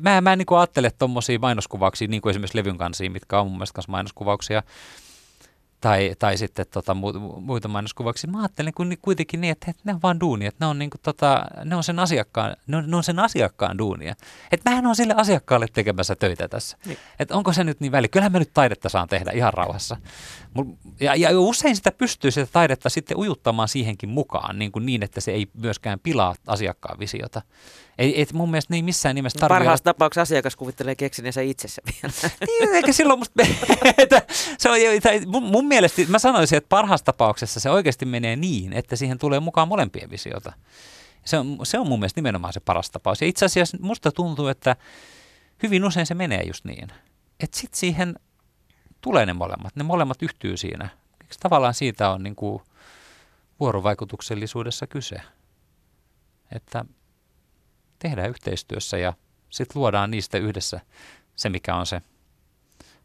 mä, 0.00 0.20
mä 0.20 0.32
en 0.32 0.38
niin 0.38 0.58
ajattele 0.58 0.90
tuommoisia 0.90 1.38
mainoskuvauksia, 1.38 2.08
niin 2.08 2.22
kuin 2.22 2.30
esimerkiksi 2.30 2.58
levyn 2.58 2.78
kansia, 2.78 3.10
mitkä 3.10 3.40
on 3.40 3.46
mun 3.46 3.56
mielestä 3.56 3.82
mainoskuvauksia, 3.88 4.62
tai, 5.80 6.14
tai 6.18 6.36
sitten 6.36 6.66
tota, 6.70 6.94
mu, 6.94 7.12
muita 7.40 7.68
mainoskuvauksia. 7.68 8.30
Mä 8.30 8.38
ajattelen 8.38 8.72
kuitenkin 9.02 9.40
niin, 9.40 9.52
että, 9.52 9.70
että 9.70 9.82
ne 9.84 9.94
on 9.94 10.02
vaan 10.02 10.20
duunia, 10.20 10.48
että 10.48 10.64
ne 10.64 10.70
on, 10.70 10.78
niin 10.78 10.90
kuin, 10.90 11.00
tota, 11.02 11.46
ne 11.64 11.76
on, 11.76 11.84
sen, 11.84 11.98
asiakkaan, 11.98 12.56
ne 12.66 12.76
on, 12.76 12.90
ne 12.90 12.96
on 12.96 13.04
sen 13.04 13.18
asiakkaan 13.18 13.78
duunia. 13.78 14.14
Että 14.52 14.70
mähän 14.70 14.86
on 14.86 14.96
sille 14.96 15.14
asiakkaalle 15.16 15.66
tekemässä 15.72 16.16
töitä 16.16 16.48
tässä. 16.48 16.76
Niin. 16.86 16.98
Että 17.18 17.34
onko 17.34 17.52
se 17.52 17.64
nyt 17.64 17.80
niin 17.80 17.92
väli? 17.92 18.08
Kyllähän 18.08 18.32
mä 18.32 18.38
nyt 18.38 18.54
taidetta 18.54 18.88
saan 18.88 19.08
tehdä 19.08 19.30
ihan 19.30 19.54
rauhassa. 19.54 19.96
Ja, 21.00 21.14
ja 21.14 21.40
usein 21.40 21.76
sitä 21.76 21.92
pystyy 21.92 22.30
sitä 22.30 22.46
taidetta 22.52 22.88
sitten 22.88 23.16
ujuttamaan 23.16 23.68
siihenkin 23.68 24.08
mukaan, 24.08 24.58
niin, 24.58 24.72
kuin 24.72 24.86
niin 24.86 25.02
että 25.02 25.20
se 25.20 25.30
ei 25.30 25.46
myöskään 25.54 26.00
pilaa 26.00 26.34
asiakkaan 26.46 26.98
visiota. 26.98 27.42
Ei, 27.98 28.22
et 28.22 28.32
mun 28.32 28.50
mielestä 28.50 28.72
ne 28.72 28.76
ei 28.78 28.82
missään 28.82 29.14
nimessä 29.14 29.38
tarvitse... 29.38 29.58
Parhaassa 29.58 29.82
olla... 29.82 29.94
tapauksessa 29.94 30.22
asiakas 30.22 30.56
kuvittelee 30.56 30.94
keksineensä 30.94 31.40
itsessä 31.40 31.82
vielä. 31.86 32.14
niin, 32.46 32.74
eikä 32.74 32.92
silloin 32.92 33.18
musta... 33.18 33.42
että 33.98 34.22
se 34.58 34.70
on, 34.70 34.76
tai 35.02 35.20
mun, 35.26 35.42
mun 35.42 35.66
mielestä, 35.66 36.02
mä 36.08 36.18
sanoisin, 36.18 36.58
että 36.58 36.68
parhaassa 36.68 37.04
tapauksessa 37.04 37.60
se 37.60 37.70
oikeasti 37.70 38.06
menee 38.06 38.36
niin, 38.36 38.72
että 38.72 38.96
siihen 38.96 39.18
tulee 39.18 39.40
mukaan 39.40 39.68
molempien 39.68 40.10
visiota. 40.10 40.52
Se 41.24 41.38
on, 41.38 41.58
se 41.62 41.78
on 41.78 41.88
mun 41.88 41.98
mielestä 41.98 42.18
nimenomaan 42.18 42.52
se 42.52 42.60
paras 42.60 42.90
tapaus. 42.90 43.20
Ja 43.20 43.26
itse 43.26 43.44
asiassa 43.44 43.78
musta 43.80 44.12
tuntuu, 44.12 44.46
että 44.46 44.76
hyvin 45.62 45.84
usein 45.84 46.06
se 46.06 46.14
menee 46.14 46.42
just 46.42 46.64
niin. 46.64 46.88
Että 47.40 47.58
sitten 47.58 47.78
siihen 47.78 48.14
tulee 49.00 49.26
ne 49.26 49.32
molemmat. 49.32 49.76
Ne 49.76 49.82
molemmat 49.82 50.22
yhtyy 50.22 50.56
siinä. 50.56 50.88
Eikö 51.22 51.34
tavallaan 51.40 51.74
siitä 51.74 52.10
on 52.10 52.22
niin 52.22 52.36
kuin 52.36 52.62
vuorovaikutuksellisuudessa 53.60 54.86
kyse. 54.86 55.16
Että 56.52 56.84
tehdään 57.98 58.30
yhteistyössä 58.30 58.98
ja 58.98 59.12
sitten 59.50 59.80
luodaan 59.80 60.10
niistä 60.10 60.38
yhdessä 60.38 60.80
se, 61.36 61.48
mikä 61.48 61.76
on 61.76 61.86
se 61.86 62.02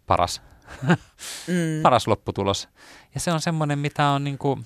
paras 0.05 0.41
mm. 1.47 1.81
paras 1.83 2.07
lopputulos. 2.07 2.69
Ja 3.13 3.19
se 3.19 3.31
on 3.31 3.41
semmoinen, 3.41 3.79
mitä 3.79 4.07
on 4.07 4.23
niin 4.23 4.37
kuin, 4.37 4.65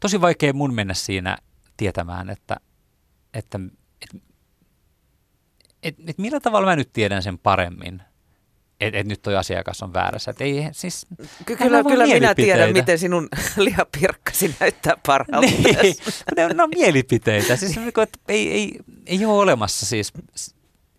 tosi 0.00 0.20
vaikea 0.20 0.52
mun 0.52 0.74
mennä 0.74 0.94
siinä 0.94 1.38
tietämään, 1.76 2.30
että, 2.30 2.56
että 3.34 3.60
et, 4.02 4.22
et, 5.82 5.96
et 6.06 6.18
millä 6.18 6.40
tavalla 6.40 6.68
mä 6.68 6.76
nyt 6.76 6.92
tiedän 6.92 7.22
sen 7.22 7.38
paremmin, 7.38 8.02
että 8.80 8.98
et 8.98 9.06
nyt 9.06 9.22
toi 9.22 9.36
asiakas 9.36 9.82
on 9.82 9.92
väärässä. 9.92 10.30
Et 10.30 10.40
ei, 10.40 10.68
siis, 10.72 11.06
Ky- 11.44 11.56
kyllä 11.56 11.84
kyllä 11.84 12.06
minä 12.06 12.34
tiedän, 12.34 12.72
miten 12.72 12.98
sinun 12.98 13.28
lihapirkkasi 13.56 14.54
näyttää 14.60 14.96
parhaalta. 15.06 15.48
niin, 15.48 15.96
ne, 16.36 16.48
ne 16.48 16.62
on 16.62 16.70
mielipiteitä. 16.74 17.56
Siis, 17.56 17.76
niinku, 17.76 18.00
että 18.00 18.18
ei, 18.28 18.52
ei, 18.52 18.78
ei 19.06 19.24
ole 19.24 19.38
olemassa 19.38 19.86
siis, 19.86 20.12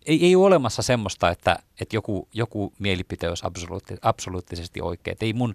ei, 0.06 0.24
ei 0.26 0.36
ole 0.36 0.46
olemassa 0.46 0.82
semmoista, 0.82 1.30
että, 1.30 1.58
että 1.80 1.96
joku, 1.96 2.28
joku 2.34 2.72
mielipite 2.78 3.28
olisi 3.28 3.46
absoluutti, 3.46 3.94
absoluuttisesti 4.02 4.80
oikein. 4.80 5.16
ei, 5.20 5.32
mun, 5.32 5.54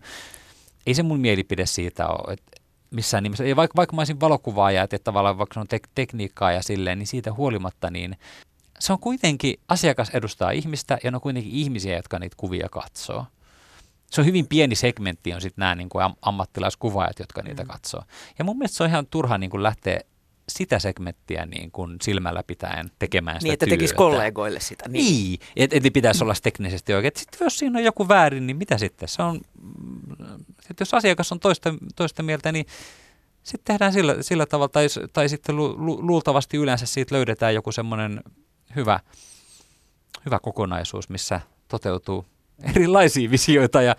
ei 0.87 0.93
se 0.93 1.03
mun 1.03 1.19
mielipide 1.19 1.65
siitä 1.65 2.07
ole, 2.07 2.33
että 2.33 2.61
missään 2.91 3.23
nimessä. 3.23 3.43
Ja 3.45 3.55
vaikka, 3.55 3.75
vaikka 3.75 3.95
mä 3.95 3.99
olisin 3.99 4.19
valokuvaaja, 4.19 4.83
että 4.83 4.99
tavallaan 4.99 5.37
vaikka 5.37 5.53
se 5.53 5.59
on 5.59 5.67
tek- 5.75 5.89
tekniikkaa 5.95 6.51
ja 6.51 6.61
silleen, 6.61 6.99
niin 6.99 7.07
siitä 7.07 7.33
huolimatta 7.33 7.89
niin 7.89 8.17
se 8.79 8.93
on 8.93 8.99
kuitenkin, 8.99 9.59
asiakas 9.67 10.09
edustaa 10.09 10.51
ihmistä 10.51 10.97
ja 11.03 11.11
ne 11.11 11.17
on 11.17 11.21
kuitenkin 11.21 11.51
ihmisiä, 11.51 11.95
jotka 11.95 12.19
niitä 12.19 12.35
kuvia 12.39 12.69
katsoo. 12.69 13.25
Se 14.11 14.21
on 14.21 14.27
hyvin 14.27 14.47
pieni 14.47 14.75
segmentti, 14.75 15.33
on 15.33 15.41
sitten 15.41 15.61
nämä 15.61 15.75
niin 15.75 15.89
kuin 15.89 16.09
ammattilaiskuvaajat, 16.21 17.19
jotka 17.19 17.41
niitä 17.41 17.63
mm. 17.63 17.67
katsoo. 17.67 18.03
Ja 18.39 18.45
mun 18.45 18.57
mielestä 18.57 18.77
se 18.77 18.83
on 18.83 18.89
ihan 18.89 19.07
turha 19.07 19.37
niin 19.37 19.49
kuin 19.49 19.63
lähteä 19.63 19.99
sitä 20.49 20.79
segmenttiä 20.79 21.45
niin 21.45 21.71
kuin 21.71 21.97
silmällä 22.01 22.43
pitäen 22.47 22.91
tekemään 22.99 23.41
sitä 23.41 23.47
Niin, 23.47 23.53
että 23.53 23.65
tekisi 23.65 23.95
kollegoille 23.95 24.59
sitä. 24.59 24.89
Niin, 24.89 25.05
niin 25.05 25.39
että 25.55 25.77
et 25.77 25.93
pitäisi 25.93 26.23
olla 26.23 26.33
teknisesti 26.43 26.93
oikein. 26.93 27.13
Sitten 27.15 27.45
jos 27.45 27.59
siinä 27.59 27.79
on 27.79 27.85
joku 27.85 28.07
väärin, 28.07 28.47
niin 28.47 28.57
mitä 28.57 28.77
sitten? 28.77 29.09
Se 29.09 29.21
on, 29.21 29.41
että 30.69 30.81
jos 30.81 30.93
asiakas 30.93 31.31
on 31.31 31.39
toista, 31.39 31.73
toista 31.95 32.23
mieltä, 32.23 32.51
niin 32.51 32.65
sitten 33.43 33.73
tehdään 33.73 33.93
sillä, 33.93 34.15
sillä 34.21 34.45
tavalla, 34.45 34.69
tai, 34.69 34.87
tai 35.13 35.29
sitten 35.29 35.55
lu, 35.55 35.75
lu, 35.77 36.07
luultavasti 36.07 36.57
yleensä 36.57 36.85
siitä 36.85 37.15
löydetään 37.15 37.53
joku 37.53 37.71
semmoinen 37.71 38.21
hyvä, 38.75 38.99
hyvä 40.25 40.39
kokonaisuus, 40.39 41.09
missä 41.09 41.41
toteutuu 41.67 42.25
erilaisia 42.63 43.31
visioita 43.31 43.81
ja 43.81 43.95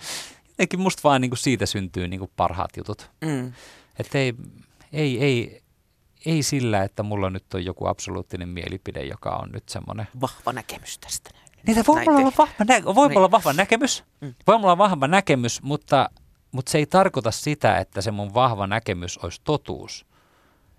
jotenkin 0.49 0.81
musta 0.81 1.01
vaan 1.05 1.20
niin 1.20 1.31
kuin 1.31 1.39
siitä 1.39 1.66
syntyy 1.66 2.09
niin 2.09 2.20
kuin 2.20 2.31
parhaat 2.37 2.77
jutut. 2.77 3.11
Mm. 3.20 3.53
Että 3.99 4.18
ei, 4.18 4.35
ei, 4.93 5.24
ei, 5.24 5.62
ei 6.27 6.43
sillä, 6.43 6.83
että 6.83 7.03
mulla 7.03 7.31
nyt 7.31 7.55
on 7.55 7.64
joku 7.64 7.87
absoluuttinen 7.87 8.49
mielipide, 8.49 9.03
joka 9.03 9.31
on 9.31 9.51
nyt 9.53 9.68
semmoinen... 9.68 10.09
Vahva 10.20 10.53
näkemys 10.53 10.99
tästä. 10.99 11.31
Niitä 11.66 11.85
voi 11.87 12.03
olla 12.07 12.33
vahva, 12.39 12.64
nä- 12.68 12.95
voi 12.95 13.09
niin. 13.09 13.18
olla 13.18 13.31
vahva 13.31 13.53
näkemys, 13.53 14.05
mm. 14.20 14.35
voi 14.47 14.55
olla 14.55 14.79
vahva 14.79 15.09
näkemys, 15.09 15.62
mutta, 15.62 16.11
mutta 16.53 16.70
se 16.70 16.79
ei 16.79 16.87
tarkoita 16.87 17.31
sitä, 17.31 17.79
että 17.79 18.01
se 18.01 18.11
mun 18.11 18.35
vahva 18.35 18.66
näkemys 18.66 19.18
olisi 19.18 19.41
totuus. 19.45 20.07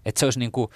Että 0.05 0.19
se 0.19 0.25
olisi 0.25 0.39
niin 0.39 0.51
kuin, 0.51 0.71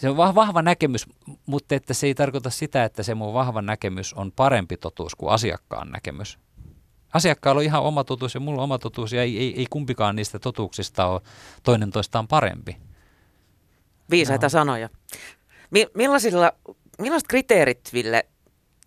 se 0.00 0.08
on 0.08 0.16
vahva 0.16 0.62
näkemys, 0.62 1.06
mutta 1.46 1.74
että 1.74 1.94
se 1.94 2.06
ei 2.06 2.14
tarkoita 2.14 2.50
sitä, 2.50 2.84
että 2.84 3.02
se 3.02 3.14
mun 3.14 3.34
vahva 3.34 3.62
näkemys 3.62 4.14
on 4.14 4.32
parempi 4.32 4.76
totuus 4.76 5.14
kuin 5.14 5.32
asiakkaan 5.32 5.90
näkemys. 5.90 6.38
Asiakkaalla 7.14 7.58
on 7.58 7.64
ihan 7.64 7.82
oma 7.82 8.04
totuus 8.04 8.34
ja 8.34 8.40
mulla 8.40 8.60
on 8.60 8.64
oma 8.64 8.78
totuus 8.78 9.12
ja 9.12 9.22
ei, 9.22 9.38
ei, 9.38 9.58
ei 9.58 9.66
kumpikaan 9.70 10.16
niistä 10.16 10.38
totuuksista 10.38 11.06
ole 11.06 11.20
toinen 11.62 11.90
toistaan 11.90 12.28
parempi. 12.28 12.76
Viisaita 14.10 14.46
no. 14.46 14.50
sanoja. 14.50 14.88
Mi- 15.70 15.86
millaisilla, 15.94 16.52
millaiset 16.98 17.28
kriteerit, 17.28 17.90
Ville, 17.92 18.26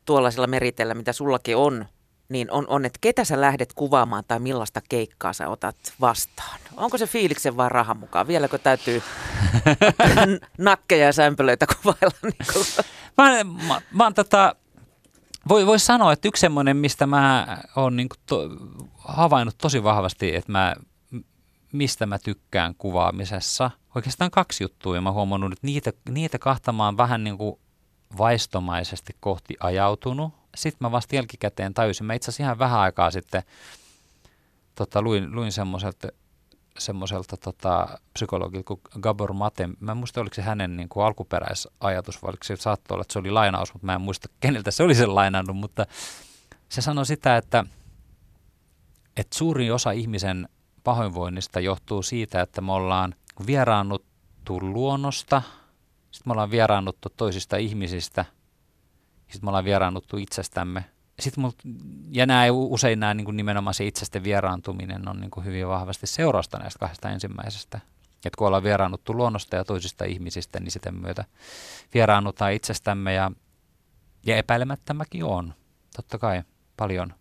tuollaisilla 0.05 0.47
meritellä, 0.47 0.93
mitä 0.93 1.13
sullakin 1.13 1.57
on, 1.57 1.85
niin 2.29 2.51
on, 2.51 2.65
on, 2.67 2.85
että 2.85 2.97
ketä 3.01 3.23
sä 3.23 3.41
lähdet 3.41 3.73
kuvaamaan 3.73 4.23
tai 4.27 4.39
millaista 4.39 4.81
keikkaa 4.89 5.33
sä 5.33 5.49
otat 5.49 5.75
vastaan? 6.01 6.59
Onko 6.77 6.97
se 6.97 7.07
fiiliksen 7.07 7.57
vai 7.57 7.69
rahan 7.69 7.97
mukaan? 7.97 8.27
Vieläkö 8.27 8.57
täytyy 8.57 9.03
nakkeja 10.57 11.05
ja 11.05 11.13
sämpylöitä 11.13 11.65
kuvailla? 11.67 12.17
Niin 13.19 13.47
mä, 13.47 13.67
mä, 13.67 13.81
mä 13.91 14.03
oon 14.03 14.13
tota, 14.13 14.55
voi, 15.47 15.65
voi 15.65 15.79
sanoa, 15.79 16.13
että 16.13 16.27
yksi 16.27 16.41
semmoinen, 16.41 16.77
mistä 16.77 17.07
mä 17.07 17.57
oon 17.75 17.95
niin 17.95 18.07
to, 18.25 18.49
havainnut 18.97 19.57
tosi 19.57 19.83
vahvasti, 19.83 20.35
että 20.35 20.51
mä, 20.51 20.75
mistä 21.73 22.05
mä 22.05 22.19
tykkään 22.19 22.75
kuvaamisessa. 22.75 23.71
Oikeastaan 23.95 24.31
kaksi 24.31 24.63
juttua, 24.63 24.95
ja 24.95 25.01
mä 25.01 25.11
huomannut, 25.11 25.53
että 25.53 25.67
niitä, 25.67 25.93
niitä 26.09 26.39
kahta 26.39 26.71
mä 26.71 26.85
oon 26.85 26.97
vähän 26.97 27.23
niin 27.23 27.37
kuin 27.37 27.59
vaistomaisesti 28.17 29.15
kohti 29.19 29.55
ajautunut 29.59 30.38
sitten 30.61 30.85
mä 30.85 30.91
vasta 30.91 31.15
jälkikäteen 31.15 31.73
tajusin, 31.73 32.05
mä 32.05 32.13
itse 32.13 32.31
asiassa 32.31 32.43
ihan 32.43 32.59
vähän 32.59 32.79
aikaa 32.79 33.11
sitten 33.11 33.43
tota, 34.75 35.01
luin, 35.01 35.35
luin 35.35 35.51
semmoiselta 35.51 36.07
semmoiselta 36.77 37.37
tota, 37.37 37.87
psykologilta 38.13 38.63
kuin 38.67 38.81
Gabor 38.99 39.33
Mate. 39.33 39.69
Mä 39.79 39.91
en 39.91 39.97
muista, 39.97 40.21
oliko 40.21 40.33
se 40.33 40.41
hänen 40.41 40.77
niin 40.77 40.89
kuin 40.89 41.05
alkuperäisajatus, 41.05 42.21
vai 42.21 42.29
oliko 42.29 42.43
se 42.43 42.55
saattoi 42.55 42.95
olla, 42.95 43.01
että 43.01 43.13
se 43.13 43.19
oli 43.19 43.31
lainaus, 43.31 43.73
mutta 43.73 43.85
mä 43.85 43.93
en 43.93 44.01
muista, 44.01 44.29
keneltä 44.39 44.71
se 44.71 44.83
oli 44.83 44.95
sen 44.95 45.15
lainannut, 45.15 45.57
mutta 45.57 45.85
se 46.69 46.81
sanoi 46.81 47.05
sitä, 47.05 47.37
että, 47.37 47.65
että 49.17 49.37
suuri 49.37 49.71
osa 49.71 49.91
ihmisen 49.91 50.49
pahoinvoinnista 50.83 51.59
johtuu 51.59 52.03
siitä, 52.03 52.41
että 52.41 52.61
me 52.61 52.71
ollaan 52.71 53.15
vieraannuttu 53.47 54.59
luonnosta, 54.61 55.41
sitten 56.11 56.29
me 56.29 56.31
ollaan 56.31 56.51
vieraannuttu 56.51 57.09
toisista 57.17 57.57
ihmisistä– 57.57 58.25
sitten 59.29 59.45
me 59.45 59.49
ollaan 59.49 59.65
vieraannuttu 59.65 60.17
itsestämme. 60.17 60.85
Sitten 61.19 61.41
mul, 61.41 61.51
ja 62.11 62.25
nämä, 62.25 62.43
usein 62.51 62.99
nämä 62.99 63.13
niin 63.13 63.25
kuin 63.25 63.37
nimenomaan 63.37 63.73
se 63.73 63.85
itsestä 63.85 64.23
vieraantuminen 64.23 65.07
on 65.09 65.19
niin 65.19 65.31
kuin 65.31 65.45
hyvin 65.45 65.67
vahvasti 65.67 66.07
seurausta 66.07 66.57
näistä 66.57 66.79
kahdesta 66.79 67.09
ensimmäisestä. 67.09 67.79
Että 68.25 68.37
kun 68.37 68.47
ollaan 68.47 68.63
vieraannuttu 68.63 69.13
luonnosta 69.13 69.55
ja 69.55 69.65
toisista 69.65 70.05
ihmisistä, 70.05 70.59
niin 70.59 70.71
sitten 70.71 70.95
myötä 70.95 71.25
vieraannutaan 71.93 72.53
itsestämme 72.53 73.13
ja, 73.13 73.31
ja 74.25 74.37
epäilemättä 74.37 74.93
mäkin 74.93 75.23
on. 75.23 75.53
Totta 75.95 76.17
kai 76.17 76.43
paljon 76.77 77.13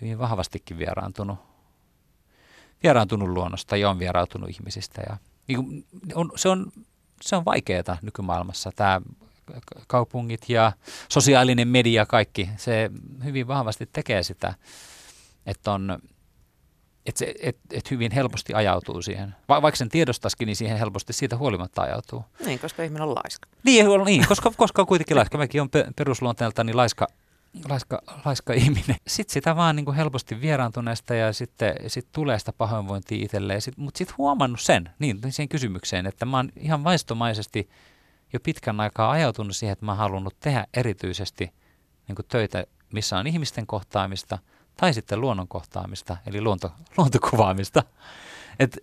hyvin 0.00 0.18
vahvastikin 0.18 0.78
vieraantunut, 0.78 1.38
vieraantunut 2.82 3.28
luonnosta 3.28 3.76
ja 3.76 3.90
on 3.90 3.98
vieraantunut 3.98 4.50
ihmisistä. 4.50 5.02
Ja, 5.08 5.16
niin 5.48 5.86
on, 6.14 6.32
se, 6.36 6.48
on, 6.48 6.72
se 7.22 7.36
on 7.36 7.44
vaikeaa 7.44 7.98
nykymaailmassa. 8.02 8.72
Tämä 8.76 9.00
kaupungit 9.86 10.48
ja 10.48 10.72
sosiaalinen 11.08 11.68
media, 11.68 12.06
kaikki, 12.06 12.50
se 12.56 12.90
hyvin 13.24 13.48
vahvasti 13.48 13.88
tekee 13.92 14.22
sitä, 14.22 14.54
että 15.46 15.72
on 15.72 15.98
että 17.08 17.24
et, 17.42 17.56
et 17.72 17.90
hyvin 17.90 18.12
helposti 18.12 18.54
ajautuu 18.54 19.02
siihen. 19.02 19.34
Va, 19.48 19.62
vaikka 19.62 19.76
sen 19.76 19.88
tiedostaisikin, 19.88 20.46
niin 20.46 20.56
siihen 20.56 20.78
helposti 20.78 21.12
siitä 21.12 21.36
huolimatta 21.36 21.82
ajautuu. 21.82 22.24
Niin, 22.46 22.58
koska 22.58 22.82
ihminen 22.82 23.02
on 23.02 23.14
laiska. 23.14 23.48
Niin, 23.64 23.86
niin 24.04 24.26
koska, 24.28 24.52
koska 24.56 24.82
on 24.82 24.86
kuitenkin 24.86 25.16
laiska. 25.16 25.38
Mäkin 25.38 25.62
on 25.62 25.68
perusluonteelta 25.96 26.64
niin 26.64 26.76
laiska, 26.76 27.06
laiska, 27.68 28.02
laiska 28.24 28.52
ihminen. 28.52 28.96
Sitten 29.06 29.32
sitä 29.32 29.56
vaan 29.56 29.76
niin 29.76 29.84
kuin 29.84 29.96
helposti 29.96 30.40
vieraantuneesta 30.40 31.14
ja 31.14 31.32
sitten 31.32 31.74
sit 31.86 32.06
tulee 32.12 32.38
sitä 32.38 32.52
pahoinvointia 32.52 33.24
itselleen. 33.24 33.60
Mutta 33.76 33.98
sitten 33.98 34.18
huomannut 34.18 34.60
sen, 34.60 34.90
niin 34.98 35.18
siihen 35.30 35.48
kysymykseen, 35.48 36.06
että 36.06 36.26
mä 36.26 36.36
oon 36.36 36.50
ihan 36.56 36.84
vaistomaisesti– 36.84 37.68
jo 38.32 38.40
pitkän 38.40 38.80
aikaa 38.80 39.10
ajautunut 39.10 39.56
siihen, 39.56 39.72
että 39.72 39.84
mä 39.84 39.92
oon 39.92 39.98
halunnut 39.98 40.40
tehdä 40.40 40.66
erityisesti 40.74 41.52
niin 42.08 42.16
töitä, 42.28 42.64
missä 42.92 43.18
on 43.18 43.26
ihmisten 43.26 43.66
kohtaamista 43.66 44.38
tai 44.76 44.94
sitten 44.94 45.20
luonnon 45.20 45.48
kohtaamista, 45.48 46.16
eli 46.26 46.40
luonto, 46.40 46.72
luontokuvaamista. 46.96 47.82
Et 48.58 48.78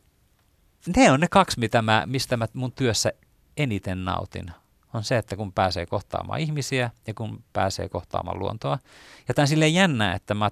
ne 0.96 1.12
on 1.12 1.20
ne 1.20 1.28
kaksi, 1.28 1.60
mitä 1.60 1.82
mä, 1.82 2.04
mistä 2.06 2.38
mä 2.38 2.48
mun 2.54 2.72
työssä 2.72 3.14
eniten 3.58 4.06
nautin. 4.06 4.52
On 4.93 5.04
se, 5.04 5.18
että 5.18 5.36
kun 5.36 5.54
pääsee 5.54 5.86
kohtaamaan 5.86 6.39
ihmisiä 6.39 6.91
ja 7.08 7.14
kun 7.14 7.43
pääsee 7.54 7.89
kohtaamaan 7.89 8.39
luontoa. 8.39 8.80
Ja 9.28 9.34
tämä 9.34 9.43
on 9.43 9.48
silleen 9.48 9.74
jännä, 9.74 10.14
että 10.14 10.34
mä 10.34 10.52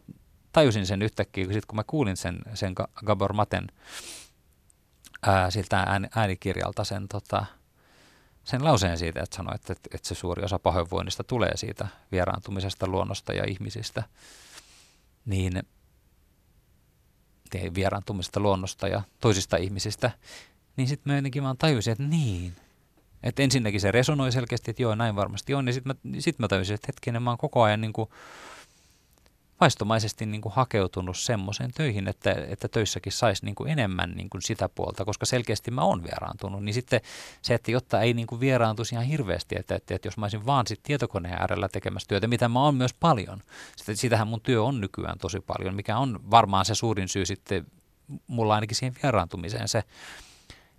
tajusin 0.51 0.85
sen 0.85 1.01
yhtäkkiä, 1.01 1.45
kun, 1.45 1.53
sit, 1.53 1.65
kun 1.65 1.75
mä 1.75 1.83
kuulin 1.83 2.17
sen, 2.17 2.39
sen 2.53 2.75
Gabor 3.05 3.33
Maten 3.33 3.67
ää, 5.21 5.51
siltä 5.51 6.07
äänikirjalta 6.15 6.83
sen 6.83 7.07
tota, 7.07 7.45
sen 8.43 8.63
lauseen 8.63 8.97
siitä, 8.97 9.23
että 9.23 9.35
sanoi, 9.35 9.55
että, 9.55 9.73
että 9.73 10.07
se 10.07 10.15
suuri 10.15 10.43
osa 10.43 10.59
pahoinvoinnista 10.59 11.23
tulee 11.23 11.57
siitä 11.57 11.87
vieraantumisesta 12.11 12.87
luonnosta 12.87 13.33
ja 13.33 13.43
ihmisistä, 13.47 14.03
niin 15.25 15.63
vieraantumisesta 17.75 18.39
luonnosta 18.39 18.87
ja 18.87 19.01
toisista 19.19 19.57
ihmisistä, 19.57 20.11
niin 20.77 20.87
sitten 20.87 21.13
mä 21.13 21.17
jotenkin 21.17 21.43
vaan 21.43 21.57
tajusin, 21.57 21.91
että 21.91 22.03
niin. 22.03 22.55
Että 23.23 23.43
ensinnäkin 23.43 23.81
se 23.81 23.91
resonoi 23.91 24.31
selkeästi, 24.31 24.71
että 24.71 24.81
joo, 24.81 24.95
näin 24.95 25.15
varmasti 25.15 25.53
on. 25.53 25.67
Ja 25.67 25.73
sitten 25.73 25.95
mä, 26.03 26.19
sit 26.19 26.39
mä 26.39 26.47
tajusin, 26.47 26.73
että 26.73 26.87
hetkinen, 26.87 27.23
mä 27.23 27.29
oon 27.29 27.37
koko 27.37 27.63
ajan 27.63 27.81
niin 27.81 27.93
kuin 27.93 28.09
vaistomaisesti 29.63 30.25
niin 30.25 30.41
kuin 30.41 30.53
hakeutunut 30.53 31.17
semmoiseen 31.17 31.71
töihin, 31.73 32.07
että, 32.07 32.35
että 32.47 32.67
töissäkin 32.67 33.11
saisi 33.11 33.45
niin 33.45 33.55
kuin 33.55 33.69
enemmän 33.69 34.11
niin 34.11 34.29
kuin 34.29 34.41
sitä 34.41 34.69
puolta, 34.69 35.05
koska 35.05 35.25
selkeästi 35.25 35.71
mä 35.71 35.81
oon 35.81 36.03
vieraantunut. 36.03 36.63
Niin 36.63 36.73
sitten 36.73 37.01
se, 37.41 37.53
että 37.53 37.71
jotta 37.71 38.01
ei 38.01 38.13
niin 38.13 38.27
kuin 38.27 38.39
vieraantuisi 38.39 38.95
ihan 38.95 39.05
hirveästi, 39.05 39.55
että, 39.59 39.75
että, 39.75 39.95
että 39.95 40.07
jos 40.07 40.17
mä 40.17 40.25
olisin 40.25 40.45
vaan 40.45 40.67
sit 40.67 40.83
tietokoneen 40.83 41.37
äärellä 41.39 41.69
tekemässä 41.69 42.07
työtä, 42.07 42.27
mitä 42.27 42.49
mä 42.49 42.63
oon 42.63 42.75
myös 42.75 42.93
paljon. 42.93 43.41
Sitten, 43.75 43.97
sitähän 43.97 44.27
mun 44.27 44.41
työ 44.41 44.63
on 44.63 44.81
nykyään 44.81 45.17
tosi 45.17 45.39
paljon, 45.39 45.75
mikä 45.75 45.97
on 45.97 46.19
varmaan 46.31 46.65
se 46.65 46.75
suurin 46.75 47.07
syy 47.07 47.25
sitten 47.25 47.65
mulla 48.27 48.55
ainakin 48.55 48.75
siihen 48.75 48.95
vieraantumiseen 49.03 49.67
se, 49.67 49.83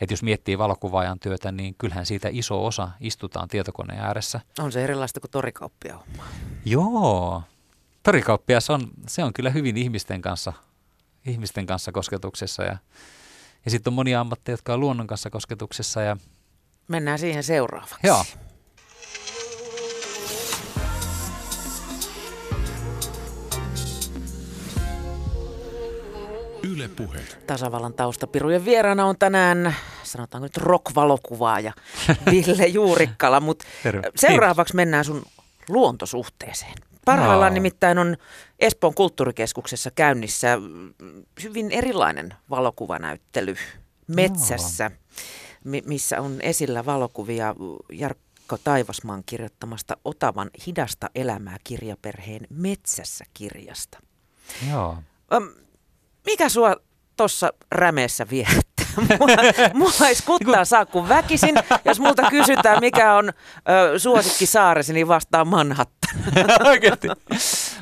että 0.01 0.13
jos 0.13 0.23
miettii 0.23 0.59
valokuvaajan 0.59 1.19
työtä, 1.19 1.53
niin 1.53 1.75
kyllähän 1.79 2.07
siitä 2.07 2.29
iso 2.33 2.67
osa 2.67 2.91
istutaan 3.01 3.49
tietokoneen 3.49 4.01
ääressä. 4.01 4.41
On 4.59 4.73
se 4.73 4.85
erilaista 4.85 5.21
kuin 5.21 5.31
torikauppia 5.31 5.99
homma. 5.99 6.25
Joo. 6.65 7.43
Torikauppias 8.05 8.71
on, 8.71 8.91
se 9.09 9.25
on 9.25 9.33
kyllä 9.33 9.51
hyvin 9.51 9.77
ihmisten 9.77 10.23
kanssa, 10.23 10.53
ihmisten 11.27 11.67
kanssa 11.67 11.93
kosketuksessa 11.93 12.63
ja, 12.63 12.77
ja 13.65 13.71
sitten 13.71 13.91
on 13.91 13.95
monia 13.95 14.21
ammatteja, 14.21 14.53
jotka 14.53 14.75
on 14.75 14.81
luonnon 14.81 15.07
kanssa 15.07 15.31
kosketuksessa. 15.31 16.03
Ja... 16.03 16.17
Mennään 16.89 17.19
siihen 17.19 17.43
seuraavaksi. 17.43 17.95
Joo. 18.03 18.25
Yle 26.63 26.89
Puhe. 26.89 27.21
Tasavallan 27.47 27.95
taustapirujen 27.95 28.65
vieraana 28.65 29.07
on 29.07 29.19
tänään, 29.19 29.77
sanotaanko 30.03 30.45
nyt 30.45 30.57
rock-valokuvaaja 30.57 31.73
Ville 32.31 32.67
Juurikkala, 32.67 33.41
mutta 33.41 33.65
seuraavaksi 34.17 34.77
mennään 34.77 35.05
sun 35.05 35.23
luontosuhteeseen. 35.69 36.75
Parhaillaan 37.05 37.53
no. 37.53 37.55
nimittäin 37.55 37.99
on 37.99 38.17
Espoon 38.59 38.95
kulttuurikeskuksessa 38.95 39.91
käynnissä 39.91 40.59
hyvin 41.43 41.71
erilainen 41.71 42.35
valokuvanäyttely 42.51 43.57
metsässä, 44.07 44.91
no. 45.65 45.71
missä 45.87 46.21
on 46.21 46.41
esillä 46.41 46.87
valokuvia 46.87 47.55
Jarkko 47.93 48.59
Taivasmaan 48.65 49.23
kirjoittamasta 49.27 49.97
Otavan 50.05 50.51
hidasta 50.67 51.11
elämää 51.15 51.57
kirjaperheen 51.65 52.47
Metsässä 52.51 53.25
kirjasta. 53.35 53.99
Joo 54.71 54.97
mikä 56.27 56.49
sua 56.49 56.77
tuossa 57.17 57.53
rämeessä 57.73 58.27
viehättää? 58.31 58.74
Mua, 59.19 59.29
mua 59.75 60.09
ei 60.09 60.15
skuttaa 60.15 60.65
saa 60.65 60.87
kuin 60.87 61.09
väkisin. 61.09 61.55
Jos 61.85 62.01
multa 62.01 62.31
kysytään, 62.31 62.81
mikä 62.81 63.15
on 63.15 63.29
ö, 63.29 63.99
suosikki 63.99 64.47
saaresi, 64.47 64.93
niin 64.93 65.09
vastaa 65.09 65.45
Manhattan. 65.45 66.15
Oikeasti. 66.71 67.09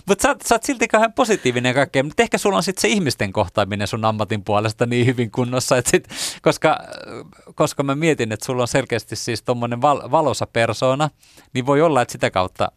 Mutta 0.06 0.22
sä, 0.22 0.36
sä 0.46 0.54
oot 0.54 0.62
silti 0.62 0.88
kauhean 0.88 1.12
positiivinen 1.12 1.70
ja 1.70 1.74
kaikkea, 1.74 2.02
mutta 2.02 2.22
ehkä 2.22 2.38
sulla 2.38 2.56
on 2.56 2.62
sitten 2.62 2.80
se 2.82 2.88
ihmisten 2.88 3.32
kohtaaminen 3.32 3.86
sun 3.86 4.04
ammatin 4.04 4.44
puolesta 4.44 4.86
niin 4.86 5.06
hyvin 5.06 5.30
kunnossa, 5.30 5.76
että 5.76 5.90
sit, 5.90 6.08
koska, 6.42 6.78
koska 7.54 7.82
mä 7.82 7.94
mietin, 7.94 8.32
että 8.32 8.46
sulla 8.46 8.62
on 8.62 8.68
selkeästi 8.68 9.16
siis 9.16 9.42
tuommoinen 9.42 9.82
val, 9.82 10.10
valosa 10.10 10.46
persona, 10.46 11.10
niin 11.52 11.66
voi 11.66 11.82
olla, 11.82 12.02
että 12.02 12.12
sitä 12.12 12.30
kautta 12.30 12.72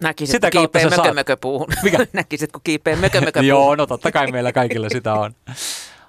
Näkisit, 0.00 0.32
sitä 0.32 0.50
kun 0.50 0.60
kiipee 0.60 0.90
mökömököpuuhun. 0.90 1.68
Mikä? 1.82 2.06
Näkisit, 2.12 2.52
kun 2.52 2.60
kiipee 2.64 2.96
mökömököpuuhun. 2.96 3.48
Joo, 3.48 3.74
no 3.74 3.86
totta 3.86 4.12
kai 4.12 4.32
meillä 4.32 4.52
kaikilla 4.52 4.88
sitä 4.88 5.14
on. 5.14 5.34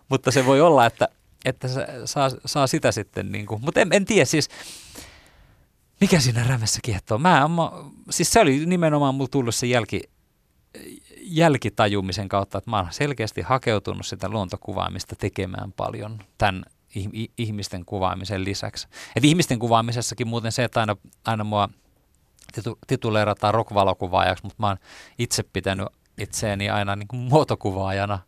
Mutta 0.09 0.31
se 0.31 0.45
voi 0.45 0.61
olla, 0.61 0.85
että, 0.85 1.07
että 1.45 1.67
saa, 2.05 2.29
saa 2.45 2.67
sitä 2.67 2.91
sitten, 2.91 3.31
niin 3.31 3.45
kuin, 3.45 3.61
mutta 3.61 3.81
en, 3.81 3.87
en 3.91 4.05
tiedä 4.05 4.25
siis, 4.25 4.49
mikä 6.01 6.19
siinä 6.19 6.43
rämessä 6.43 6.79
kiehtoo. 6.83 7.17
Mä, 7.17 7.47
mä, 7.47 7.71
siis 8.09 8.31
se 8.31 8.39
oli 8.39 8.65
nimenomaan 8.65 9.15
mulla 9.15 9.29
tullut 9.31 9.55
se 9.55 9.67
jälki, 9.67 10.01
jälkitajumisen 11.21 12.29
kautta, 12.29 12.57
että 12.57 12.69
mä 12.69 12.77
oon 12.77 12.87
selkeästi 12.91 13.41
hakeutunut 13.41 14.05
sitä 14.05 14.29
luontokuvaamista 14.29 15.15
tekemään 15.15 15.71
paljon 15.71 16.19
tämän 16.37 16.63
ihmisten 17.37 17.85
kuvaamisen 17.85 18.43
lisäksi. 18.43 18.87
Et 19.15 19.25
ihmisten 19.25 19.59
kuvaamisessakin 19.59 20.27
muuten 20.27 20.51
se, 20.51 20.63
että 20.63 20.79
aina, 20.79 20.95
aina 21.25 21.43
mua– 21.43 21.69
titu, 22.53 22.79
tituleerataan 22.87 23.53
rock-valokuvaajaksi, 23.53 24.43
mutta 24.43 24.55
mä 24.59 24.67
oon 24.67 24.77
itse 25.19 25.43
pitänyt 25.43 25.87
itseäni 26.17 26.69
aina 26.69 26.95
niin 26.95 27.07
kuin 27.07 27.19
muotokuvaajana. 27.19 28.19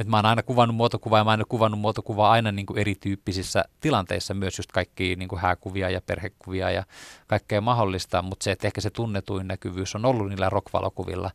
Et, 0.00 0.06
et 0.06 0.08
mä 0.08 0.16
oon 0.16 0.26
aina 0.26 0.42
kuvannut 0.42 0.76
muotokuvaa 0.76 1.18
ja 1.18 1.24
mä 1.24 1.30
oon 1.30 1.44
kuvannut 1.48 1.80
muotokuvaa 1.80 2.30
aina 2.30 2.52
niin 2.52 2.66
kuin 2.66 2.78
erityyppisissä 2.78 3.64
tilanteissa, 3.80 4.34
myös 4.34 4.58
just 4.58 4.72
kaikki 4.72 5.16
niin 5.16 5.28
kuin 5.28 5.40
hääkuvia 5.40 5.90
ja 5.90 6.00
perhekuvia 6.00 6.70
ja 6.70 6.84
kaikkea 7.26 7.60
mahdollista, 7.60 8.22
mutta 8.22 8.44
se, 8.44 8.52
että 8.52 8.66
ehkä 8.66 8.80
se 8.80 8.90
tunnetuin 8.90 9.48
näkyvyys 9.48 9.94
on 9.94 10.04
ollut 10.04 10.28
niillä 10.28 10.50
rock-valokuvilla. 10.50 11.30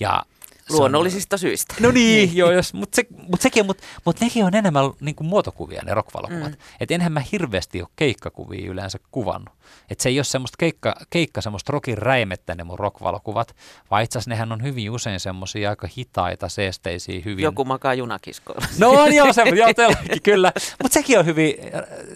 Ja 0.00 0.22
Luonnollisista 0.70 1.34
on, 1.34 1.38
syistä. 1.38 1.74
No 1.80 1.90
niin, 1.90 2.28
niin. 2.28 2.36
joo, 2.36 2.50
jos, 2.50 2.74
mutta 2.74 2.96
se, 2.96 3.06
mut 3.28 3.40
sekin, 3.40 3.66
mut, 3.66 3.78
mut 4.04 4.20
nekin 4.20 4.44
on 4.44 4.54
enemmän 4.54 4.84
niin 5.00 5.14
kuin 5.14 5.26
muotokuvia 5.28 5.82
ne 5.84 5.94
rockvalokuvat. 5.94 6.50
Mm. 6.50 6.56
Että 6.80 6.94
enhän 6.94 7.12
mä 7.12 7.22
hirveästi 7.32 7.80
ole 7.80 7.88
keikkakuvia 7.96 8.70
yleensä 8.70 8.98
kuvannut. 9.10 9.54
Että 9.90 10.02
se 10.02 10.08
ei 10.08 10.18
ole 10.18 10.24
semmoista 10.24 10.56
keikka, 10.58 10.94
keikka 11.10 11.40
semmoista 11.40 11.72
rockin 11.72 11.98
räimettä 11.98 12.54
ne 12.54 12.64
mun 12.64 12.78
rockvalokuvat, 12.78 13.56
vaan 13.90 14.02
itse 14.02 14.18
asiassa 14.18 14.30
nehän 14.30 14.52
on 14.52 14.62
hyvin 14.62 14.90
usein 14.90 15.20
semmoisia 15.20 15.70
aika 15.70 15.88
hitaita, 15.98 16.48
seesteisiä, 16.48 17.22
hyvin... 17.24 17.42
Joku 17.42 17.64
makaa 17.64 17.94
junakiskoilla. 17.94 18.66
No 18.78 18.90
on 18.90 19.14
joo, 19.14 19.32
se, 19.32 19.42
joo 19.42 19.68
kyllä. 20.22 20.52
Mutta 20.82 20.94
sekin 20.94 21.18
on 21.18 21.26
hyvin, 21.26 21.54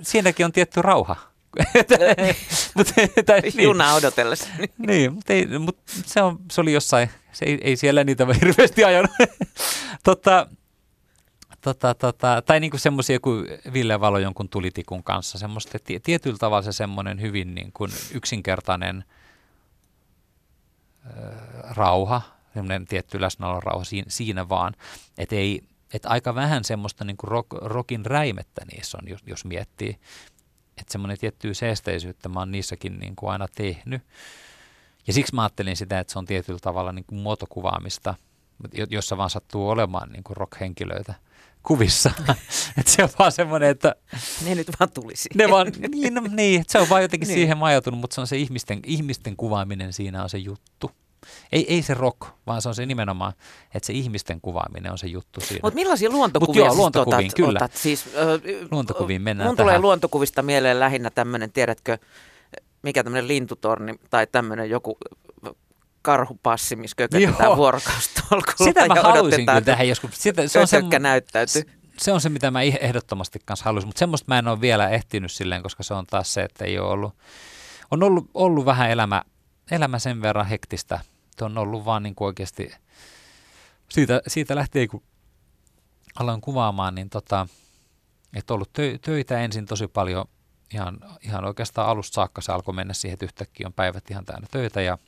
siinäkin 0.02 0.46
on 0.46 0.52
tietty 0.52 0.82
rauha. 0.82 1.29
mut, 2.74 2.86
tai, 3.26 3.40
niin. 3.40 3.62
Juna 3.62 3.94
odotellessa. 3.94 4.48
niin, 4.86 5.12
mutta, 5.12 5.32
ei, 5.32 5.46
mut 5.46 5.78
se, 5.86 6.22
on, 6.22 6.38
se 6.50 6.60
oli 6.60 6.72
jossain 6.72 7.10
se 7.32 7.44
ei, 7.44 7.58
ei 7.62 7.76
siellä 7.76 8.04
niitä 8.04 8.26
hirveästi 8.40 8.84
ajanut. 8.84 9.10
tota, 10.04 10.46
tota, 11.60 11.94
tota, 11.94 12.42
tai 12.46 12.60
niin 12.60 12.70
kuin 12.70 12.80
semmoisia 12.80 13.20
kuin 13.20 13.46
Ville 13.72 14.00
Valo 14.00 14.18
jonkun 14.18 14.48
tulitikun 14.48 15.04
kanssa, 15.04 15.38
semmoista 15.38 15.78
tietyllä 16.02 16.38
tavalla 16.38 16.62
se 16.62 16.72
semmoinen 16.72 17.20
hyvin 17.20 17.54
niin 17.54 17.72
kuin 17.72 17.90
yksinkertainen 18.14 19.04
äh, 21.06 21.12
rauha, 21.76 22.22
semmoinen 22.54 22.86
tietty 22.86 23.20
läsnäolon 23.20 23.62
rauha 23.62 23.84
siinä, 23.84 24.06
siinä 24.10 24.48
vaan, 24.48 24.74
että 25.18 25.36
ei, 25.36 25.62
et 25.94 26.06
aika 26.06 26.34
vähän 26.34 26.64
semmoista 26.64 27.04
niin 27.04 27.16
kuin 27.16 27.28
rock, 27.28 27.52
rockin 27.52 28.06
räimettä 28.06 28.64
niissä 28.72 28.98
on, 29.02 29.08
jos, 29.08 29.20
jos 29.26 29.44
miettii, 29.44 29.98
että 30.80 30.92
semmoinen 30.92 31.18
tiettyä 31.18 31.54
seesteisyyttä 31.54 32.28
mä 32.28 32.38
oon 32.38 32.50
niissäkin 32.50 32.98
niin 32.98 33.16
kuin 33.16 33.30
aina 33.32 33.46
tehnyt. 33.54 34.02
Ja 35.06 35.12
siksi 35.12 35.34
mä 35.34 35.42
ajattelin 35.42 35.76
sitä, 35.76 36.00
että 36.00 36.12
se 36.12 36.18
on 36.18 36.26
tietyllä 36.26 36.58
tavalla 36.62 36.92
niin 36.92 37.04
kuin 37.04 37.18
muotokuvaamista, 37.18 38.14
jossa 38.90 39.16
vaan 39.16 39.30
sattuu 39.30 39.68
olemaan 39.68 40.12
niin 40.12 40.24
kuin 40.24 40.36
rock-henkilöitä 40.36 41.14
kuvissa. 41.62 42.10
että 42.78 42.92
se 42.92 43.02
on 43.02 43.08
vaan 43.18 43.32
semmoinen, 43.32 43.68
että... 43.68 43.94
Ne 44.44 44.54
nyt 44.54 44.70
vaan 44.80 44.90
tulisi. 44.90 45.28
Ne 45.34 45.50
vaan, 45.50 45.72
niin, 45.88 46.14
no, 46.14 46.22
niin, 46.30 46.64
se 46.68 46.78
on 46.78 46.88
vaan 46.88 47.02
jotenkin 47.02 47.26
niin. 47.28 47.36
siihen 47.36 47.58
majoitunut, 47.58 48.00
mutta 48.00 48.14
se 48.14 48.20
on 48.20 48.26
se 48.26 48.36
ihmisten, 48.36 48.80
ihmisten 48.86 49.36
kuvaaminen 49.36 49.92
siinä 49.92 50.22
on 50.22 50.30
se 50.30 50.38
juttu. 50.38 50.90
Ei, 51.52 51.74
ei 51.74 51.82
se 51.82 51.94
rock, 51.94 52.20
vaan 52.46 52.62
se 52.62 52.68
on 52.68 52.74
se 52.74 52.86
nimenomaan, 52.86 53.32
että 53.74 53.86
se 53.86 53.92
ihmisten 53.92 54.40
kuvaaminen 54.40 54.92
on 54.92 54.98
se 54.98 55.06
juttu 55.06 55.40
siinä. 55.40 55.60
Mutta 55.62 55.74
millaisia 55.74 56.10
luontokuvia 56.10 56.64
Mut 56.64 56.66
joo, 56.66 56.76
luontokuviin, 56.76 57.26
otat, 57.26 57.36
kyllä. 57.36 57.58
Otat? 57.58 57.76
Siis, 57.76 58.06
äh, 58.06 58.68
luontokuviin 58.70 59.22
mennään 59.22 59.48
Mun 59.48 59.56
tähän. 59.56 59.68
tulee 59.68 59.78
luontokuvista 59.78 60.42
mieleen 60.42 60.80
lähinnä 60.80 61.10
tämmöinen, 61.10 61.52
tiedätkö, 61.52 61.98
mikä 62.82 63.04
tämmöinen 63.04 63.28
lintutorni 63.28 63.94
tai 64.10 64.26
tämmöinen 64.26 64.70
joku 64.70 64.98
karhupassi, 66.02 66.76
missä 66.76 66.94
kökötetään 66.96 67.56
vuorokaustolkulla 67.56 68.64
Sitä 68.68 68.86
mä 68.86 68.94
haluaisin 68.94 69.46
kyllä 69.46 69.60
tähän 69.60 69.88
joskus. 69.88 70.10
Sitä, 70.14 70.48
se, 70.48 70.58
on 70.58 70.68
se, 70.68 70.82
näyttäytyy. 70.98 71.62
se 71.98 72.12
on 72.12 72.20
se, 72.20 72.28
mitä 72.28 72.50
mä 72.50 72.62
ehdottomasti 72.62 73.38
kanssa 73.44 73.64
haluaisin, 73.64 73.88
mutta 73.88 73.98
semmoista 73.98 74.24
mä 74.28 74.38
en 74.38 74.48
ole 74.48 74.60
vielä 74.60 74.88
ehtinyt 74.88 75.32
silleen, 75.32 75.62
koska 75.62 75.82
se 75.82 75.94
on 75.94 76.06
taas 76.06 76.34
se, 76.34 76.42
että 76.42 76.64
ei 76.64 76.78
ole 76.78 76.90
ollut, 76.90 77.14
on 77.90 78.02
ollut, 78.02 78.30
ollut 78.34 78.64
vähän 78.64 78.90
elämä, 78.90 79.22
elämä 79.70 79.98
sen 79.98 80.22
verran 80.22 80.46
hektistä. 80.46 81.00
Se 81.38 81.44
on 81.44 81.58
ollut 81.58 81.84
vaan 81.84 82.02
niin 82.02 82.14
kuin 82.14 82.26
oikeasti, 82.26 82.72
siitä, 83.88 84.22
siitä 84.26 84.56
lähtien 84.56 84.88
kun 84.88 85.02
aloin 86.14 86.40
kuvaamaan, 86.40 86.94
niin 86.94 87.10
tota, 87.10 87.46
että 88.34 88.54
ollut 88.54 88.72
töitä 89.02 89.40
ensin 89.40 89.66
tosi 89.66 89.88
paljon– 89.88 90.24
ihan, 90.74 90.98
ihan 91.22 91.44
oikeastaan 91.44 91.88
alusta 91.88 92.14
saakka 92.14 92.40
se 92.40 92.52
alkoi 92.52 92.74
mennä 92.74 92.94
siihen, 92.94 93.14
että 93.14 93.24
yhtäkkiä 93.24 93.66
on 93.66 93.72
päivät 93.72 94.10
ihan 94.10 94.24
täynnä 94.24 94.46
töitä 94.50 94.80
ja, 94.80 94.98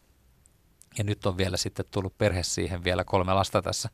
ja 0.99 1.05
nyt 1.05 1.27
on 1.27 1.37
vielä 1.37 1.57
sitten 1.57 1.85
tullut 1.91 2.19
perhe 2.19 2.43
siihen 2.43 2.85
vielä 2.85 3.05
kolme 3.05 3.35
lasta 3.35 3.63
tässä 3.63 3.89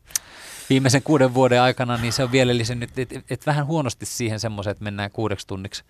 viimeisen 0.70 1.02
kuuden 1.02 1.34
vuoden 1.34 1.62
aikana, 1.62 1.96
niin 1.96 2.12
se 2.12 2.22
on 2.22 2.32
vielä 2.32 2.56
lisännyt, 2.56 2.98
että 2.98 3.16
et, 3.18 3.24
et 3.30 3.46
vähän 3.46 3.66
huonosti 3.66 4.06
siihen 4.06 4.40
semmoiseen, 4.40 4.72
että 4.72 4.84
mennään 4.84 5.10
kuudeksi 5.10 5.46
tunniksi 5.46 5.84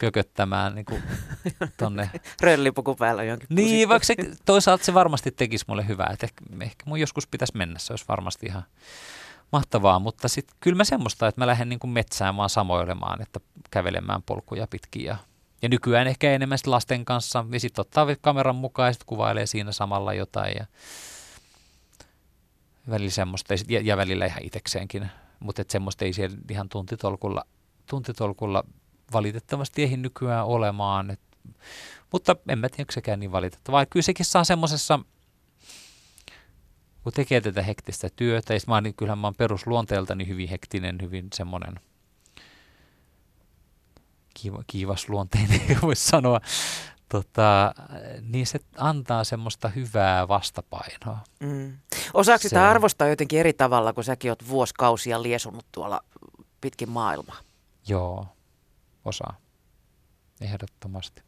kököttämään 0.00 0.74
niin 0.74 0.84
kuin 0.84 1.02
tonne. 1.78 2.10
Röllipuku 2.40 2.94
päällä 2.94 3.22
jonkin 3.24 3.46
Niin, 3.50 3.88
vaikka 3.88 4.06
se, 4.06 4.14
toisaalta 4.44 4.84
se 4.84 4.94
varmasti 4.94 5.30
tekisi 5.30 5.64
mulle 5.68 5.88
hyvää, 5.88 6.10
että 6.12 6.26
ehkä, 6.26 6.44
ehkä 6.60 6.84
mun 6.86 7.00
joskus 7.00 7.26
pitäisi 7.26 7.56
mennä, 7.56 7.78
se 7.78 7.92
olisi 7.92 8.04
varmasti 8.08 8.46
ihan 8.46 8.62
mahtavaa, 9.52 9.98
mutta 9.98 10.28
sitten 10.28 10.56
kyllä 10.60 10.76
mä 10.76 10.84
semmoista, 10.84 11.28
että 11.28 11.40
mä 11.40 11.46
lähden 11.46 11.68
niin 11.68 11.78
kuin 11.78 11.90
metsään 11.90 12.36
vaan 12.36 12.50
samoilemaan, 12.50 13.22
että 13.22 13.40
kävelemään 13.70 14.22
polkuja 14.22 14.66
pitkin 14.66 15.04
ja, 15.04 15.16
ja 15.62 15.68
nykyään 15.68 16.06
ehkä 16.06 16.30
enemmän 16.30 16.58
lasten 16.66 17.04
kanssa. 17.04 17.44
Ja 17.52 17.60
sitten 17.60 17.80
ottaa 17.80 18.06
kameran 18.20 18.56
mukaan 18.56 18.88
ja 18.88 18.92
sitten 18.92 19.06
kuvailee 19.06 19.46
siinä 19.46 19.72
samalla 19.72 20.14
jotain 20.14 20.54
ja 20.58 20.66
välillä 22.90 23.10
semmoista, 23.10 23.54
ja, 23.68 23.80
ja 23.80 23.96
välillä 23.96 24.26
ihan 24.26 24.42
itsekseenkin, 24.44 25.10
mutta 25.40 25.62
semmoista 25.68 26.04
ei 26.04 26.12
siellä 26.12 26.36
ihan 26.50 26.68
tuntitolkulla, 26.68 27.44
tuntitolkulla 27.86 28.64
valitettavasti 29.12 29.82
ei 29.82 29.96
nykyään 29.96 30.46
olemaan. 30.46 31.10
Et, 31.10 31.20
mutta 32.12 32.36
en 32.48 32.58
mä 32.58 32.68
tiedä, 32.68 32.92
sekään 32.92 33.20
niin 33.20 33.32
valitettavaa. 33.32 33.86
Kyllä 33.86 34.04
sekin 34.04 34.26
saa 34.26 34.44
semmoisessa, 34.44 34.98
kun 37.02 37.12
tekee 37.12 37.40
tätä 37.40 37.62
hektistä 37.62 38.08
työtä, 38.16 38.54
ja 38.54 38.60
mä 38.66 38.74
oon, 38.74 38.94
kyllähän 38.96 39.18
mä 39.18 39.26
oon 39.26 39.34
perusluonteeltani 39.34 40.26
hyvin 40.26 40.48
hektinen, 40.48 40.98
hyvin 41.02 41.28
semmoinen 41.34 41.80
kiiva, 44.34 44.62
kiivasluonteinen, 44.66 45.60
voisi 45.82 46.08
sanoa, 46.08 46.40
tota, 47.08 47.74
niin 48.22 48.46
se 48.46 48.58
antaa 48.76 49.24
semmoista 49.24 49.68
hyvää 49.68 50.28
vastapainoa. 50.28 51.18
Mm. 51.40 51.76
Osaako 52.14 52.42
sitä 52.42 52.70
arvostaa 52.70 53.08
jotenkin 53.08 53.40
eri 53.40 53.52
tavalla, 53.52 53.92
kun 53.92 54.04
säkin 54.04 54.30
oot 54.30 54.48
vuosikausia 54.48 55.22
liesunut 55.22 55.66
tuolla 55.72 56.00
pitkin 56.60 56.88
maailmaa? 56.90 57.38
Joo, 57.88 58.26
osaa. 59.04 59.36
Ehdottomasti. 60.40 61.22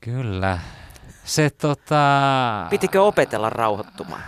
Kyllä. 0.00 0.58
Se 1.24 1.50
tota... 1.50 2.66
Pitikö 2.70 3.02
opetella 3.02 3.50
rauhoittumaan? 3.50 4.22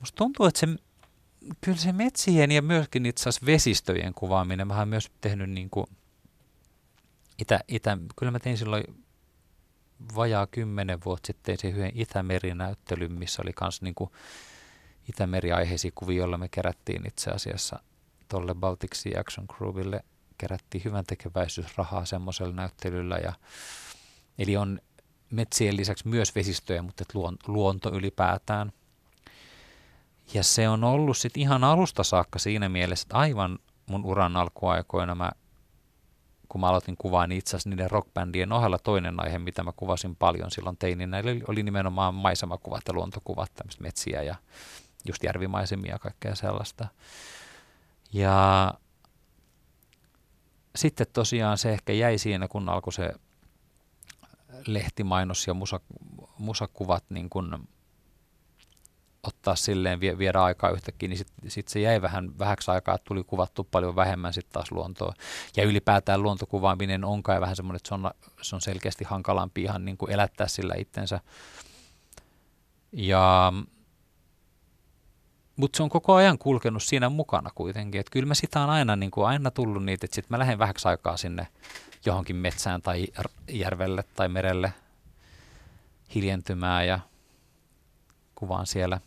Musta 0.00 0.16
tuntuu, 0.16 0.46
että 0.46 0.60
se, 0.60 0.66
kyllä 1.60 1.78
se 1.78 1.92
metsien 1.92 2.52
ja 2.52 2.62
myöskin 2.62 3.06
itse 3.06 3.22
asiassa 3.22 3.46
vesistöjen 3.46 4.14
kuvaaminen, 4.14 4.66
mä 4.66 4.78
oon 4.78 4.88
myös 4.88 5.10
tehnyt 5.20 5.50
niin 5.50 5.70
kuin 5.70 5.86
itä, 7.38 7.60
itä, 7.68 7.98
kyllä 8.18 8.32
mä 8.32 8.38
tein 8.38 8.58
silloin 8.58 8.84
vajaa 10.14 10.46
kymmenen 10.46 10.98
vuotta 11.04 11.26
sitten 11.26 11.58
se 11.58 11.68
yhden 11.68 11.92
Itämeri-näyttelyn, 11.94 13.12
missä 13.12 13.42
oli 13.42 13.52
myös 13.60 13.82
niin 13.82 13.94
Itämeri-aiheisia 13.94 14.49
kuvia, 15.94 16.18
joilla 16.18 16.38
me 16.38 16.48
kerättiin 16.48 17.06
itse 17.06 17.30
asiassa 17.30 17.78
tuolle 18.28 18.54
Baltic 18.54 18.94
Sea 18.94 19.20
Action 19.20 19.46
Groupille 19.56 20.04
kerättiin 20.40 20.84
hyvän 20.84 21.04
tekeväisyysrahaa 21.06 22.04
semmoisella 22.04 22.54
näyttelyllä. 22.54 23.16
Ja, 23.16 23.32
eli 24.38 24.56
on 24.56 24.80
metsien 25.30 25.76
lisäksi 25.76 26.08
myös 26.08 26.34
vesistöjä, 26.34 26.82
mutta 26.82 27.04
luonto 27.46 27.94
ylipäätään. 27.94 28.72
Ja 30.34 30.42
se 30.42 30.68
on 30.68 30.84
ollut 30.84 31.16
sitten 31.16 31.40
ihan 31.40 31.64
alusta 31.64 32.02
saakka 32.02 32.38
siinä 32.38 32.68
mielessä, 32.68 33.04
että 33.04 33.16
aivan 33.16 33.58
mun 33.86 34.04
uran 34.04 34.36
alkuaikoina 34.36 35.14
mä, 35.14 35.30
kun 36.48 36.60
mä 36.60 36.68
aloitin 36.68 36.96
kuvaa, 36.96 37.26
niin 37.26 37.38
itse 37.38 37.50
asiassa 37.50 37.70
niiden 37.70 37.90
rockbändien 37.90 38.52
ohella 38.52 38.78
toinen 38.78 39.24
aihe, 39.24 39.38
mitä 39.38 39.62
mä 39.62 39.72
kuvasin 39.76 40.16
paljon 40.16 40.50
silloin 40.50 40.76
teininä, 40.76 41.18
oli, 41.18 41.42
oli 41.48 41.62
nimenomaan 41.62 42.14
maisemakuvat 42.14 42.82
ja 42.88 42.94
luontokuvat, 42.94 43.54
tämmöistä 43.54 43.82
metsiä 43.82 44.22
ja 44.22 44.34
just 45.04 45.24
järvimaisemia 45.24 45.92
ja 45.92 45.98
kaikkea 45.98 46.34
sellaista. 46.34 46.88
Ja 48.12 48.74
sitten 50.76 51.06
tosiaan 51.12 51.58
se 51.58 51.72
ehkä 51.72 51.92
jäi 51.92 52.18
siinä, 52.18 52.48
kun 52.48 52.68
alkoi 52.68 52.92
se 52.92 53.12
lehtimainos 54.66 55.46
ja 55.46 55.54
musa, 55.54 55.80
musakuvat 56.38 57.04
niin 57.08 57.30
kun 57.30 57.68
ottaa 59.22 59.56
silleen, 59.56 60.00
vie, 60.00 60.18
viedä 60.18 60.42
aikaa 60.42 60.70
yhtäkkiä, 60.70 61.08
niin 61.08 61.18
sitten 61.18 61.50
sit 61.50 61.68
se 61.68 61.80
jäi 61.80 62.02
vähän 62.02 62.38
vähäksi 62.38 62.70
aikaa, 62.70 62.94
että 62.94 63.04
tuli 63.08 63.24
kuvattu 63.24 63.64
paljon 63.64 63.96
vähemmän 63.96 64.32
sitten 64.32 64.52
taas 64.52 64.72
luontoa. 64.72 65.14
Ja 65.56 65.64
ylipäätään 65.64 66.22
luontokuvaaminen 66.22 67.04
on 67.04 67.22
kai 67.22 67.40
vähän 67.40 67.56
semmoinen, 67.56 67.76
että 67.76 67.88
se 67.88 67.94
on, 67.94 68.10
se 68.42 68.56
on 68.56 68.60
selkeästi 68.60 69.04
hankalampi 69.04 69.62
ihan 69.62 69.84
niin 69.84 69.96
kuin 69.96 70.12
elättää 70.12 70.48
sillä 70.48 70.74
itsensä. 70.74 71.20
Ja 72.92 73.52
mutta 75.60 75.76
se 75.76 75.82
on 75.82 75.88
koko 75.88 76.14
ajan 76.14 76.38
kulkenut 76.38 76.82
siinä 76.82 77.08
mukana 77.08 77.50
kuitenkin. 77.54 78.00
Että 78.00 78.10
kyllä 78.10 78.26
mä 78.26 78.34
sitä 78.34 78.60
on 78.60 78.70
aina, 78.70 78.96
niin 78.96 79.10
kuin 79.10 79.26
aina 79.26 79.50
tullut 79.50 79.84
niitä, 79.84 80.04
että 80.04 80.14
sitten 80.14 80.34
mä 80.34 80.38
lähden 80.38 80.58
vähäksi 80.58 80.88
aikaa 80.88 81.16
sinne 81.16 81.46
johonkin 82.06 82.36
metsään 82.36 82.82
tai 82.82 83.06
järvelle 83.50 84.04
tai 84.16 84.28
merelle 84.28 84.72
hiljentymään 86.14 86.86
ja 86.86 87.00
kuvaan 88.34 88.66
siellä 88.66 89.00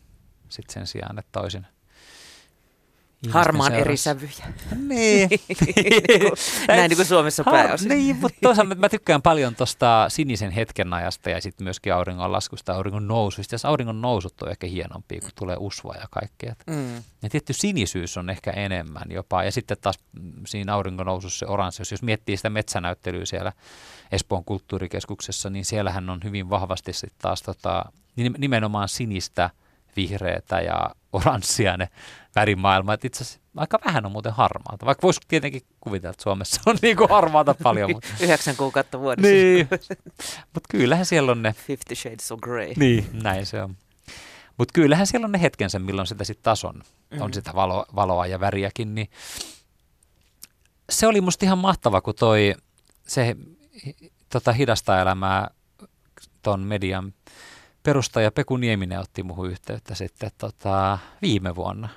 sitten 0.50 0.74
sen 0.74 0.88
sijaan, 0.88 1.20
että 1.20 1.40
toisin 1.42 1.66
Harmaan 3.30 3.74
eri 3.74 3.98
sävyjä. 3.98 4.46
Niin. 4.88 5.30
Näin 6.68 6.90
niin 6.90 6.98
kuin 6.98 7.06
Suomessa 7.06 7.44
pääosin. 7.44 7.90
Niin, 7.90 8.16
mutta 8.16 8.38
toisaalta 8.42 8.76
mä 8.76 8.90
tykkään 8.90 9.22
paljon 9.22 9.56
tuosta 9.56 10.06
sinisen 10.10 10.52
hetken 10.52 10.94
ajasta 10.94 11.30
ja 11.30 11.42
sitten 11.42 11.66
myöskin 11.66 11.94
auringon 11.94 12.32
laskusta, 12.32 12.74
auringon 12.74 13.08
nousuista. 13.08 13.56
Ja 13.56 13.60
auringon 13.70 14.02
nousut 14.02 14.42
on 14.42 14.50
ehkä 14.50 14.68
hienompia, 14.68 15.22
kun 15.22 15.30
tulee 15.36 15.58
usva 15.60 15.94
ja 15.96 16.08
kaikkea. 16.12 16.56
Mm. 16.68 16.96
Ja 16.96 17.30
tietty 17.30 17.54
sinisyys 17.54 18.18
on 18.18 18.30
ehkä 18.30 18.52
enemmän 18.52 19.08
jopa. 19.10 19.44
Ja 19.44 19.52
sitten 19.52 19.78
taas 19.82 20.00
siinä 20.48 20.74
auringon 20.74 21.06
nousussa 21.06 21.40
se 21.40 21.52
oranssi, 21.52 21.84
jos 21.92 22.04
miettii 22.04 22.38
sitä 22.38 22.50
metsänäyttelyä 22.50 23.26
siellä 23.26 23.54
Espoon 24.12 24.46
kulttuurikeskuksessa, 24.46 25.50
niin 25.50 25.66
siellähän 25.66 26.10
on 26.10 26.20
hyvin 26.24 26.50
vahvasti 26.50 26.94
sitten 26.94 27.22
taas 27.22 27.42
tota, 27.42 27.86
nimenomaan 28.38 28.90
sinistä, 28.90 29.50
vihreätä 29.96 30.62
ja 30.62 30.90
oranssia 31.14 31.78
ne 31.78 31.90
värimaailmat. 32.36 33.06
Itse 33.06 33.24
asiassa 33.24 33.40
aika 33.58 33.80
vähän 33.86 34.06
on 34.06 34.12
muuten 34.12 34.34
harmaata, 34.34 34.86
vaikka 34.86 35.02
voisi 35.02 35.20
tietenkin 35.28 35.62
kuvitella, 35.80 36.12
että 36.12 36.24
Suomessa 36.24 36.62
on 36.66 36.78
niin 36.82 36.98
kuin 36.98 37.10
harmaata 37.10 37.56
paljon. 37.64 37.92
Mutta... 37.94 38.08
Yhdeksän 38.22 38.56
kuukautta 38.56 39.00
vuodessa. 39.00 39.32
Niin, 39.32 39.68
mutta 40.54 40.68
kyllähän 40.70 41.06
siellä 41.06 41.32
on 41.32 41.42
ne... 41.42 41.54
Fifty 41.54 41.96
Shades 41.96 42.32
of 42.32 42.40
Grey. 42.40 42.74
Niin, 42.78 43.10
näin 43.24 43.46
se 43.46 43.62
on. 43.62 43.76
Mutta 44.58 44.72
kyllähän 44.74 45.08
siellä 45.08 45.26
on 45.26 45.32
ne 45.32 45.42
hetkensä, 45.42 45.80
milloin 45.80 46.08
sitä 46.08 46.24
sitten 46.24 46.44
taas 46.44 46.66
on. 46.66 46.76
Mm-hmm. 46.76 47.22
On 47.22 47.34
sitä 47.34 47.52
valo, 47.56 47.86
valoa 47.96 48.28
ja 48.28 48.40
väriäkin, 48.40 48.96
niin 48.96 49.10
se 50.90 51.08
oli 51.08 51.22
musta 51.22 51.46
ihan 51.46 51.58
mahtava, 51.58 52.02
kun 52.02 52.16
toi 52.16 52.56
se 53.08 53.36
tota, 54.30 54.52
hidasta 54.52 55.02
elämää 55.02 55.50
ton 56.42 56.60
median 56.60 57.14
perustaja 57.84 58.32
Peku 58.32 58.58
Nieminen 58.58 59.00
otti 59.00 59.24
muuhun 59.24 59.50
yhteyttä 59.50 59.96
sitten 59.96 60.32
tota, 60.38 60.98
viime 61.22 61.56
vuonna, 61.56 61.90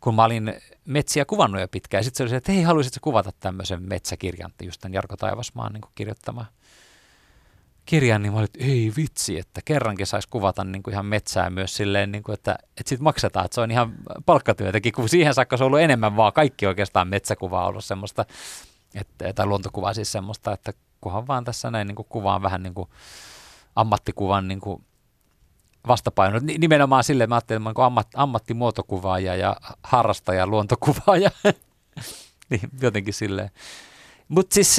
kun 0.00 0.14
mä 0.14 0.24
olin 0.24 0.54
metsiä 0.84 1.24
kuvannut 1.24 1.60
jo 1.60 1.68
pitkään. 1.68 2.04
Sitten 2.04 2.16
se 2.16 2.22
oli 2.22 2.30
se, 2.30 2.36
että 2.36 2.52
hei, 2.52 2.62
haluaisitko 2.62 2.98
kuvata 3.02 3.30
tämmöisen 3.40 3.82
metsäkirjan, 3.82 4.52
just 4.62 4.80
tämän 4.80 4.94
Jarko 4.94 5.16
Taivasmaan 5.16 5.72
niin 5.72 5.82
kirjoittama 5.94 6.46
kirjan, 7.84 8.22
niin 8.22 8.32
mä 8.32 8.38
olin, 8.38 8.48
että 8.54 8.64
ei 8.64 8.92
vitsi, 8.96 9.38
että 9.38 9.60
kerrankin 9.64 10.06
saisi 10.06 10.28
kuvata 10.28 10.64
niin 10.64 10.82
kuin 10.82 10.92
ihan 10.92 11.06
metsää 11.06 11.50
myös 11.50 11.76
silleen, 11.76 12.12
niin 12.12 12.22
kuin, 12.22 12.34
että, 12.34 12.58
että 12.60 12.88
sitten 12.88 13.04
maksetaan, 13.04 13.44
että 13.44 13.54
se 13.54 13.60
on 13.60 13.70
ihan 13.70 13.94
palkkatyötäkin, 14.26 14.92
kun 14.92 15.08
siihen 15.08 15.34
saakka 15.34 15.56
se 15.56 15.64
on 15.64 15.66
ollut 15.66 15.80
enemmän 15.80 16.16
vaan 16.16 16.32
kaikki 16.32 16.66
oikeastaan 16.66 17.08
metsäkuvaa 17.08 17.66
ollut 17.66 17.84
semmoista, 17.84 18.24
että, 18.94 19.32
tai 19.32 19.46
luontokuvaa 19.46 19.94
siis 19.94 20.12
semmoista, 20.12 20.52
että 20.52 20.72
kunhan 21.00 21.26
vaan 21.26 21.44
tässä 21.44 21.70
näin 21.70 21.86
niin 21.86 21.96
kuin 21.96 22.08
kuvaan 22.08 22.42
vähän 22.42 22.62
niin 22.62 22.74
kuin 22.74 22.88
ammattikuvan 23.76 24.48
niin 24.48 24.60
kuin 24.60 24.84
vastapaino. 25.88 26.40
Nimenomaan 26.58 27.04
sille, 27.04 27.26
mä 27.26 27.34
ajattelin, 27.34 27.68
että 27.68 27.80
mä 27.80 27.86
ammat, 27.86 28.08
ammattimuotokuvaaja 28.14 29.36
ja 29.36 29.56
harrastaja 29.82 30.46
luontokuvaaja. 30.46 31.30
niin, 32.50 32.70
jotenkin 32.82 33.14
silleen. 33.14 33.50
Mutta 34.28 34.54
siis 34.54 34.76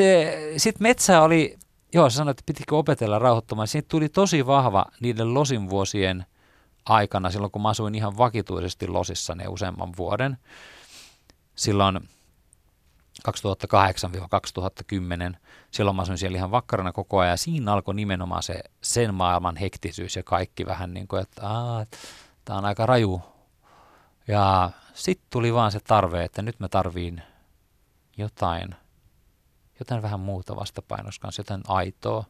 sitten 0.58 0.84
metsä 0.84 1.22
oli, 1.22 1.58
joo 1.94 2.10
sä 2.10 2.16
sanoit, 2.16 2.40
että 2.40 2.54
pitikö 2.54 2.78
opetella 2.78 3.20
rauhoittumaan. 3.20 3.68
Siitä 3.68 3.88
tuli 3.90 4.10
tosi 4.10 4.46
vahva 4.46 4.86
niiden 5.00 5.34
losin 5.34 5.70
vuosien 5.70 6.26
aikana, 6.86 7.32
silloin 7.32 7.52
kun 7.52 7.62
mä 7.62 7.70
asuin 7.70 7.96
ihan 7.96 8.18
vakituisesti 8.18 8.88
losissa 8.88 9.36
ne 9.36 9.48
useamman 9.48 9.94
vuoden. 9.98 10.38
Silloin 11.56 12.00
2008-2010. 13.28 13.32
Silloin 15.72 15.96
mä 15.96 16.02
asuin 16.02 16.18
siellä 16.18 16.38
ihan 16.38 16.52
vakkarana 16.52 16.92
koko 16.92 17.20
ajan. 17.20 17.38
Siinä 17.38 17.74
alkoi 17.74 17.96
nimenomaan 17.96 18.44
se 18.44 18.64
sen 18.82 19.14
maailman 19.14 19.56
hektisyys 19.56 20.16
ja 20.16 20.24
kaikki 20.24 20.66
vähän 20.66 20.94
niin 20.94 21.08
kuin, 21.08 21.22
että 21.22 21.42
tämä 22.46 22.58
on 22.58 22.66
aika 22.66 22.86
raju. 22.86 23.22
Ja 24.28 24.72
sitten 24.94 25.28
tuli 25.30 25.54
vaan 25.54 25.72
se 25.72 25.80
tarve, 25.80 26.24
että 26.24 26.42
nyt 26.42 26.60
mä 26.60 26.70
tarviin 26.70 27.22
jotain, 28.18 28.76
jotain 29.80 30.02
vähän 30.02 30.20
muuta 30.20 30.56
vastapainossa 30.56 31.22
kanssa, 31.22 31.40
jotain 31.40 31.62
aitoa, 31.68 32.24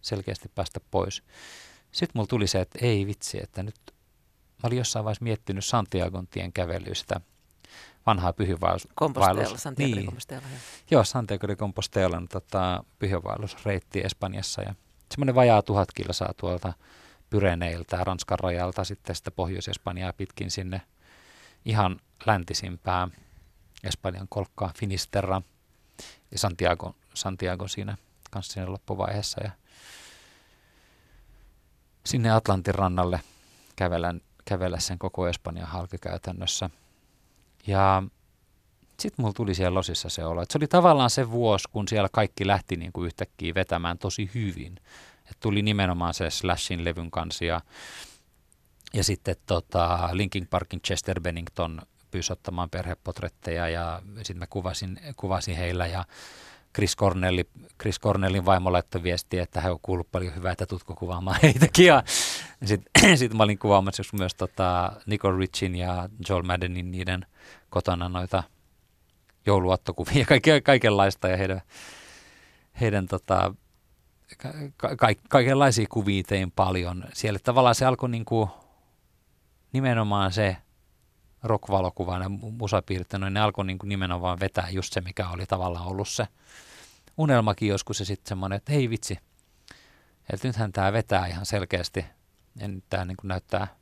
selkeästi 0.00 0.48
päästä 0.54 0.80
pois. 0.90 1.22
Sitten 1.92 2.12
mulla 2.14 2.26
tuli 2.26 2.46
se, 2.46 2.60
että 2.60 2.78
ei 2.82 3.06
vitsi, 3.06 3.42
että 3.42 3.62
nyt 3.62 3.76
mä 4.62 4.66
olin 4.66 4.78
jossain 4.78 5.04
vaiheessa 5.04 5.24
miettinyt 5.24 5.64
Santiagon 5.64 6.26
tien 6.26 6.52
kävelystä– 6.52 7.20
vanhaa 8.06 8.32
pyhiinvaellus. 8.32 8.88
Compostela, 8.98 9.58
Santiago 9.58 9.94
niin. 9.94 10.06
Compostela. 10.06 10.42
Joo, 10.90 11.04
Santiago 11.04 11.48
de 11.48 11.56
Compostela 11.56 12.16
on 12.16 12.28
tota, 12.28 12.84
pyhiinvaellusreitti 12.98 14.00
Espanjassa 14.00 14.62
ja 14.62 14.74
semmoinen 15.10 15.34
vajaa 15.34 15.62
tuhat 15.62 15.92
kilsaa 15.92 16.34
tuolta 16.36 16.72
Pyreneiltä 17.30 18.04
Ranskan 18.04 18.38
rajalta 18.38 18.84
sitten 18.84 19.16
sitä 19.16 19.30
Pohjois-Espanjaa 19.30 20.12
pitkin 20.12 20.50
sinne 20.50 20.82
ihan 21.64 22.00
läntisimpään 22.26 23.12
Espanjan 23.84 24.26
kolkkaan 24.28 24.72
Finisterra 24.78 25.42
ja 26.30 26.38
Santiago 26.38 26.94
Santiago 27.14 27.68
siinä 27.68 27.96
kanssa 28.30 28.52
siinä 28.52 28.72
loppuvaiheessa 28.72 29.40
ja 29.44 29.50
sinne 32.06 32.30
Atlantin 32.30 32.74
rannalle 32.74 33.20
kävellä, 33.76 34.14
kävellä 34.44 34.80
sen 34.80 34.98
koko 34.98 35.28
Espanjan 35.28 35.68
halki 35.68 35.98
käytännössä. 35.98 36.70
Ja 37.66 38.02
sitten 39.00 39.22
mulla 39.22 39.32
tuli 39.32 39.54
siellä 39.54 39.74
losissa 39.74 40.08
se 40.08 40.24
olo, 40.24 40.42
että 40.42 40.52
se 40.52 40.58
oli 40.58 40.66
tavallaan 40.66 41.10
se 41.10 41.30
vuosi, 41.30 41.68
kun 41.72 41.88
siellä 41.88 42.08
kaikki 42.12 42.46
lähti 42.46 42.76
niin 42.76 42.92
kuin 42.92 43.06
yhtäkkiä 43.06 43.54
vetämään 43.54 43.98
tosi 43.98 44.30
hyvin. 44.34 44.76
Et 45.30 45.36
tuli 45.40 45.62
nimenomaan 45.62 46.14
se 46.14 46.30
Slashin 46.30 46.84
levyn 46.84 47.10
kanssa 47.10 47.44
ja, 47.44 47.60
ja 48.94 49.04
sitten 49.04 49.36
tota 49.46 50.08
Linkin 50.12 50.46
Parkin 50.46 50.80
Chester 50.80 51.20
Bennington 51.20 51.82
pyysi 52.10 52.32
ottamaan 52.32 52.70
perhepotretteja 52.70 53.68
ja 53.68 54.02
sitten 54.16 54.38
mä 54.38 54.46
kuvasin, 54.46 55.00
kuvasin 55.16 55.56
heillä 55.56 55.86
ja 55.86 56.04
Chris, 56.74 56.96
Cornelli, 56.96 57.44
Chris 57.80 58.00
Cornellin 58.00 58.44
vaimo 58.44 58.72
laittoi 58.72 59.02
viestiä, 59.02 59.42
että 59.42 59.60
hän 59.60 59.72
on 59.72 59.78
kuullut 59.82 60.12
paljon 60.12 60.34
hyvää, 60.34 60.52
että 60.52 60.66
tutko 60.66 60.94
kuvaamaan 60.94 61.38
heitäkin. 61.42 61.86
Ja 61.86 62.02
sitten 62.64 63.16
sit 63.18 63.34
mä 63.34 63.42
olin 63.42 63.58
kuvaamassa 63.58 64.02
myös 64.12 64.34
tota 64.34 64.92
Nicole 65.06 65.38
Richin 65.38 65.76
ja 65.76 66.08
Joel 66.28 66.42
Maddenin 66.42 66.90
niiden 66.90 67.26
kotona 67.70 68.08
noita 68.08 68.42
jouluattokuvia 69.46 70.18
ja 70.18 70.26
kaiken, 70.26 70.62
kaikenlaista 70.62 71.28
ja 71.28 71.36
heidän, 71.36 71.62
heidän 72.80 73.06
tota, 73.06 73.54
ka, 74.76 74.96
ka, 74.96 75.08
kaikenlaisia 75.28 75.86
kuvia 75.90 76.22
tein 76.22 76.50
paljon. 76.50 77.04
Siellä 77.12 77.38
tavallaan 77.38 77.74
se 77.74 77.84
alkoi 77.84 78.08
niin 78.08 78.24
kuin, 78.24 78.50
nimenomaan 79.72 80.32
se 80.32 80.56
rock-valokuva 81.42 82.18
ja 82.18 82.28
musapiirrettä, 82.28 83.18
no 83.18 83.28
ne 83.28 83.40
alkoi 83.40 83.66
niin 83.66 83.78
kuin 83.78 83.88
nimenomaan 83.88 84.40
vetää 84.40 84.68
just 84.70 84.92
se, 84.92 85.00
mikä 85.00 85.28
oli 85.28 85.46
tavallaan 85.46 85.86
ollut 85.86 86.08
se 86.08 86.28
unelmakin 87.16 87.68
joskus 87.68 88.00
ja 88.00 88.06
sitten 88.06 88.28
semmoinen, 88.28 88.56
että 88.56 88.72
hei 88.72 88.90
vitsi, 88.90 89.18
että 90.32 90.48
nythän 90.48 90.72
tämä 90.72 90.92
vetää 90.92 91.26
ihan 91.26 91.46
selkeästi 91.46 92.04
ja 92.60 92.68
nyt 92.68 92.84
tämä 92.90 93.04
niin 93.04 93.16
kuin 93.16 93.28
näyttää 93.28 93.76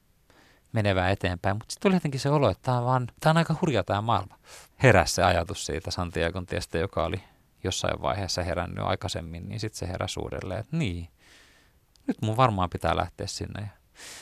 menevää 0.75 1.11
eteenpäin, 1.11 1.57
mutta 1.57 1.73
sitten 1.73 1.91
tuli 1.91 1.97
jotenkin 1.97 2.21
se 2.21 2.31
olo, 2.31 2.51
että 2.51 2.63
tämä 2.63 2.79
on, 2.79 3.07
on 3.27 3.37
aika 3.37 3.55
hurja 3.61 3.85
tämä 3.85 4.01
maailma. 4.01 4.39
Heräsi 4.83 5.15
se 5.15 5.23
ajatus 5.23 5.67
siitä 5.67 5.91
Santiagon 5.91 6.47
tiestä, 6.47 6.79
joka 6.79 7.05
oli 7.05 7.21
jossain 7.65 8.03
vaiheessa 8.03 8.43
herännyt 8.43 8.85
aikaisemmin, 8.85 9.49
niin 9.49 9.61
sitten 9.61 9.79
se 9.79 9.89
heräsi 9.89 10.21
uudelleen, 10.21 10.61
että 10.61 10.77
niin, 10.77 11.09
nyt 12.07 12.17
mun 12.23 12.37
varmaan 12.37 12.71
pitää 12.71 12.97
lähteä 12.97 13.27
sinne. 13.27 13.61
Ja 13.61 13.69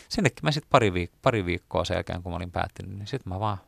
sinnekin 0.09 0.39
mä 0.43 0.51
sitten 0.51 0.71
pari, 0.71 0.91
viik- 0.91 1.19
pari 1.23 1.47
viikkoa 1.47 1.85
sen 1.85 1.95
jälkeen, 1.95 2.23
kun 2.23 2.33
mä 2.33 2.37
olin 2.37 2.53
päättynyt, 2.53 2.99
niin 2.99 3.07
sitten 3.07 3.33
mä 3.33 3.41
vaan 3.41 3.59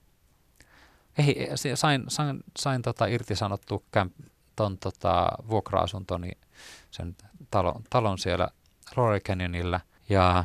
ei, 1.18 1.48
sain, 1.74 2.04
sain, 2.08 2.40
sain 2.58 2.82
tota 2.82 3.06
irtisanottua 3.06 3.82
kämp- 3.96 4.28
ton 4.56 4.78
tota, 4.78 5.28
vuokra-asuntoni, 5.48 6.30
sen 6.90 7.16
talon, 7.50 7.82
talon 7.90 8.18
siellä 8.18 8.48
Rory 8.94 9.20
Canyonilla 9.20 9.80
ja 10.08 10.44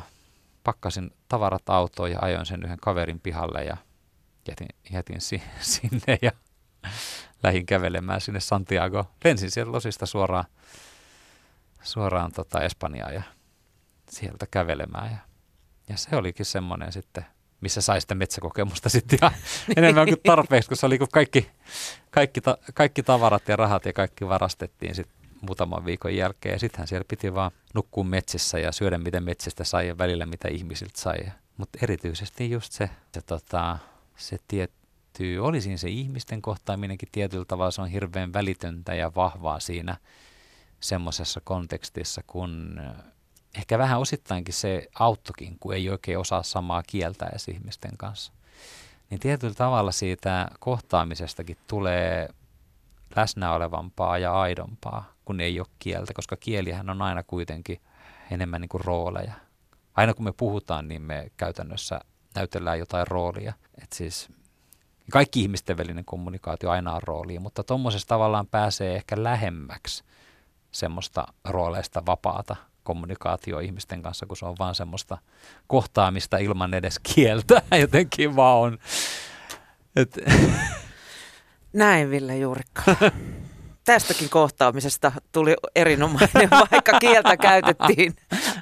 pakkasin 0.70 1.10
tavarat 1.28 1.70
autoon 1.70 2.10
ja 2.10 2.18
ajoin 2.22 2.46
sen 2.46 2.62
yhden 2.64 2.78
kaverin 2.80 3.20
pihalle 3.20 3.64
ja 3.64 3.76
jätin, 4.48 4.68
jätin 4.92 5.20
si, 5.20 5.42
sinne 5.60 6.18
ja 6.22 6.32
lähdin 7.42 7.66
kävelemään 7.66 8.20
sinne 8.20 8.40
Santiago. 8.40 9.10
Lensin 9.24 9.50
sieltä 9.50 9.72
Losista 9.72 10.06
suoraan, 10.06 10.44
suoraan 11.82 12.32
tota 12.32 12.60
Espanjaan 12.60 13.14
ja 13.14 13.22
sieltä 14.10 14.46
kävelemään. 14.50 15.10
Ja, 15.10 15.18
ja 15.88 15.96
se 15.96 16.16
olikin 16.16 16.46
semmoinen 16.46 16.92
sitten, 16.92 17.26
missä 17.60 17.80
sai 17.80 18.00
sitä 18.00 18.14
metsäkokemusta 18.14 18.88
sitten 18.98 19.18
ihan 19.22 19.34
enemmän 19.76 20.08
kuin 20.08 20.20
tarpeeksi, 20.26 20.68
kun 20.68 20.76
se 20.76 20.86
oli 20.86 20.98
kun 20.98 21.08
kaikki, 21.12 21.50
kaikki, 22.10 22.40
ta, 22.40 22.58
kaikki 22.74 23.02
tavarat 23.02 23.48
ja 23.48 23.56
rahat 23.56 23.84
ja 23.84 23.92
kaikki 23.92 24.28
varastettiin 24.28 24.94
sitten 24.94 25.19
muutaman 25.40 25.84
viikon 25.84 26.16
jälkeen. 26.16 26.52
Ja 26.52 26.58
sittenhän 26.58 26.88
siellä 26.88 27.04
piti 27.08 27.34
vaan 27.34 27.50
nukkua 27.74 28.04
metsissä 28.04 28.58
ja 28.58 28.72
syödä 28.72 28.98
mitä 28.98 29.20
metsistä 29.20 29.64
sai 29.64 29.88
ja 29.88 29.98
välillä 29.98 30.26
mitä 30.26 30.48
ihmisiltä 30.48 31.00
sai. 31.00 31.18
Mutta 31.56 31.78
erityisesti 31.82 32.50
just 32.50 32.72
se, 32.72 32.90
se, 33.14 33.22
tota, 33.22 33.78
se 34.16 34.36
tietty, 34.48 35.38
olisin 35.38 35.78
se 35.78 35.88
ihmisten 35.88 36.42
kohtaaminenkin 36.42 37.08
tietyllä 37.12 37.44
tavalla, 37.44 37.70
se 37.70 37.82
on 37.82 37.88
hirveän 37.88 38.32
välitöntä 38.32 38.94
ja 38.94 39.12
vahvaa 39.16 39.60
siinä 39.60 39.96
semmoisessa 40.80 41.40
kontekstissa, 41.44 42.22
kun 42.26 42.80
ehkä 43.54 43.78
vähän 43.78 44.00
osittainkin 44.00 44.54
se 44.54 44.88
auttokin, 44.94 45.56
kun 45.60 45.74
ei 45.74 45.90
oikein 45.90 46.18
osaa 46.18 46.42
samaa 46.42 46.82
kieltä 46.82 47.26
edes 47.26 47.48
ihmisten 47.48 47.96
kanssa. 47.96 48.32
Niin 49.10 49.20
tietyllä 49.20 49.54
tavalla 49.54 49.92
siitä 49.92 50.48
kohtaamisestakin 50.60 51.56
tulee 51.66 52.28
läsnä 53.16 53.52
olevampaa 53.52 54.18
ja 54.18 54.40
aidompaa, 54.40 55.12
kun 55.24 55.40
ei 55.40 55.60
ole 55.60 55.68
kieltä, 55.78 56.14
koska 56.14 56.36
kielihän 56.36 56.90
on 56.90 57.02
aina 57.02 57.22
kuitenkin 57.22 57.80
enemmän 58.30 58.60
niin 58.60 58.68
kuin 58.68 58.84
rooleja. 58.84 59.34
Aina 59.94 60.14
kun 60.14 60.24
me 60.24 60.32
puhutaan, 60.32 60.88
niin 60.88 61.02
me 61.02 61.30
käytännössä 61.36 62.00
näytellään 62.34 62.78
jotain 62.78 63.06
roolia. 63.06 63.52
Et 63.82 63.92
siis 63.92 64.28
kaikki 65.10 65.40
ihmisten 65.40 65.76
välinen 65.76 66.04
kommunikaatio 66.04 66.70
aina 66.70 66.94
on 66.94 67.02
rooli, 67.02 67.38
mutta 67.38 67.64
tuommoisessa 67.64 68.08
tavallaan 68.08 68.46
pääsee 68.46 68.96
ehkä 68.96 69.22
lähemmäksi 69.22 70.04
semmoista 70.70 71.26
rooleista 71.44 72.06
vapaata 72.06 72.56
kommunikaatio 72.82 73.58
ihmisten 73.58 74.02
kanssa, 74.02 74.26
kun 74.26 74.36
se 74.36 74.46
on 74.46 74.56
vaan 74.58 74.74
semmoista 74.74 75.18
kohtaamista 75.66 76.38
ilman 76.38 76.74
edes 76.74 76.98
kieltä. 77.14 77.62
Jotenkin 77.80 78.36
vaan 78.36 78.58
on. 78.58 78.78
Et. 79.96 80.16
Näin 81.72 82.10
Ville 82.10 82.36
Juurikka. 82.36 82.82
Tästäkin 83.84 84.28
kohtaamisesta 84.28 85.12
tuli 85.32 85.54
erinomainen, 85.74 86.50
vaikka 86.70 86.98
kieltä 86.98 87.36
käytettiin 87.36 88.16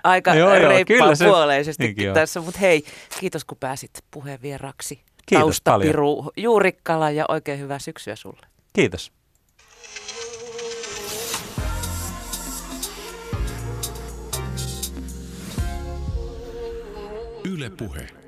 aika 0.04 0.32
reippaan 0.68 1.16
puoleisesti 1.24 1.96
tässä. 2.14 2.40
Mutta 2.40 2.61
hei, 2.61 2.84
kiitos 3.20 3.44
kun 3.44 3.59
pääsit 3.61 3.90
puheen 4.11 4.42
vieraksi. 4.42 4.94
Kiitos 5.26 5.61
Taustapiru 5.64 6.16
paljon. 6.16 6.30
Juurikkala 6.36 7.11
ja 7.11 7.24
oikein 7.28 7.61
hyvää 7.61 7.78
syksyä 7.78 8.16
sulle. 8.16 8.46
Kiitos. 8.72 9.12
Yle 17.44 17.70
Puhe. 17.70 18.28